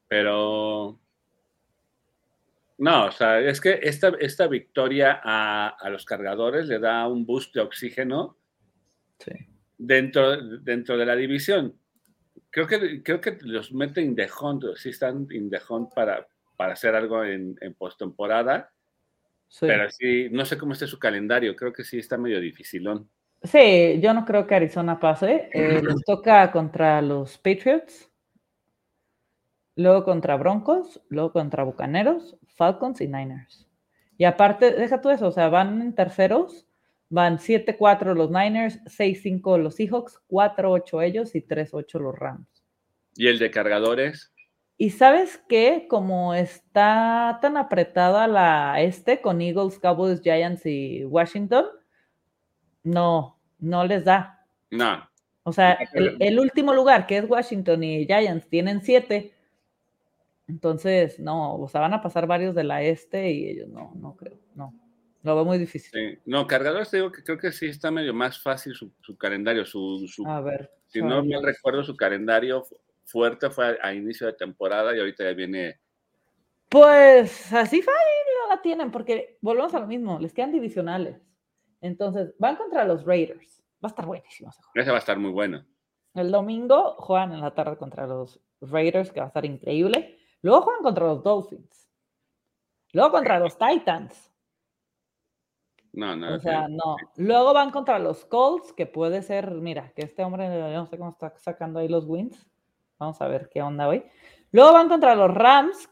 [0.07, 0.99] pero
[2.77, 7.53] no, o sea, es que esta, esta victoria a, los cargadores le da un boost
[7.53, 8.37] de oxígeno
[9.77, 11.77] dentro, dentro de la división.
[12.49, 16.27] Creo que, creo que los meten in the hunt, sí están in the hunt para,
[16.57, 18.71] para hacer algo en, en postemporada.
[19.59, 23.09] Pero sí, no sé cómo esté su calendario, creo que sí está medio dificilón.
[23.43, 25.49] Sí, yo no creo que Arizona pase.
[25.53, 28.09] Eh, les toca contra los Patriots,
[29.75, 33.67] luego contra Broncos, luego contra Bucaneros, Falcons y Niners.
[34.17, 36.67] Y aparte, deja tú eso, o sea, van en terceros,
[37.09, 42.47] van 7-4 los Niners, 6-5 los Seahawks, 4-8 ellos y 3-8 los Rams.
[43.15, 44.32] ¿Y el de cargadores?
[44.83, 51.67] Y sabes qué, como está tan apretada la este con Eagles, Cowboys, Giants y Washington,
[52.83, 54.45] no, no les da.
[54.71, 55.09] No.
[55.43, 59.33] O sea, el, el último lugar, que es Washington y Giants, tienen 7
[60.47, 64.15] entonces, no, o sea, van a pasar varios de la este y ellos no, no
[64.17, 64.73] creo, no.
[65.21, 66.19] Lo veo muy difícil.
[66.25, 69.65] No, cargadores te digo que creo que sí está medio más fácil su, calendario.
[69.65, 70.69] Su, a ver.
[70.87, 72.65] Si no me recuerdo, su calendario
[73.05, 75.79] fuerte fue a, inicio de temporada y ahorita ya viene.
[76.69, 78.01] Pues así fácil
[78.41, 81.21] no la tienen, porque volvemos a lo mismo, les quedan divisionales.
[81.81, 83.61] Entonces, van contra los Raiders.
[83.83, 85.65] Va a estar buenísimo ese Ese va a estar muy bueno.
[86.13, 90.17] El domingo juegan en la tarde contra los Raiders, que va a estar increíble.
[90.41, 91.89] Luego juegan contra los Dolphins.
[92.93, 94.31] Luego contra los Titans.
[95.91, 96.35] No, no.
[96.35, 96.95] O sea, no.
[97.17, 101.11] Luego van contra los Colts, que puede ser, mira, que este hombre, no sé cómo
[101.11, 102.47] está sacando ahí los wins.
[103.03, 104.01] Vamos a ver qué onda hoy.
[104.51, 105.89] Luego van contra los Rams,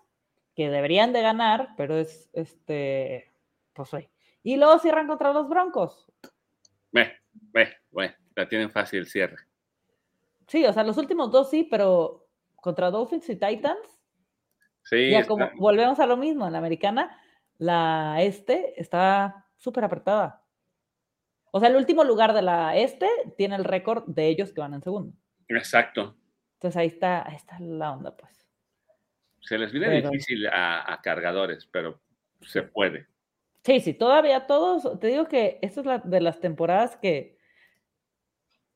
[0.55, 3.33] que deberían de ganar, pero es este,
[3.73, 4.09] pues hoy.
[4.43, 6.09] Y luego cierran contra los Broncos.
[6.91, 9.35] Ve, ve, ve, la tienen fácil el cierre.
[10.47, 14.01] Sí, o sea, los últimos dos sí, pero contra Dolphins y Titans.
[14.83, 15.11] Sí.
[15.11, 17.19] Ya como volvemos a lo mismo, en la americana,
[17.57, 20.45] la este está súper apretada.
[21.51, 24.73] O sea, el último lugar de la este tiene el récord de ellos que van
[24.73, 25.13] en segundo.
[25.49, 26.15] Exacto.
[26.61, 28.47] Entonces ahí está, ahí está la onda, pues.
[29.39, 31.99] Se les viene difícil a, cargadores, pero
[32.41, 33.07] se puede.
[33.63, 37.39] Sí, sí, todavía todos, te digo que esta es la de las temporadas que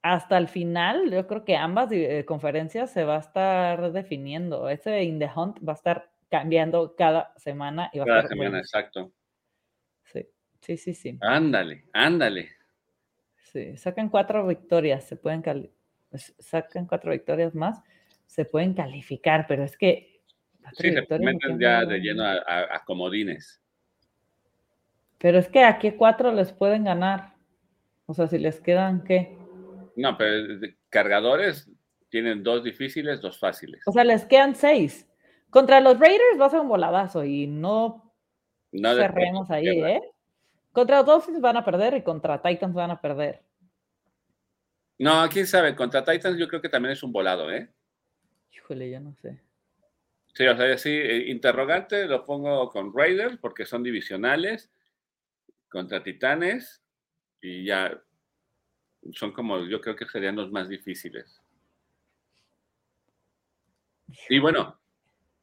[0.02, 4.68] hasta el final, yo creo que ambas eh, conferencias se va a estar definiendo.
[4.68, 7.92] Ese In the Hunt va a estar cambiando cada semana.
[7.94, 9.14] Y va cada a estar semana, exacto.
[10.06, 10.28] Sí,
[10.60, 11.18] sí, sí, sí.
[11.22, 12.50] Ándale, ándale.
[13.36, 15.44] Sí, sacan cuatro victorias, se pueden
[16.18, 17.82] sacan cuatro victorias más,
[18.26, 20.22] se pueden calificar, pero es que
[20.74, 23.62] sí, se meten ya de lleno a, comodines.
[25.18, 27.34] Pero es que a qué cuatro les pueden ganar.
[28.06, 29.38] O sea, si les quedan qué.
[29.96, 30.60] No, pero
[30.90, 31.70] cargadores
[32.10, 33.82] tienen dos difíciles, dos fáciles.
[33.88, 35.10] O sea, les quedan seis.
[35.50, 38.14] Contra los Raiders va a ser un voladazo y no,
[38.72, 40.02] no cerremos ahí, ¿eh?
[40.74, 43.45] Contra los Dolphins van a perder y contra Titans van a perder.
[44.98, 47.70] No, quién sabe, contra Titans yo creo que también es un volado, ¿eh?
[48.52, 49.42] Híjole, yo no sé.
[50.34, 54.70] Sí, o sea, sí, eh, interrogante lo pongo con Raiders porque son divisionales
[55.70, 56.82] contra Titanes
[57.42, 58.02] y ya
[59.14, 61.42] son como, yo creo que serían los más difíciles.
[64.30, 64.80] Y bueno.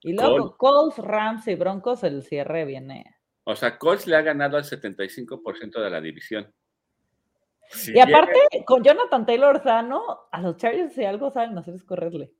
[0.00, 3.16] Y luego Colts, Rams y Broncos, el cierre viene.
[3.44, 6.52] O sea, Colts le ha ganado al 75% de la división.
[7.86, 12.32] Y aparte, con Jonathan Taylor sano, a los Chargers si algo saben hacer es correrle.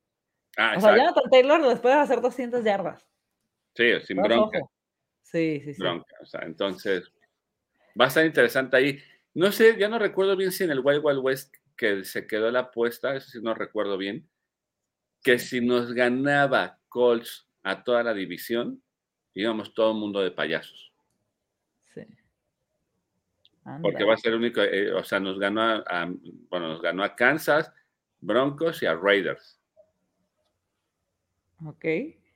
[0.56, 3.06] Ah, o sea, Jonathan Taylor después de hacer 200 yardas.
[3.74, 4.60] Sí, sin bronca.
[5.22, 5.82] Sí, sí, sí.
[5.82, 6.14] Bronca.
[6.20, 7.10] O sea, entonces,
[7.98, 8.98] va a estar interesante ahí.
[9.34, 12.50] No sé, ya no recuerdo bien si en el Wild Wild West que se quedó
[12.50, 14.28] la apuesta, eso sí no recuerdo bien,
[15.22, 18.82] que si nos ganaba Colts a toda la división,
[19.34, 20.91] íbamos todo el mundo de payasos.
[23.80, 26.12] Porque va a ser el único, eh, o sea, nos ganó a,
[26.50, 27.72] bueno, nos ganó a Kansas,
[28.20, 29.60] Broncos y a Raiders.
[31.64, 31.84] Ok.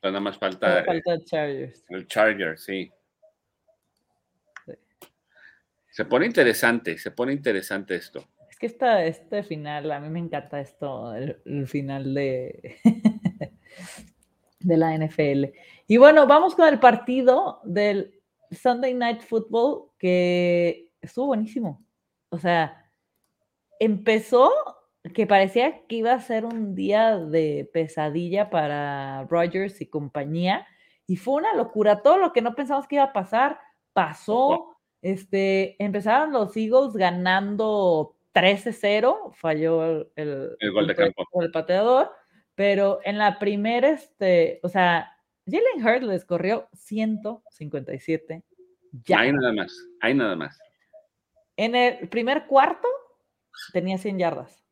[0.02, 1.84] nada más falta, falta el Chargers.
[1.88, 2.92] El Chargers, sí.
[5.90, 8.28] Se pone interesante, se pone interesante esto.
[8.50, 12.78] Es que esta, este final, a mí me encanta esto, el, final de,
[14.60, 15.46] de la NFL.
[15.88, 18.20] Y bueno, vamos con el partido del
[18.50, 21.84] Sunday Night Football que estuvo buenísimo.
[22.30, 22.90] O sea,
[23.78, 24.50] empezó
[25.14, 30.66] que parecía que iba a ser un día de pesadilla para Rogers y compañía.
[31.06, 32.02] Y fue una locura.
[32.02, 33.60] Todo lo que no pensamos que iba a pasar,
[33.92, 34.76] pasó.
[35.02, 39.84] Este, empezaron los Eagles ganando 13-0, falló
[40.16, 41.24] el, el, gol de campo.
[41.40, 42.10] El pateador,
[42.54, 45.16] pero en la primera, este, o sea,
[45.46, 48.42] Jalen Hurts les corrió 157
[49.04, 49.20] ya.
[49.20, 50.58] Hay nada más, hay nada más.
[51.56, 52.88] En el primer cuarto
[53.72, 54.64] tenía 100 yardas.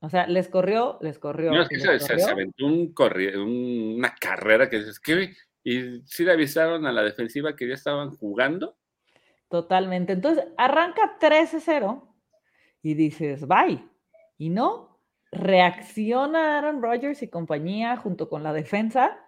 [0.00, 1.50] O sea, les corrió, les corrió.
[1.50, 2.94] No, es que se, aventó un
[3.36, 5.34] una carrera que dices, ¿qué?
[5.62, 8.76] Y sí le avisaron a la defensiva que ya estaban jugando.
[9.48, 10.12] Totalmente.
[10.12, 12.02] Entonces, arranca 13-0
[12.82, 13.82] y dices, bye.
[14.36, 15.00] Y no,
[15.32, 19.23] reacciona Aaron Rodgers y compañía junto con la defensa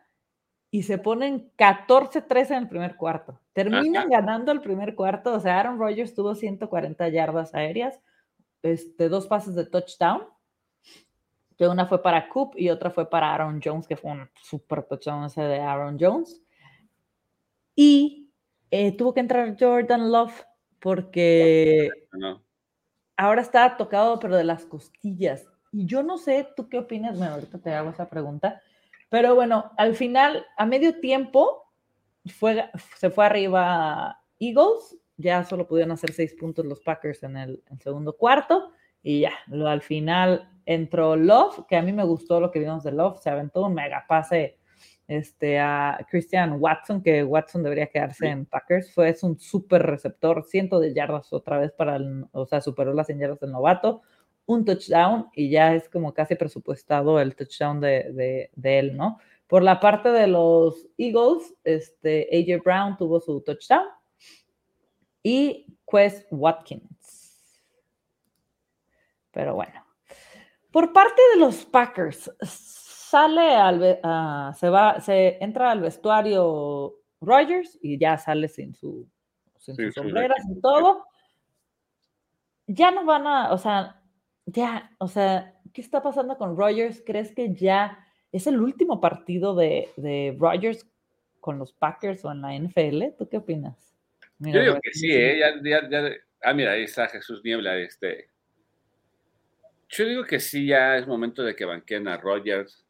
[0.76, 3.40] y se ponen 14-13 en el primer cuarto.
[3.54, 5.32] Terminan ganando el primer cuarto.
[5.32, 7.98] O sea, Aaron Rodgers tuvo 140 yardas aéreas,
[8.60, 10.24] este, dos pases de touchdown
[11.56, 14.82] que una fue para Coop y otra fue para Aaron Jones, que fue un super
[14.82, 16.42] touchdown ese de Aaron Jones.
[17.74, 18.30] Y
[18.70, 20.44] eh, tuvo que entrar Jordan Love
[20.78, 21.88] porque
[23.16, 25.48] ahora está tocado, pero de las costillas.
[25.72, 27.16] Y yo no sé, ¿tú qué opinas?
[27.16, 28.60] Bueno, ahorita te hago esa pregunta.
[29.08, 31.72] Pero bueno, al final, a medio tiempo,
[32.26, 34.96] fue, se fue arriba Eagles.
[35.16, 38.72] Ya solo pudieron hacer seis puntos los Packers en el, en segundo cuarto.
[39.02, 42.82] Y ya, lo, al final entró Love, que a mí me gustó lo que vimos
[42.82, 44.58] de Love, se aventó un mega pase
[45.06, 50.44] este, a Christian Watson, que Watson debería quedarse en Packers, fue es un súper receptor,
[50.44, 54.02] ciento de yardas otra vez para el, o sea, superó las 100 yardas del novato,
[54.46, 59.18] un touchdown y ya es como casi presupuestado el touchdown de, de, él, ¿no?
[59.46, 63.86] Por la parte de los Eagles, este, AJ Brown tuvo su touchdown
[65.22, 67.60] y Quest Watkins.
[69.32, 69.84] Pero bueno.
[70.70, 77.78] Por parte de los Packers, sale al, ah, se va, se entra al vestuario Rogers
[77.82, 79.08] y ya sale sin su,
[79.58, 81.06] sin sus sombreras y todo.
[82.66, 84.02] Ya no van a, o sea,
[84.46, 87.02] ya, o sea, ¿qué está pasando con Rogers?
[87.04, 87.98] ¿Crees que ya
[88.30, 90.88] es el último partido de, de Rogers
[91.40, 93.16] con los Packers o en la NFL?
[93.18, 93.94] ¿Tú qué opinas?
[94.38, 95.38] Yo digo que sí, ¿eh?
[95.38, 96.10] Ya, ya,
[96.42, 98.28] ah, mira, ahí está Jesús Niebla, este.
[99.88, 102.84] Yo digo que sí, ya es momento de que banqueen a Rogers,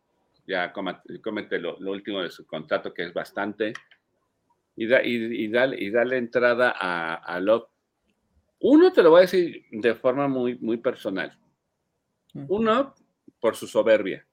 [0.46, 3.72] ya comete lo, último de su contrato, que es bastante,
[4.76, 7.68] y, da, y, dale, y dale entrada a, a Love.
[8.60, 11.38] Uno te lo voy a decir de forma muy, muy personal.
[12.48, 12.94] Uno,
[13.40, 14.26] por su soberbia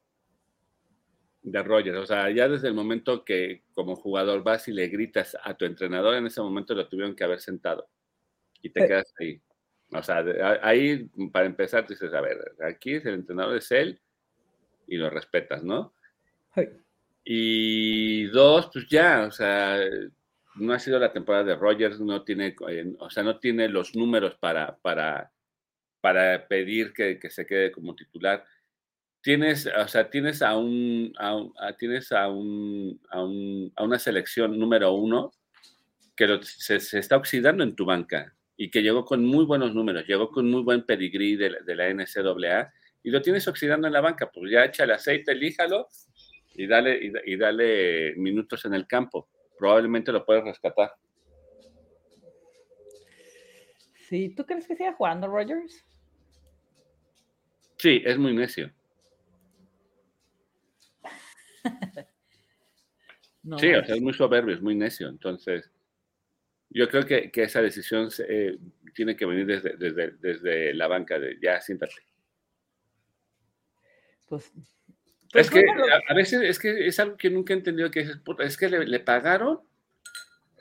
[1.44, 1.98] de Rogers.
[1.98, 5.66] O sea, ya desde el momento que como jugador vas y le gritas a tu
[5.66, 7.88] entrenador, en ese momento lo tuvieron que haber sentado
[8.62, 9.42] y te quedas ahí.
[9.92, 10.24] O sea,
[10.64, 14.02] ahí para empezar dices, a ver, aquí el entrenador es él
[14.88, 15.94] y lo respetas, ¿no?
[17.24, 19.80] Y dos, pues ya, o sea,
[20.56, 23.96] no ha sido la temporada de Rogers, no tiene, eh, o sea, no tiene los
[23.96, 25.32] números para, para,
[26.04, 28.44] para pedir que, que se quede como titular
[29.24, 31.14] tienes, o sea, tienes a un,
[31.80, 35.32] tienes a un, a un, a una selección número uno
[36.16, 40.30] que se, está oxidando en tu banca y que llegó con muy buenos números, llegó
[40.30, 42.72] con muy buen pedigrí de, de la NCAA
[43.02, 45.88] y lo tienes oxidando en la banca, pues ya echa el aceite, elíjalo
[46.54, 49.30] y dale, y, dale minutos en el campo.
[49.58, 50.94] Probablemente lo puedes rescatar.
[54.10, 55.86] Sí, ¿tú crees que siga jugando Rogers?
[57.84, 58.72] Sí, es muy necio.
[63.58, 65.10] sí, o sea, es muy soberbio, es muy necio.
[65.10, 65.70] Entonces,
[66.70, 68.58] yo creo que, esa decisión eh,
[68.96, 71.96] tiene que venir desde, desde, la banca de ya, siéntate.
[74.30, 74.50] Pues,
[75.34, 75.66] pues es que
[76.08, 79.00] a, veces es que es algo que nunca he entendido que es, es que le,
[79.02, 79.60] pagaron,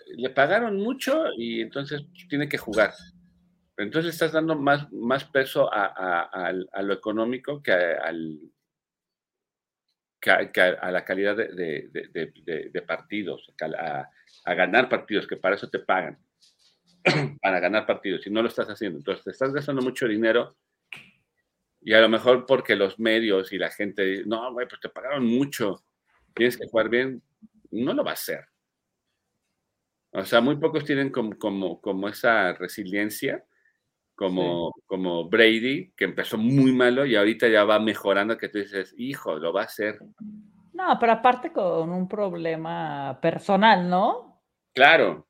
[0.09, 2.93] le pagaron mucho y entonces tiene que jugar.
[3.77, 8.39] Entonces estás dando más, más peso a lo económico que al,
[10.31, 16.19] a, la calidad de, partidos, a, ganar partidos, que para eso te pagan,
[17.43, 18.99] para ganar partidos, y no lo estás haciendo.
[18.99, 20.57] Entonces, te estás gastando mucho dinero
[21.81, 25.27] y a lo mejor porque los medios y la gente, no, güey, pues te pagaron
[25.27, 25.85] mucho,
[26.35, 27.23] tienes que jugar bien,
[27.73, 28.45] no lo va a hacer.
[30.13, 33.45] O sea, muy pocos tienen como, como, como esa resiliencia
[34.15, 38.95] como, como Brady, que empezó muy malo y ahorita ya va mejorando, que tú dices,
[38.97, 39.99] hijo, lo va a hacer.
[40.73, 44.43] No, pero aparte con un problema personal, ¿no?
[44.75, 45.27] Claro,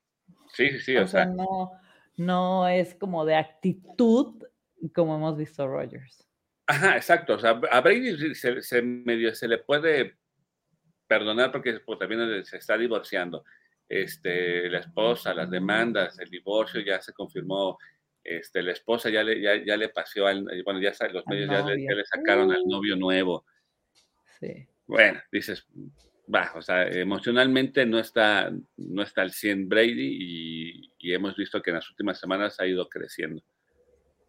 [0.53, 0.97] sí, sí, sí.
[0.97, 1.73] O, sea, no,
[2.17, 4.43] no es como de actitud
[4.91, 6.27] como hemos visto Rogers.
[6.67, 7.35] Ajá, exacto.
[7.35, 10.17] O sea, a Brady se, medio se le puede
[11.07, 13.45] perdonar porque pues, también se está divorciando.
[13.89, 17.77] Este, la esposa, las demandas, el divorcio ya se confirmó,
[18.25, 21.65] este, la esposa ya le, ya, ya le pasó al, bueno, ya los medios ya
[21.65, 23.45] le, sacaron al novio nuevo.
[24.39, 24.67] Sí.
[24.87, 25.67] Bueno, dices,
[26.33, 31.61] va, o sea, emocionalmente no está, no está al 100 Brady y, y hemos visto
[31.63, 33.43] que en las últimas semanas ha ido creciendo.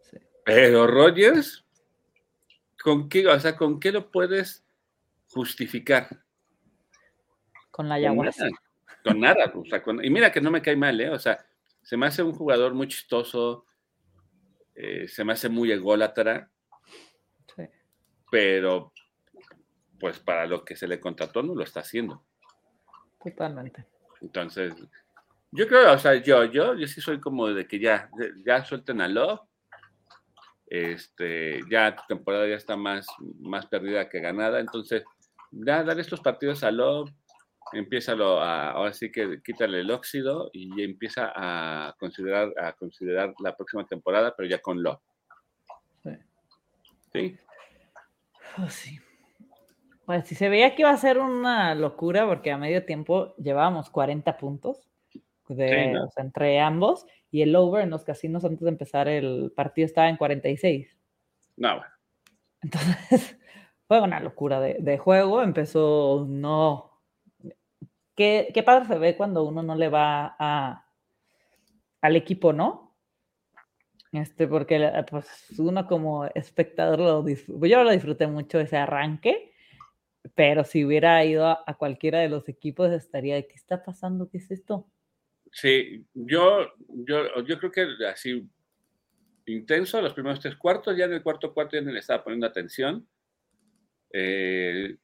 [0.02, 0.18] Sí.
[0.46, 1.66] Pero Rogers,
[2.82, 4.66] ¿con qué, o sea, ¿con qué lo puedes
[5.28, 6.24] justificar?
[7.72, 8.50] Con la ayahuasca.
[9.04, 11.10] Con nada, o sea, y mira que no me cae mal, ¿eh?
[11.10, 11.46] O sea,
[11.82, 13.66] se me hace un jugador muy chistoso,
[14.76, 16.50] eh, se me hace muy ególatra,
[18.32, 18.92] pero
[20.00, 22.26] pues para lo que se le contrató no lo está haciendo.
[23.24, 23.86] Totalmente.
[24.22, 24.74] Entonces,
[25.52, 28.10] yo creo, o sea, yo, yo, yo sí soy como de que ya,
[28.44, 29.42] ya suelten a Love.
[30.66, 33.06] Este, ya tu temporada ya está más,
[33.40, 34.60] más perdida que ganada.
[34.60, 35.04] Entonces,
[35.52, 37.12] ya dar estos partidos a Love,
[37.72, 43.56] empieza a, ahora sí que quítale el óxido y empieza a considerar, a considerar la
[43.56, 45.02] próxima temporada, pero ya con lo.
[46.04, 46.12] Sí.
[47.12, 47.40] ¿Sí?
[48.58, 48.68] Oh,
[50.06, 53.90] pues si se veía que iba a ser una locura, porque a medio tiempo llevábamos
[53.90, 54.90] 40 puntos
[55.48, 60.10] de, entre ambos, y el over en los casinos antes de empezar el partido estaba
[60.10, 60.98] en 46.
[61.58, 61.82] No,
[62.62, 63.40] Entonces,
[63.88, 65.42] fue una locura de, de juego.
[65.42, 66.93] Empezó no
[68.16, 70.86] qué, padre se ve cuando uno no le va a,
[72.02, 72.96] al equipo, ¿no?
[74.12, 75.28] Este, porque pues,
[75.58, 79.52] uno como espectador lo yo lo disfruté mucho ese arranque,
[80.36, 84.30] pero si hubiera ido a, cualquiera de los equipos estaría, ¿qué está pasando?
[84.30, 84.88] ¿Qué es esto?
[85.52, 88.48] Sí, yo, yo, yo creo que así
[89.46, 92.48] intenso los primeros tres cuartos, ya en el cuarto cuarto ya no le estaba poniendo
[92.48, 93.08] atención.
[94.12, 94.96] Eh,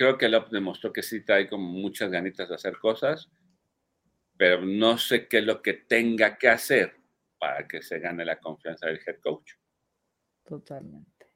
[0.00, 3.28] creo que Lop demostró que sí trae como muchas ganitas de hacer cosas,
[4.38, 6.96] pero no sé qué es lo que tenga que hacer
[7.38, 9.52] para que se gane la confianza del head coach.
[10.42, 11.26] Totalmente.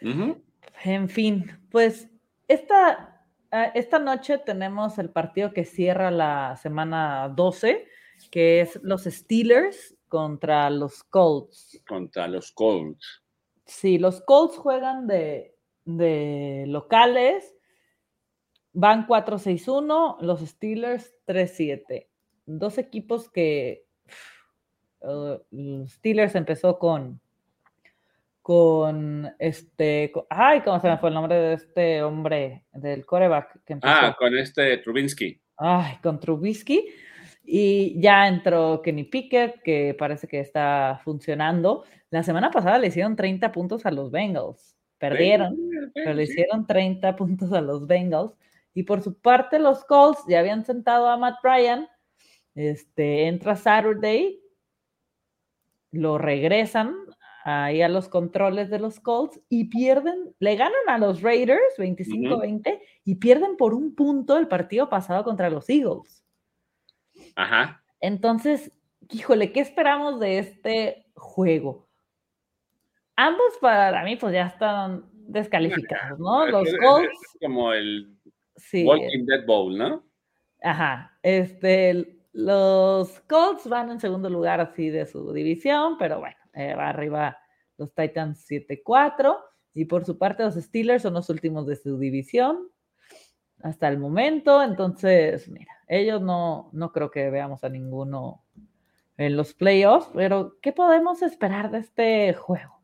[0.00, 2.08] En fin, pues
[2.48, 7.86] esta, ah, esta noche tenemos el partido que cierra la semana 12,
[8.32, 11.80] que es los Steelers contra los Colts.
[11.86, 13.22] Contra los Colts.
[13.64, 15.54] Sí, los Colts juegan de,
[15.84, 17.54] de locales,
[18.78, 22.06] van 4-6-1, los Steelers 3-7.
[22.46, 23.84] Dos equipos que
[25.00, 27.20] uh, los Steelers empezó con
[28.40, 33.74] con este, ay, ¿cómo se me fue el nombre de este hombre, del coreback que
[33.74, 33.92] empezó?
[33.94, 35.38] Ah, con este Trubinsky.
[35.58, 36.86] Ay, con Trubisky.
[37.44, 41.84] Y ya entró Kenny Pickett, que parece que está funcionando.
[42.10, 44.78] La semana pasada le hicieron 30 puntos a los Bengals.
[44.96, 45.54] Perdieron,
[45.92, 48.32] pero le hicieron 30 puntos a los Bengals.
[48.74, 51.88] Y por su parte, los Colts ya habían sentado a Matt Ryan.
[52.54, 54.40] Este, entra Saturday,
[55.92, 56.94] lo regresan
[57.44, 62.80] ahí a los controles de los Colts y pierden, le ganan a los Raiders 25-20
[63.04, 66.24] y pierden por un punto el partido pasado contra los Eagles.
[67.36, 67.82] Ajá.
[68.00, 68.72] Entonces,
[69.10, 71.88] híjole, ¿qué esperamos de este juego?
[73.16, 76.46] Ambos para mí pues ya están descalificados, ¿no?
[76.46, 77.36] Los Colts.
[77.40, 78.17] como el
[78.84, 80.04] Walking Dead Bowl, ¿no?
[80.62, 81.18] Ajá.
[81.22, 86.88] Este, los Colts van en segundo lugar así de su división, pero bueno, eh, va
[86.88, 87.38] arriba
[87.76, 89.36] los Titans 7-4.
[89.74, 92.68] Y por su parte, los Steelers son los últimos de su división
[93.62, 94.62] hasta el momento.
[94.62, 98.44] Entonces, mira, ellos no, no creo que veamos a ninguno
[99.16, 102.77] en los playoffs, pero ¿qué podemos esperar de este juego?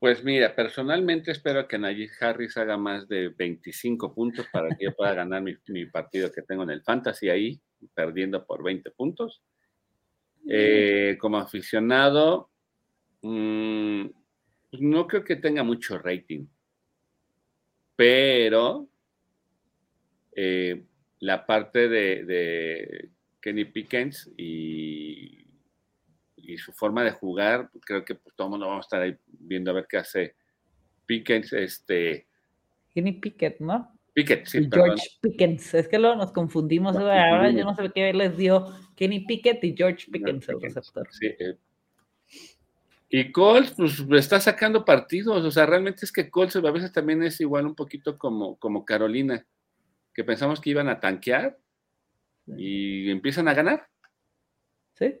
[0.00, 4.96] Pues mira, personalmente espero que Najee Harris haga más de 25 puntos para que yo
[4.96, 7.60] pueda ganar mi, mi, partido que tengo en el Fantasy ahí,
[7.94, 9.42] perdiendo por 20 puntos.
[10.48, 12.50] Eh, como aficionado,
[13.22, 14.06] Mm,
[14.70, 16.46] pues no creo que tenga mucho rating,
[17.96, 18.88] pero
[20.34, 20.84] eh,
[21.18, 23.10] la parte de,
[23.42, 25.39] Kenny Pickens y,
[26.52, 29.16] y, su forma de jugar, creo que pues, todo el mundo vamos a estar ahí
[29.26, 30.36] viendo a ver qué hace
[31.06, 31.52] Pickens.
[31.52, 32.26] Este,
[32.92, 33.92] Kenny Pickett, ¿no?
[34.12, 34.68] Pickett, sí.
[34.72, 36.96] George Pickens, es que luego nos confundimos.
[36.96, 38.66] ahora yo no sé qué les dio
[38.96, 41.06] Kenny Pickett y George Pickens, el receptor.
[41.10, 41.56] Sí, eh,
[43.12, 47.24] y Colts, pues está sacando partidos, o sea, realmente es que Colts a veces también
[47.24, 49.44] es igual un poquito como, como Carolina,
[50.14, 51.58] que pensamos que iban a tanquear
[52.46, 53.88] y empiezan a ganar.
[54.94, 55.20] Sí.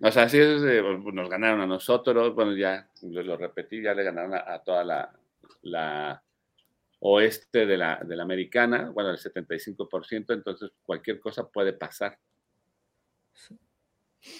[0.00, 0.62] O sea, así es,
[1.02, 5.12] pues, nos ganaron a nosotros, bueno, ya lo repetí, ya le ganaron a, toda la,
[5.62, 6.22] la,
[7.00, 12.18] oeste de la, de la americana, bueno, el 75%, entonces cualquier cosa puede pasar.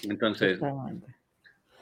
[0.04, 0.60] Entonces,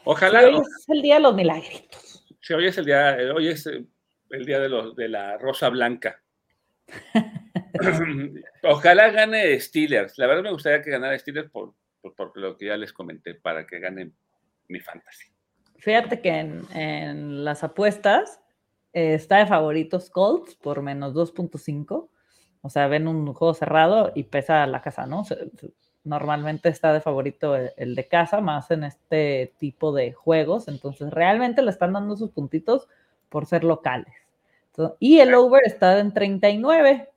[0.05, 0.47] Ojalá.
[0.47, 2.27] hoy es el día de los milagritos.
[2.41, 6.23] Sí, hoy es el día, hoy es el día de, los, de la rosa blanca.
[8.63, 10.19] Ojalá gane Steelers.
[10.19, 11.75] La verdad me gustaría que ganara Steelers por,
[12.15, 14.13] por, lo que ya les comenté, para que gane
[14.69, 15.29] mi fantasy.
[15.79, 18.41] Fíjate que en, las apuestas
[18.93, 22.09] eh, está de favoritos Colts por menos 2.5.
[22.63, 25.25] O sea, ven un juego cerrado y pesa la casa, ¿no?
[26.07, 30.69] normalmente está de favorito el, de casa, más en este tipo de juegos.
[30.69, 32.89] Entonces, realmente le están dando sus puntitos
[33.29, 34.15] por ser locales.
[35.01, 37.09] y el over está en 39.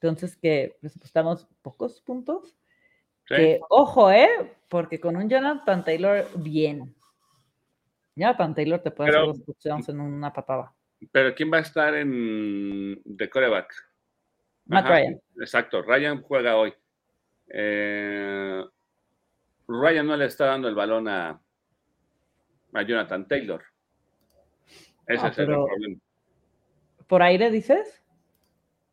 [0.00, 2.55] Entonces, que presupuestamos pocos puntos.
[3.26, 4.56] Que, ojo, ¿eh?
[4.68, 6.94] Porque con un Jonathan Taylor, bien.
[8.14, 10.72] Jonathan Taylor te puede hacer dos en una patada.
[11.12, 13.72] Pero ¿quién va a estar en de coreback?
[14.66, 15.20] Matt Ryan.
[15.38, 16.72] Exacto, Ryan juega hoy.
[17.48, 18.64] Eh,
[19.68, 21.40] Ryan no le está dando el balón a,
[22.72, 23.62] a Jonathan Taylor.
[25.06, 25.96] Ese es el problema.
[27.06, 28.02] ¿Por aire dices?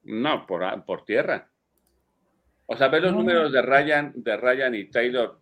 [0.04, 1.50] No, por, por tierra.
[2.66, 5.40] O sea, ve los números de Ryan, de Ryan y Taylor,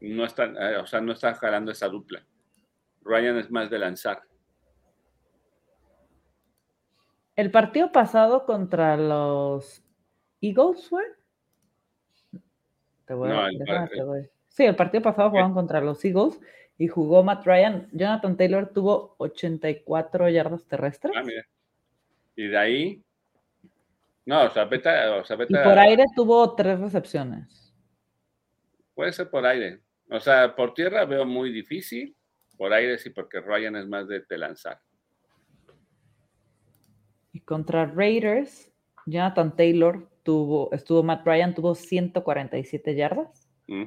[0.00, 2.24] no están, eh, o sea, no están jalando esa dupla.
[3.02, 4.22] Ryan es más de lanzar.
[7.34, 9.82] El partido pasado contra los
[10.40, 11.02] Eagles fue
[14.48, 16.40] Sí, el partido pasado jugaron contra los Eagles
[16.78, 17.88] y jugó Matt Ryan.
[17.92, 21.12] Jonathan Taylor tuvo 84 yardas terrestres.
[21.16, 21.22] Ah,
[22.36, 23.04] y de ahí.
[24.24, 27.74] No, o sea, beta, o sea, Y por aire tuvo tres recepciones.
[28.94, 29.80] Puede ser por aire.
[30.10, 32.14] O sea, por tierra veo muy difícil,
[32.56, 34.80] por aire sí, porque Ryan es más de, lanzar.
[37.32, 38.70] Y contra Raiders,
[39.06, 43.48] Jonathan Taylor tuvo, estuvo, Matt Ryan tuvo 147 yardas.
[43.66, 43.84] Mm.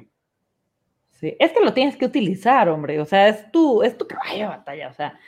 [1.12, 3.00] Sí, es que lo tienes que utilizar, hombre.
[3.00, 4.88] O sea, es tu, es tu caballo de batalla.
[4.88, 5.18] O sea,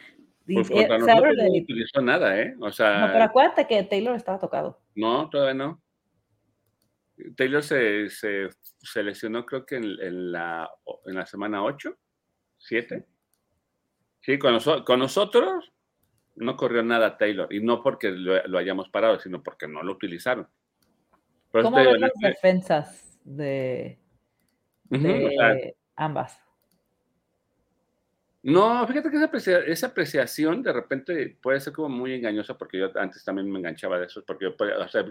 [0.55, 2.57] pues no utilizó nada, ¿eh?
[2.61, 3.07] O sea.
[3.07, 4.81] No, pero acuérdate que Taylor estaba tocado.
[4.95, 5.83] No, todavía no.
[7.37, 10.71] Taylor se, se, lesionó, creo que en, la,
[11.07, 11.95] en la semana 8,
[12.59, 13.07] 7.
[14.21, 15.73] Sí, con, con, nosotros
[16.37, 17.53] no corrió nada Taylor.
[17.53, 20.49] Y no porque lo, hayamos parado, sino porque no lo utilizaron.
[21.51, 23.99] ¿Cómo ven las defensas de,
[25.97, 26.41] ambas?
[28.43, 29.17] No, fíjate que
[29.73, 33.99] esa, apreciación de repente puede ser como muy engañosa porque yo antes también me enganchaba
[33.99, 35.05] de eso, porque yo, o sea,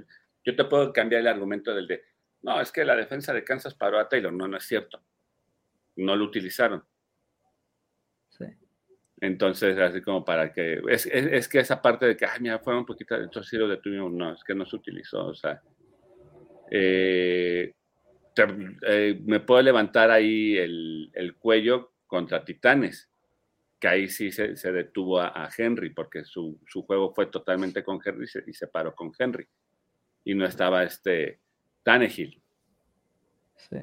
[0.45, 2.03] yo te puedo cambiar el argumento del de,
[2.41, 4.31] no, es que la defensa de Kansas paró a Taylor.
[4.31, 5.01] No, no es cierto.
[5.95, 6.83] No lo utilizaron.
[8.29, 8.45] Sí.
[9.19, 12.85] Entonces, así como para que, es, que esa parte de que, ay, mira, fue un
[12.85, 15.59] poquito, entonces sí lo detuvimos, no, es que no se utilizó, o sea,
[16.69, 17.73] eh,
[18.87, 23.09] eh, me puedo levantar ahí el, cuello contra Titanes,
[23.79, 28.53] que ahí sí se, detuvo a, Henry, porque su, juego fue totalmente con Henry y
[28.53, 29.47] se paró con Henry
[30.23, 31.39] y no estaba este
[31.83, 32.41] Tannehill.
[33.55, 33.77] Sí.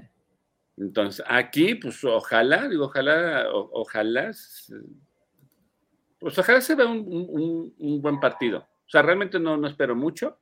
[0.76, 4.32] Entonces, aquí, pues ojalá, digo, ojalá, ojalá,
[6.18, 8.58] pues ojalá se vea un, buen partido.
[8.58, 10.38] O sea, realmente no, no espero mucho.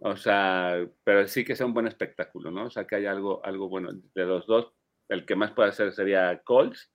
[0.00, 2.66] O sea, pero sí que sea un buen espectáculo, ¿no?
[2.66, 4.72] O sea, que haya algo, algo bueno de los dos.
[5.08, 6.90] El que más puede hacer sería Colts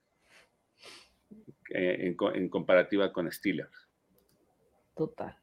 [1.69, 3.87] en, en comparativa con Steelers.
[4.95, 5.35] Total.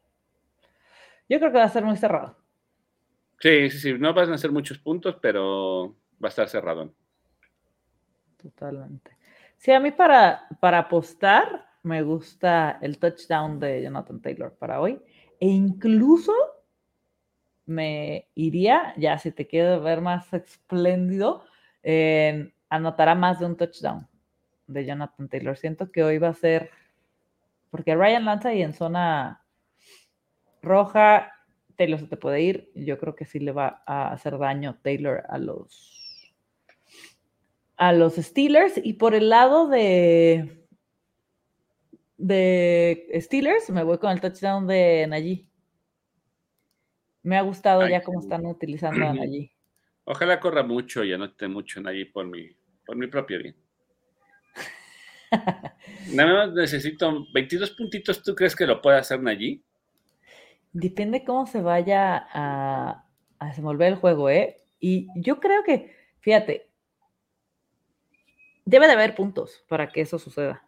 [1.29, 2.37] Yo creo que va a ser muy cerrado.
[3.39, 3.93] Sí, sí, sí.
[3.93, 6.93] No van a ser muchos puntos, pero va a estar cerrado.
[8.37, 9.17] Totalmente.
[9.57, 15.01] Sí, a mí para, para apostar me gusta el touchdown de Jonathan Taylor para hoy.
[15.39, 16.33] E incluso
[17.65, 21.43] me iría, ya si te quiero ver más espléndido,
[22.69, 24.07] anotará más de un touchdown
[24.67, 25.57] de Jonathan Taylor.
[25.57, 26.69] Siento que hoy va a ser,
[27.69, 29.43] porque Ryan lanza y en zona
[30.61, 31.31] roja,
[31.75, 32.71] Taylor se te puede ir.
[32.75, 35.99] Yo creo que sí le va a hacer daño Taylor a los
[37.75, 38.79] a los Steelers.
[38.83, 40.63] Y por el lado de
[42.17, 45.45] de Steelers, me voy con el touchdown de Najee.
[47.23, 49.51] Me ha gustado ya cómo están utilizando a Najee.
[50.05, 52.49] Ojalá corra mucho y anote mucho Najee por mi,
[52.85, 53.55] por mi propio bien.
[56.13, 58.23] Nada más necesito 22 puntitos.
[58.23, 59.61] ¿Tú crees que lo puede hacer Najee?
[60.71, 63.05] Depende cómo se vaya a,
[63.39, 64.61] a desenvolver el juego, ¿eh?
[64.79, 66.69] Y yo creo que, fíjate,
[68.65, 70.67] debe de haber puntos para que eso suceda.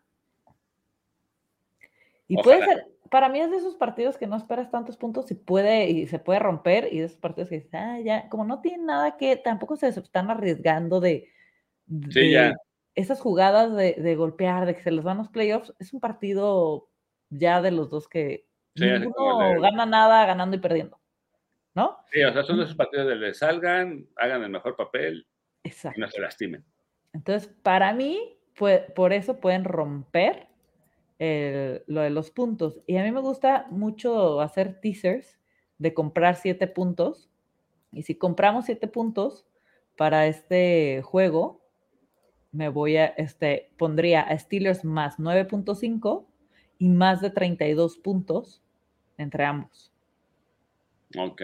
[2.28, 5.36] Y puede ser, para mí es de esos partidos que no esperas tantos puntos y
[5.36, 8.62] puede, y se puede romper, y de esos partidos que dices, ah, ya, como no
[8.62, 11.30] tienen nada que, tampoco se están arriesgando de,
[12.96, 16.90] esas jugadas de, de, golpear, de que se les van los playoffs, es un partido
[17.30, 21.00] ya de los dos que Ninguno gana nada ganando y perdiendo,
[21.74, 21.98] ¿no?
[22.12, 25.26] Sí, o sea, son esos partidos de que salgan, hagan el mejor papel
[25.64, 26.66] y no se lastimen.
[27.14, 30.48] Entonces, para mí, pues, por eso pueden romper
[31.18, 32.82] lo de los puntos.
[32.86, 35.40] Y a mí me gusta mucho hacer teasers
[35.78, 37.30] de comprar siete puntos.
[37.94, 39.48] Y si compramos siete puntos
[39.96, 41.65] para este juego,
[42.56, 46.26] me voy a, este, pondría a Steelers más 9.5
[46.80, 48.62] y más de 32 puntos
[49.18, 49.92] entre ambos.
[51.18, 51.42] Ok.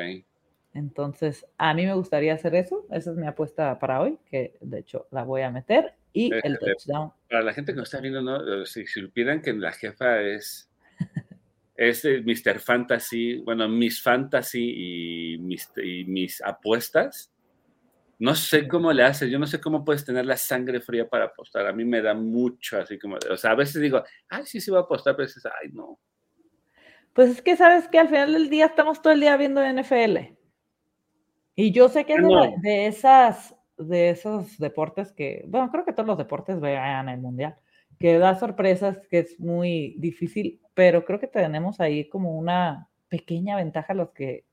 [0.73, 2.85] Entonces, a mí me gustaría hacer eso.
[2.91, 5.93] Esa es mi apuesta para hoy, que de hecho la voy a meter.
[6.13, 7.11] Y el touchdown.
[7.29, 8.65] Para la gente que nos está viendo, ¿no?
[8.65, 10.69] si supieran que la jefa es,
[11.75, 12.59] es Mr.
[12.59, 17.31] Fantasy, bueno, Miss Fantasy y mis, y mis apuestas,
[18.21, 21.25] no sé cómo le haces, yo no sé cómo puedes tener la sangre fría para
[21.25, 21.65] apostar.
[21.65, 24.69] A mí me da mucho, así como, o sea, a veces digo, ay, sí, sí
[24.69, 25.99] voy a apostar, pero a veces, ay, no,
[27.13, 30.35] pues es que sabes que al final del día estamos todo el día viendo NFL.
[31.55, 32.21] Y yo sé que es
[32.61, 37.55] de, esas, de esos deportes que, bueno, creo que todos los deportes vean el mundial,
[37.99, 43.57] que da sorpresas, que es muy difícil, pero creo que tenemos ahí como una pequeña
[43.57, 44.45] ventaja los que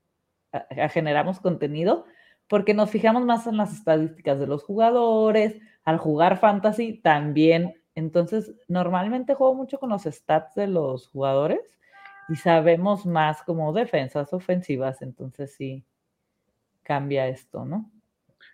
[0.91, 2.05] generamos contenido,
[2.49, 5.55] porque nos fijamos más en las estadísticas de los jugadores,
[5.85, 7.75] al jugar fantasy también.
[7.95, 11.79] Entonces, normalmente juego mucho con los stats de los jugadores
[12.27, 15.85] y sabemos más como defensas ofensivas, entonces sí
[16.83, 17.91] cambia esto, ¿no?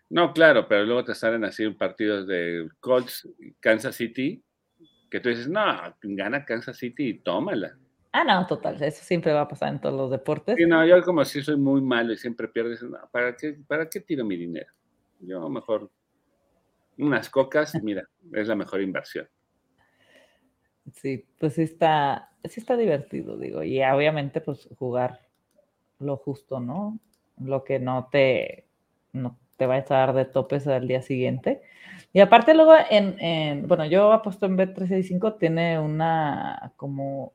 [0.09, 3.27] No, claro, pero luego te salen así partidos de Colts,
[3.59, 4.43] Kansas City,
[5.09, 5.63] que tú dices, no,
[6.01, 7.77] gana Kansas City y tómala.
[8.17, 10.55] Ah, no, total, eso siempre va a pasar en todos los deportes.
[10.55, 12.79] Sí, no, yo como si soy muy malo y siempre pierdes,
[13.11, 14.71] ¿para qué, ¿para qué tiro mi dinero?
[15.19, 15.91] Yo mejor
[16.97, 19.27] unas cocas, mira, es la mejor inversión.
[20.93, 25.19] Sí, pues sí está, sí está divertido, digo, y obviamente pues jugar
[25.99, 26.97] lo justo, ¿no?
[27.43, 28.65] Lo que no te,
[29.11, 31.63] no te va a estar de topes al día siguiente.
[32.13, 37.33] Y aparte luego en, bueno, yo apuesto en Bet365, tiene una como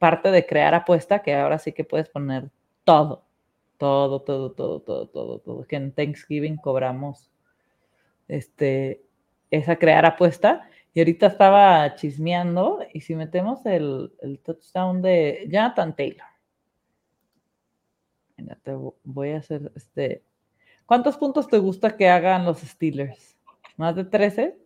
[0.00, 2.50] parte de crear apuesta que ahora sí que puedes poner
[2.84, 3.22] todo,
[3.76, 7.30] todo, todo, todo, todo, todo, todo, que en Thanksgiving cobramos
[8.26, 9.02] este,
[9.50, 10.66] esa crear apuesta.
[10.94, 14.10] Y ahorita estaba chismeando y si metemos el,
[14.42, 16.26] touchdown de Jonathan Taylor.
[18.64, 18.72] Te
[19.04, 20.24] voy a hacer este.
[20.86, 23.36] ¿Cuántos puntos te gusta que hagan los Steelers?
[23.76, 24.58] ¿Más de 13?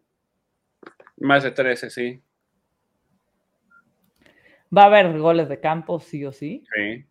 [1.16, 2.22] Más de 13, sí.
[4.76, 6.64] Va a haber goles de campo, sí o sí.
[6.74, 7.06] Sí.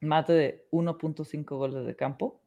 [0.00, 2.40] Más de 1.5 goles de campo.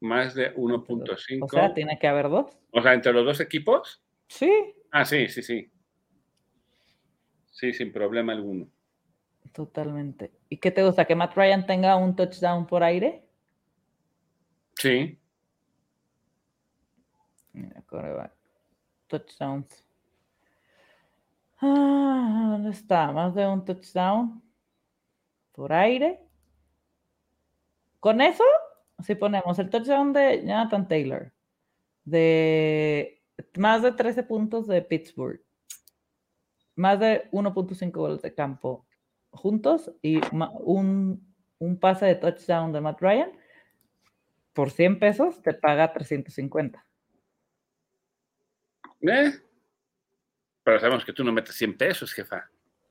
[0.00, 1.44] Más de 1.5.
[1.44, 2.46] O sea, tiene que haber dos.
[2.70, 4.02] O sea, entre los dos equipos.
[4.28, 4.74] Sí.
[4.90, 5.70] Ah, sí, sí, sí.
[7.50, 8.68] Sí, sin problema alguno.
[9.52, 10.32] Totalmente.
[10.50, 11.06] ¿Y qué te gusta?
[11.06, 13.24] ¿Que Matt Ryan tenga un touchdown por aire?
[14.74, 15.18] Sí.
[17.54, 18.34] Mira, va.
[19.06, 19.85] Touchdowns.
[21.58, 23.12] Ah, ¿Dónde está?
[23.12, 24.42] Más de un touchdown
[25.52, 26.20] por aire.
[28.00, 28.44] Con eso,
[29.02, 31.32] si ponemos el touchdown de Jonathan Taylor,
[32.04, 33.22] de
[33.56, 35.40] más de 13 puntos de Pittsburgh,
[36.76, 38.86] más de 1.5 goles de campo
[39.30, 43.32] juntos y un, un pase de touchdown de Matt Ryan,
[44.52, 46.86] por 100 pesos te paga 350.
[49.02, 49.32] ¿Eh?
[50.66, 52.50] Pero sabemos que tú no metes 100 pesos, jefa.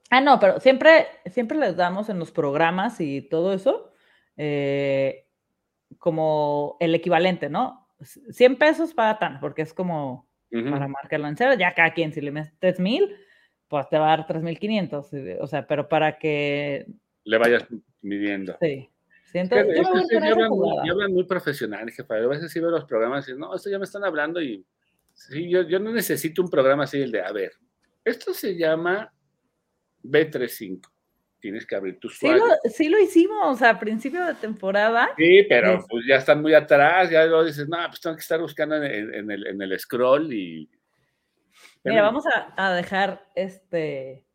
[0.10, 3.92] Ah, no, pero siempre, siempre les damos en los programas y todo eso
[4.38, 5.28] eh,
[5.98, 7.90] como el equivalente, ¿no?
[8.30, 11.56] 100 pesos para tan, porque es como para marcar la encera.
[11.56, 13.14] Ya cada quien, si le metes mil,
[13.68, 15.12] pues te va a dar 3.500.
[15.12, 16.86] Eh, o sea, pero para que...
[17.26, 17.66] Le vayas
[18.02, 18.56] midiendo.
[18.62, 18.90] Sí.
[19.26, 22.16] Sí, entonces, yo hablan, muy, hablan, muy profesional, jefa.
[22.16, 24.66] A veces sí veo los programas y no, esto ya me están hablando y
[25.16, 27.52] sí, yo, yo no necesito un programa así el de, a ver,
[28.06, 29.12] esto se llama
[30.04, 30.82] B35.
[31.40, 35.10] Tienes que abrir tus sí lo, sí lo hicimos a principio de temporada.
[35.18, 38.40] Sí, pero pues ya están muy atrás, ya luego dices, no, pues tengo que estar
[38.40, 40.70] buscando en, el, en el, scroll y...
[41.84, 42.24] Mira, vamos
[42.56, 44.26] a, dejar este,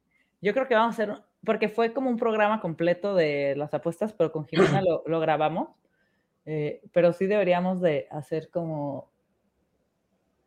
[0.41, 4.13] yo creo que vamos a hacer, porque fue como un programa completo de las apuestas,
[4.13, 5.71] pero con Jimena lo, lo grabamos,
[6.47, 9.11] eh, pero sí deberíamos de hacer como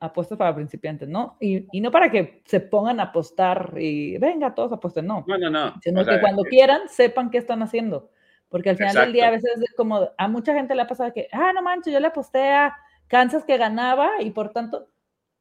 [0.04, 1.38] apuestas para principiantes, ¿no?
[1.40, 5.24] Y, y, no para que se pongan a apostar y venga, todos apuesten, no.
[5.26, 5.74] No, no, no.
[5.82, 8.10] Sino que cuando quieran sepan qué están haciendo.
[8.50, 11.14] Porque al final del día a veces es como, a mucha gente le ha pasado
[11.14, 12.76] que, ah, no manches, yo le aposté a
[13.08, 14.90] Kansas que ganaba y por tanto,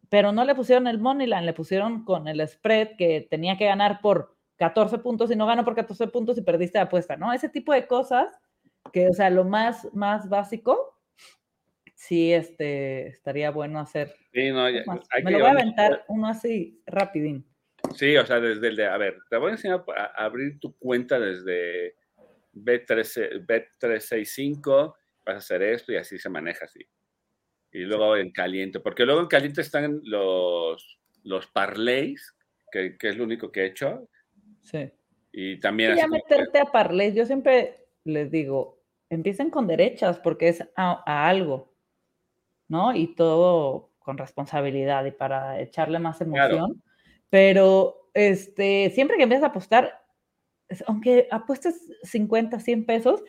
[0.09, 4.01] pero no le pusieron el Moneyland, le pusieron con el spread que tenía que ganar
[4.01, 7.33] por 14 puntos y no ganó por 14 puntos y perdiste la apuesta, ¿no?
[7.33, 8.29] Ese tipo de cosas
[8.93, 10.92] que, o sea, lo más, más básico,
[12.03, 14.15] sí este, estaría bueno hacer.
[14.33, 17.47] Sí, no, Me lo voy a aventar uno así, rapidín.
[17.95, 20.77] Sí, o sea, desde el de, a ver, te voy a enseñar a abrir tu
[20.79, 21.95] cuenta desde
[22.55, 26.81] B3, B365, vas a hacer esto y así se maneja así.
[27.71, 32.35] Y luego en caliente, porque luego en caliente están los, los parlays,
[32.73, 34.09] que, que es lo único que he hecho.
[34.63, 34.91] Sí.
[35.33, 35.93] Y también...
[35.93, 41.29] Y ya meterte a parlays, yo siempre les digo, empiecen con derechas porque es a
[41.29, 41.72] algo.
[42.73, 42.95] ¿No?
[42.95, 46.83] Y todo con responsabilidad y para echarle más emoción.
[47.29, 50.03] Pero este, siempre que empiezas a apostar,
[50.87, 53.23] aunque apuestes 50, 100 pesos,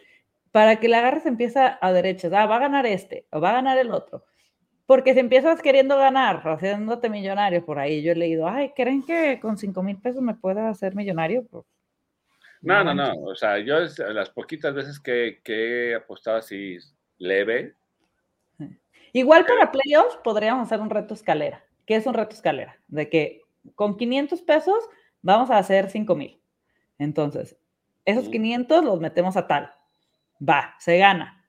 [0.51, 2.31] para que la agarres empieza a derechas.
[2.31, 4.23] Ah, va a ganar este o va a ganar el otro.
[4.85, 9.39] Porque si empiezas queriendo ganar, haciéndote millonario por ahí, yo he leído, ay, ¿creen que
[9.41, 11.45] con 5 mil pesos me pueda hacer millonario?
[11.47, 11.65] Pues,
[12.61, 13.11] no, no, no.
[13.23, 13.75] O sea, yo
[14.13, 16.77] las poquitas veces que, que he apostado así
[17.17, 17.75] leve,
[19.13, 21.63] Igual para playoffs podríamos hacer un reto escalera.
[21.85, 22.79] ¿Qué es un reto escalera?
[22.87, 23.41] De que
[23.75, 24.89] con 500 pesos
[25.21, 26.41] vamos a hacer 5 mil.
[26.97, 27.55] Entonces,
[28.05, 29.71] esos 500 los metemos a tal.
[30.37, 31.45] Va, se gana.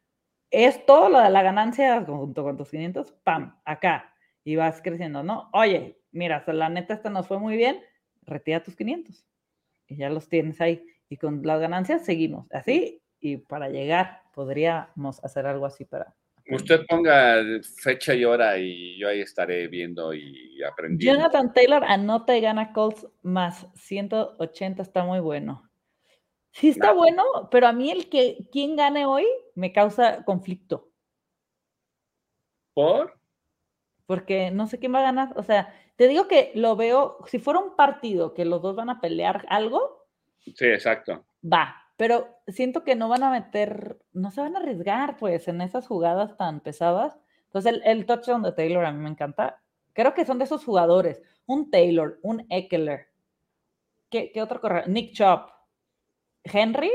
[0.50, 4.12] Esto, lo de la ganancia junto con tus 500, pam, acá.
[4.44, 5.48] Y vas creciendo, ¿no?
[5.54, 7.80] Oye, mira, la neta esta nos fue muy bien,
[8.22, 9.24] retira tus 500.
[9.88, 10.84] Y ya los tienes ahí.
[11.08, 13.02] Y con las ganancias seguimos así.
[13.20, 16.14] Y para llegar, podríamos hacer algo así para
[16.50, 17.42] Usted ponga
[17.78, 21.18] fecha y hora y yo ahí estaré viendo y aprendiendo.
[21.18, 25.70] Jonathan Taylor anota y gana Colts más 180, está muy bueno.
[26.52, 30.88] Sí está bueno, pero a mí el que quien gane hoy me causa conflicto.
[32.74, 33.18] ¿Por?
[34.06, 35.32] Porque no sé quién va a ganar.
[35.36, 38.90] O sea, te digo que lo veo, si fuera un partido que los dos van
[38.90, 40.06] a pelear algo.
[40.40, 41.24] Sí, exacto.
[41.42, 45.60] Va, pero siento que no van a meter, no se van a arriesgar, pues, en
[45.60, 47.18] esas jugadas tan pesadas.
[47.46, 49.62] Entonces, el, touchdown de Taylor a mí me encanta.
[49.92, 51.22] Creo que son de esos jugadores.
[51.46, 53.08] Un Taylor, un Eckler.
[54.10, 54.88] ¿Qué, otro corredor?
[54.88, 55.50] Nick Chop.
[56.42, 56.90] Henry.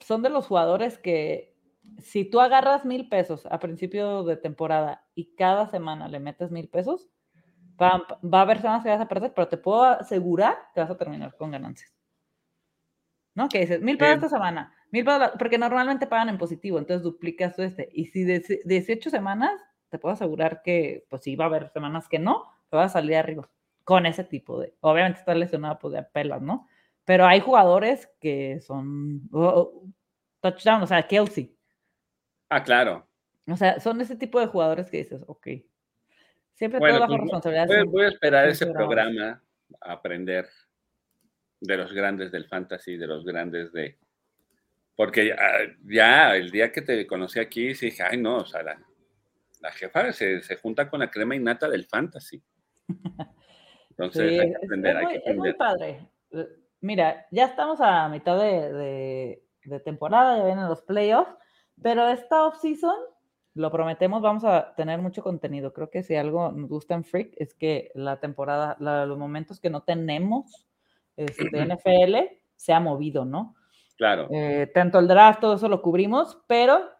[0.00, 1.56] Son de los jugadores que
[1.98, 6.68] si tú agarras mil pesos a principio de temporada y cada semana le metes mil
[6.68, 7.08] pesos,
[7.80, 10.96] va a haber semanas que vas a perder, pero te puedo asegurar que vas a
[10.96, 11.93] terminar con ganancias.
[13.34, 13.48] ¿No?
[13.48, 17.58] Que dices, mil pesos esta semana, mil pesos, porque normalmente pagan en positivo, entonces duplicas
[17.58, 17.88] este.
[17.92, 19.52] Y si de 18 semanas,
[19.88, 23.00] te puedo asegurar que, pues sí, va a haber semanas que no, te vas a
[23.00, 23.48] salir arriba
[23.84, 26.66] con ese tipo de, obviamente está lesionado, pues de apelas, ¿no?
[27.04, 29.28] Pero hay jugadores que son
[30.40, 31.54] touchdown, o sea, Kelsey.
[32.48, 33.06] Ah, claro.
[33.46, 35.48] O sea, son ese tipo de jugadores que dices, ok.
[36.54, 37.84] Siempre bueno, bajo pues, responsabilidad.
[37.86, 39.42] Voy, a esperar ese programa
[39.80, 40.48] a aprender
[41.64, 43.98] de los grandes del fantasy, de los grandes de...
[44.96, 45.34] Porque
[45.84, 50.40] ya, el día que te conocí aquí, dije, ay no, o sea, la, jefa se,
[50.62, 52.40] junta con la crema innata del fantasy.
[53.90, 55.32] Entonces hay que aprender, hay que aprender.
[55.32, 56.08] Es muy padre.
[56.80, 61.34] Mira, ya estamos a mitad de, de temporada, ya vienen los playoffs,
[61.82, 62.94] pero esta off-season,
[63.54, 65.72] lo prometemos, vamos a tener mucho contenido.
[65.72, 69.70] Creo que si algo nos gusta en Freak es que la temporada, los momentos que
[69.70, 70.66] no tenemos
[71.16, 73.54] este, NFL se ha movido, ¿no?
[73.96, 74.28] Claro.
[74.30, 76.90] Eh, tanto el draft, todo eso lo cubrimos, pero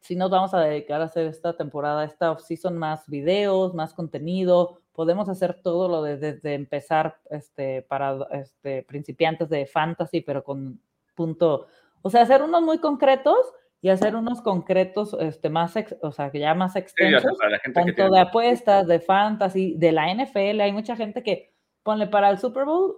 [0.00, 4.80] si nos vamos a dedicar a hacer esta temporada, esta off-season, más videos, más contenido,
[4.92, 10.80] podemos hacer todo lo de, desde empezar este, para este, principiantes de fantasy, pero con
[11.14, 11.66] punto,
[12.02, 13.38] o sea, hacer unos muy concretos
[13.80, 17.36] y hacer unos concretos este, más, o sea, que ya más extensos,
[17.74, 22.38] tanto de apuestas, de fantasy, de la NFL, hay mucha gente que, ponle para el
[22.38, 22.96] Super Bowl,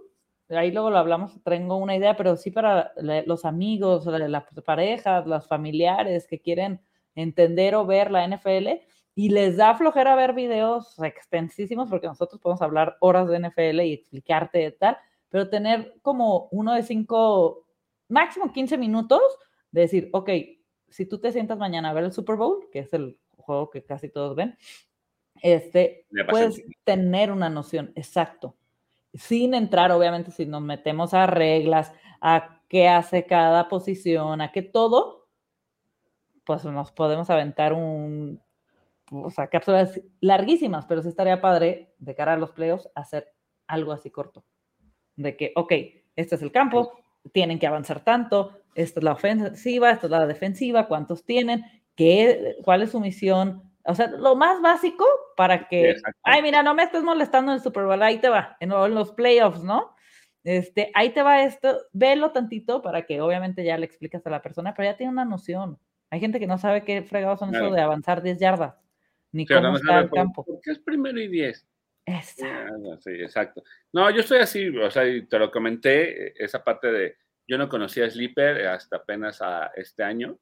[0.51, 2.93] ahí luego lo hablamos, tengo una idea, pero sí para
[3.27, 6.81] los amigos, las parejas, los familiares que quieren
[7.15, 8.69] entender o ver la NFL
[9.15, 13.93] y les da flojera ver videos extensísimos porque nosotros podemos hablar horas de NFL y
[13.93, 14.99] explicarte de tal,
[15.29, 17.67] pero tener como uno de cinco,
[18.09, 19.23] máximo 15 minutos
[19.71, 20.31] de decir, ok,
[20.89, 23.85] si tú te sientas mañana a ver el Super Bowl, que es el juego que
[23.85, 24.57] casi todos ven,
[25.43, 28.57] este, puedes tener una noción, exacto,
[29.15, 34.63] sin entrar, obviamente, si nos metemos a reglas, a qué hace cada posición, a qué
[34.63, 35.29] todo,
[36.45, 38.41] pues nos podemos aventar un,
[39.11, 43.33] o sea, cápsulas larguísimas, pero sí estaría padre de cara a los playoffs hacer
[43.67, 44.45] algo así corto.
[45.17, 45.73] De que, ok,
[46.17, 46.93] este es el campo,
[47.33, 51.65] tienen que avanzar tanto, esta es la ofensiva, esta es la defensiva, cuántos tienen,
[51.95, 55.05] qué, cuál es su misión, o sea, lo más básico
[55.37, 58.57] para que, ay, mira, no me estés molestando en el Super Bowl, ahí te va,
[58.61, 59.95] en, los playoffs, ¿no?
[60.43, 64.43] Este, ahí te va esto, velo tantito para que obviamente ya le explicas a la
[64.43, 65.79] persona, pero ya tiene una noción.
[66.11, 68.75] Hay gente que no sabe qué fregados son eso de avanzar 10 yardas,
[69.33, 70.45] ni cómo está el campo.
[70.45, 71.67] ¿Por qué es primero y 10?
[72.07, 73.01] Exacto.
[73.01, 73.63] Sí, exacto.
[73.93, 77.17] No, yo estoy así, o sea, te lo comenté, esa parte de,
[77.47, 80.39] yo no conocía Sleeper hasta apenas a este año,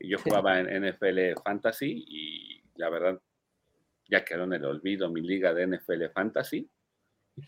[0.00, 3.20] yo jugaba en NFL Fantasy y la verdad
[4.08, 6.68] ya quedó en el olvido mi liga de NFL Fantasy.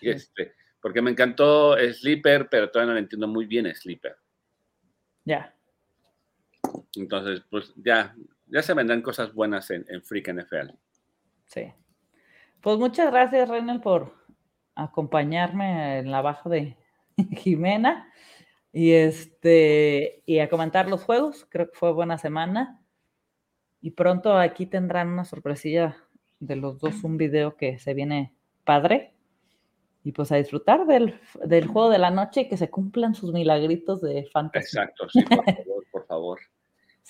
[0.00, 4.16] este, porque me encantó Sleeper, pero todavía no lo entiendo muy bien Sleeper.
[5.24, 5.54] Ya.
[6.96, 8.14] Entonces, pues ya,
[8.46, 10.70] ya se vendrán cosas buenas en, en Freak NFL.
[11.46, 11.72] Sí.
[12.60, 14.14] Pues muchas gracias, Reynel, por
[14.74, 16.76] acompañarme en la baja de
[17.36, 18.12] Jimena.
[18.72, 22.80] Y este, y a comentar los juegos, creo que fue buena semana.
[23.80, 25.96] Y pronto aquí tendrán una sorpresilla
[26.38, 28.34] de los dos, un video que se viene
[28.64, 29.14] padre.
[30.04, 31.18] Y pues a disfrutar del,
[31.66, 34.78] juego de la noche y que se cumplan sus milagritos de fantasy.
[34.78, 36.40] Exacto, sí, por favor, por favor.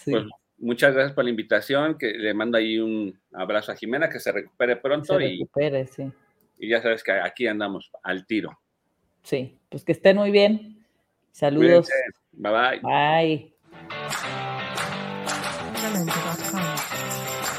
[0.03, 0.25] Pues
[0.57, 4.33] muchas gracias por la invitación, que le mando ahí un abrazo a Jimena, que se
[4.33, 5.13] recupere pronto.
[5.13, 6.11] Se recupere, y, sí.
[6.59, 8.59] Y ya sabes que aquí andamos al tiro.
[9.23, 10.80] Sí, pues que estén muy bien.
[11.33, 11.89] Saludos.
[12.33, 12.81] Bye bye.
[12.83, 13.51] Bye.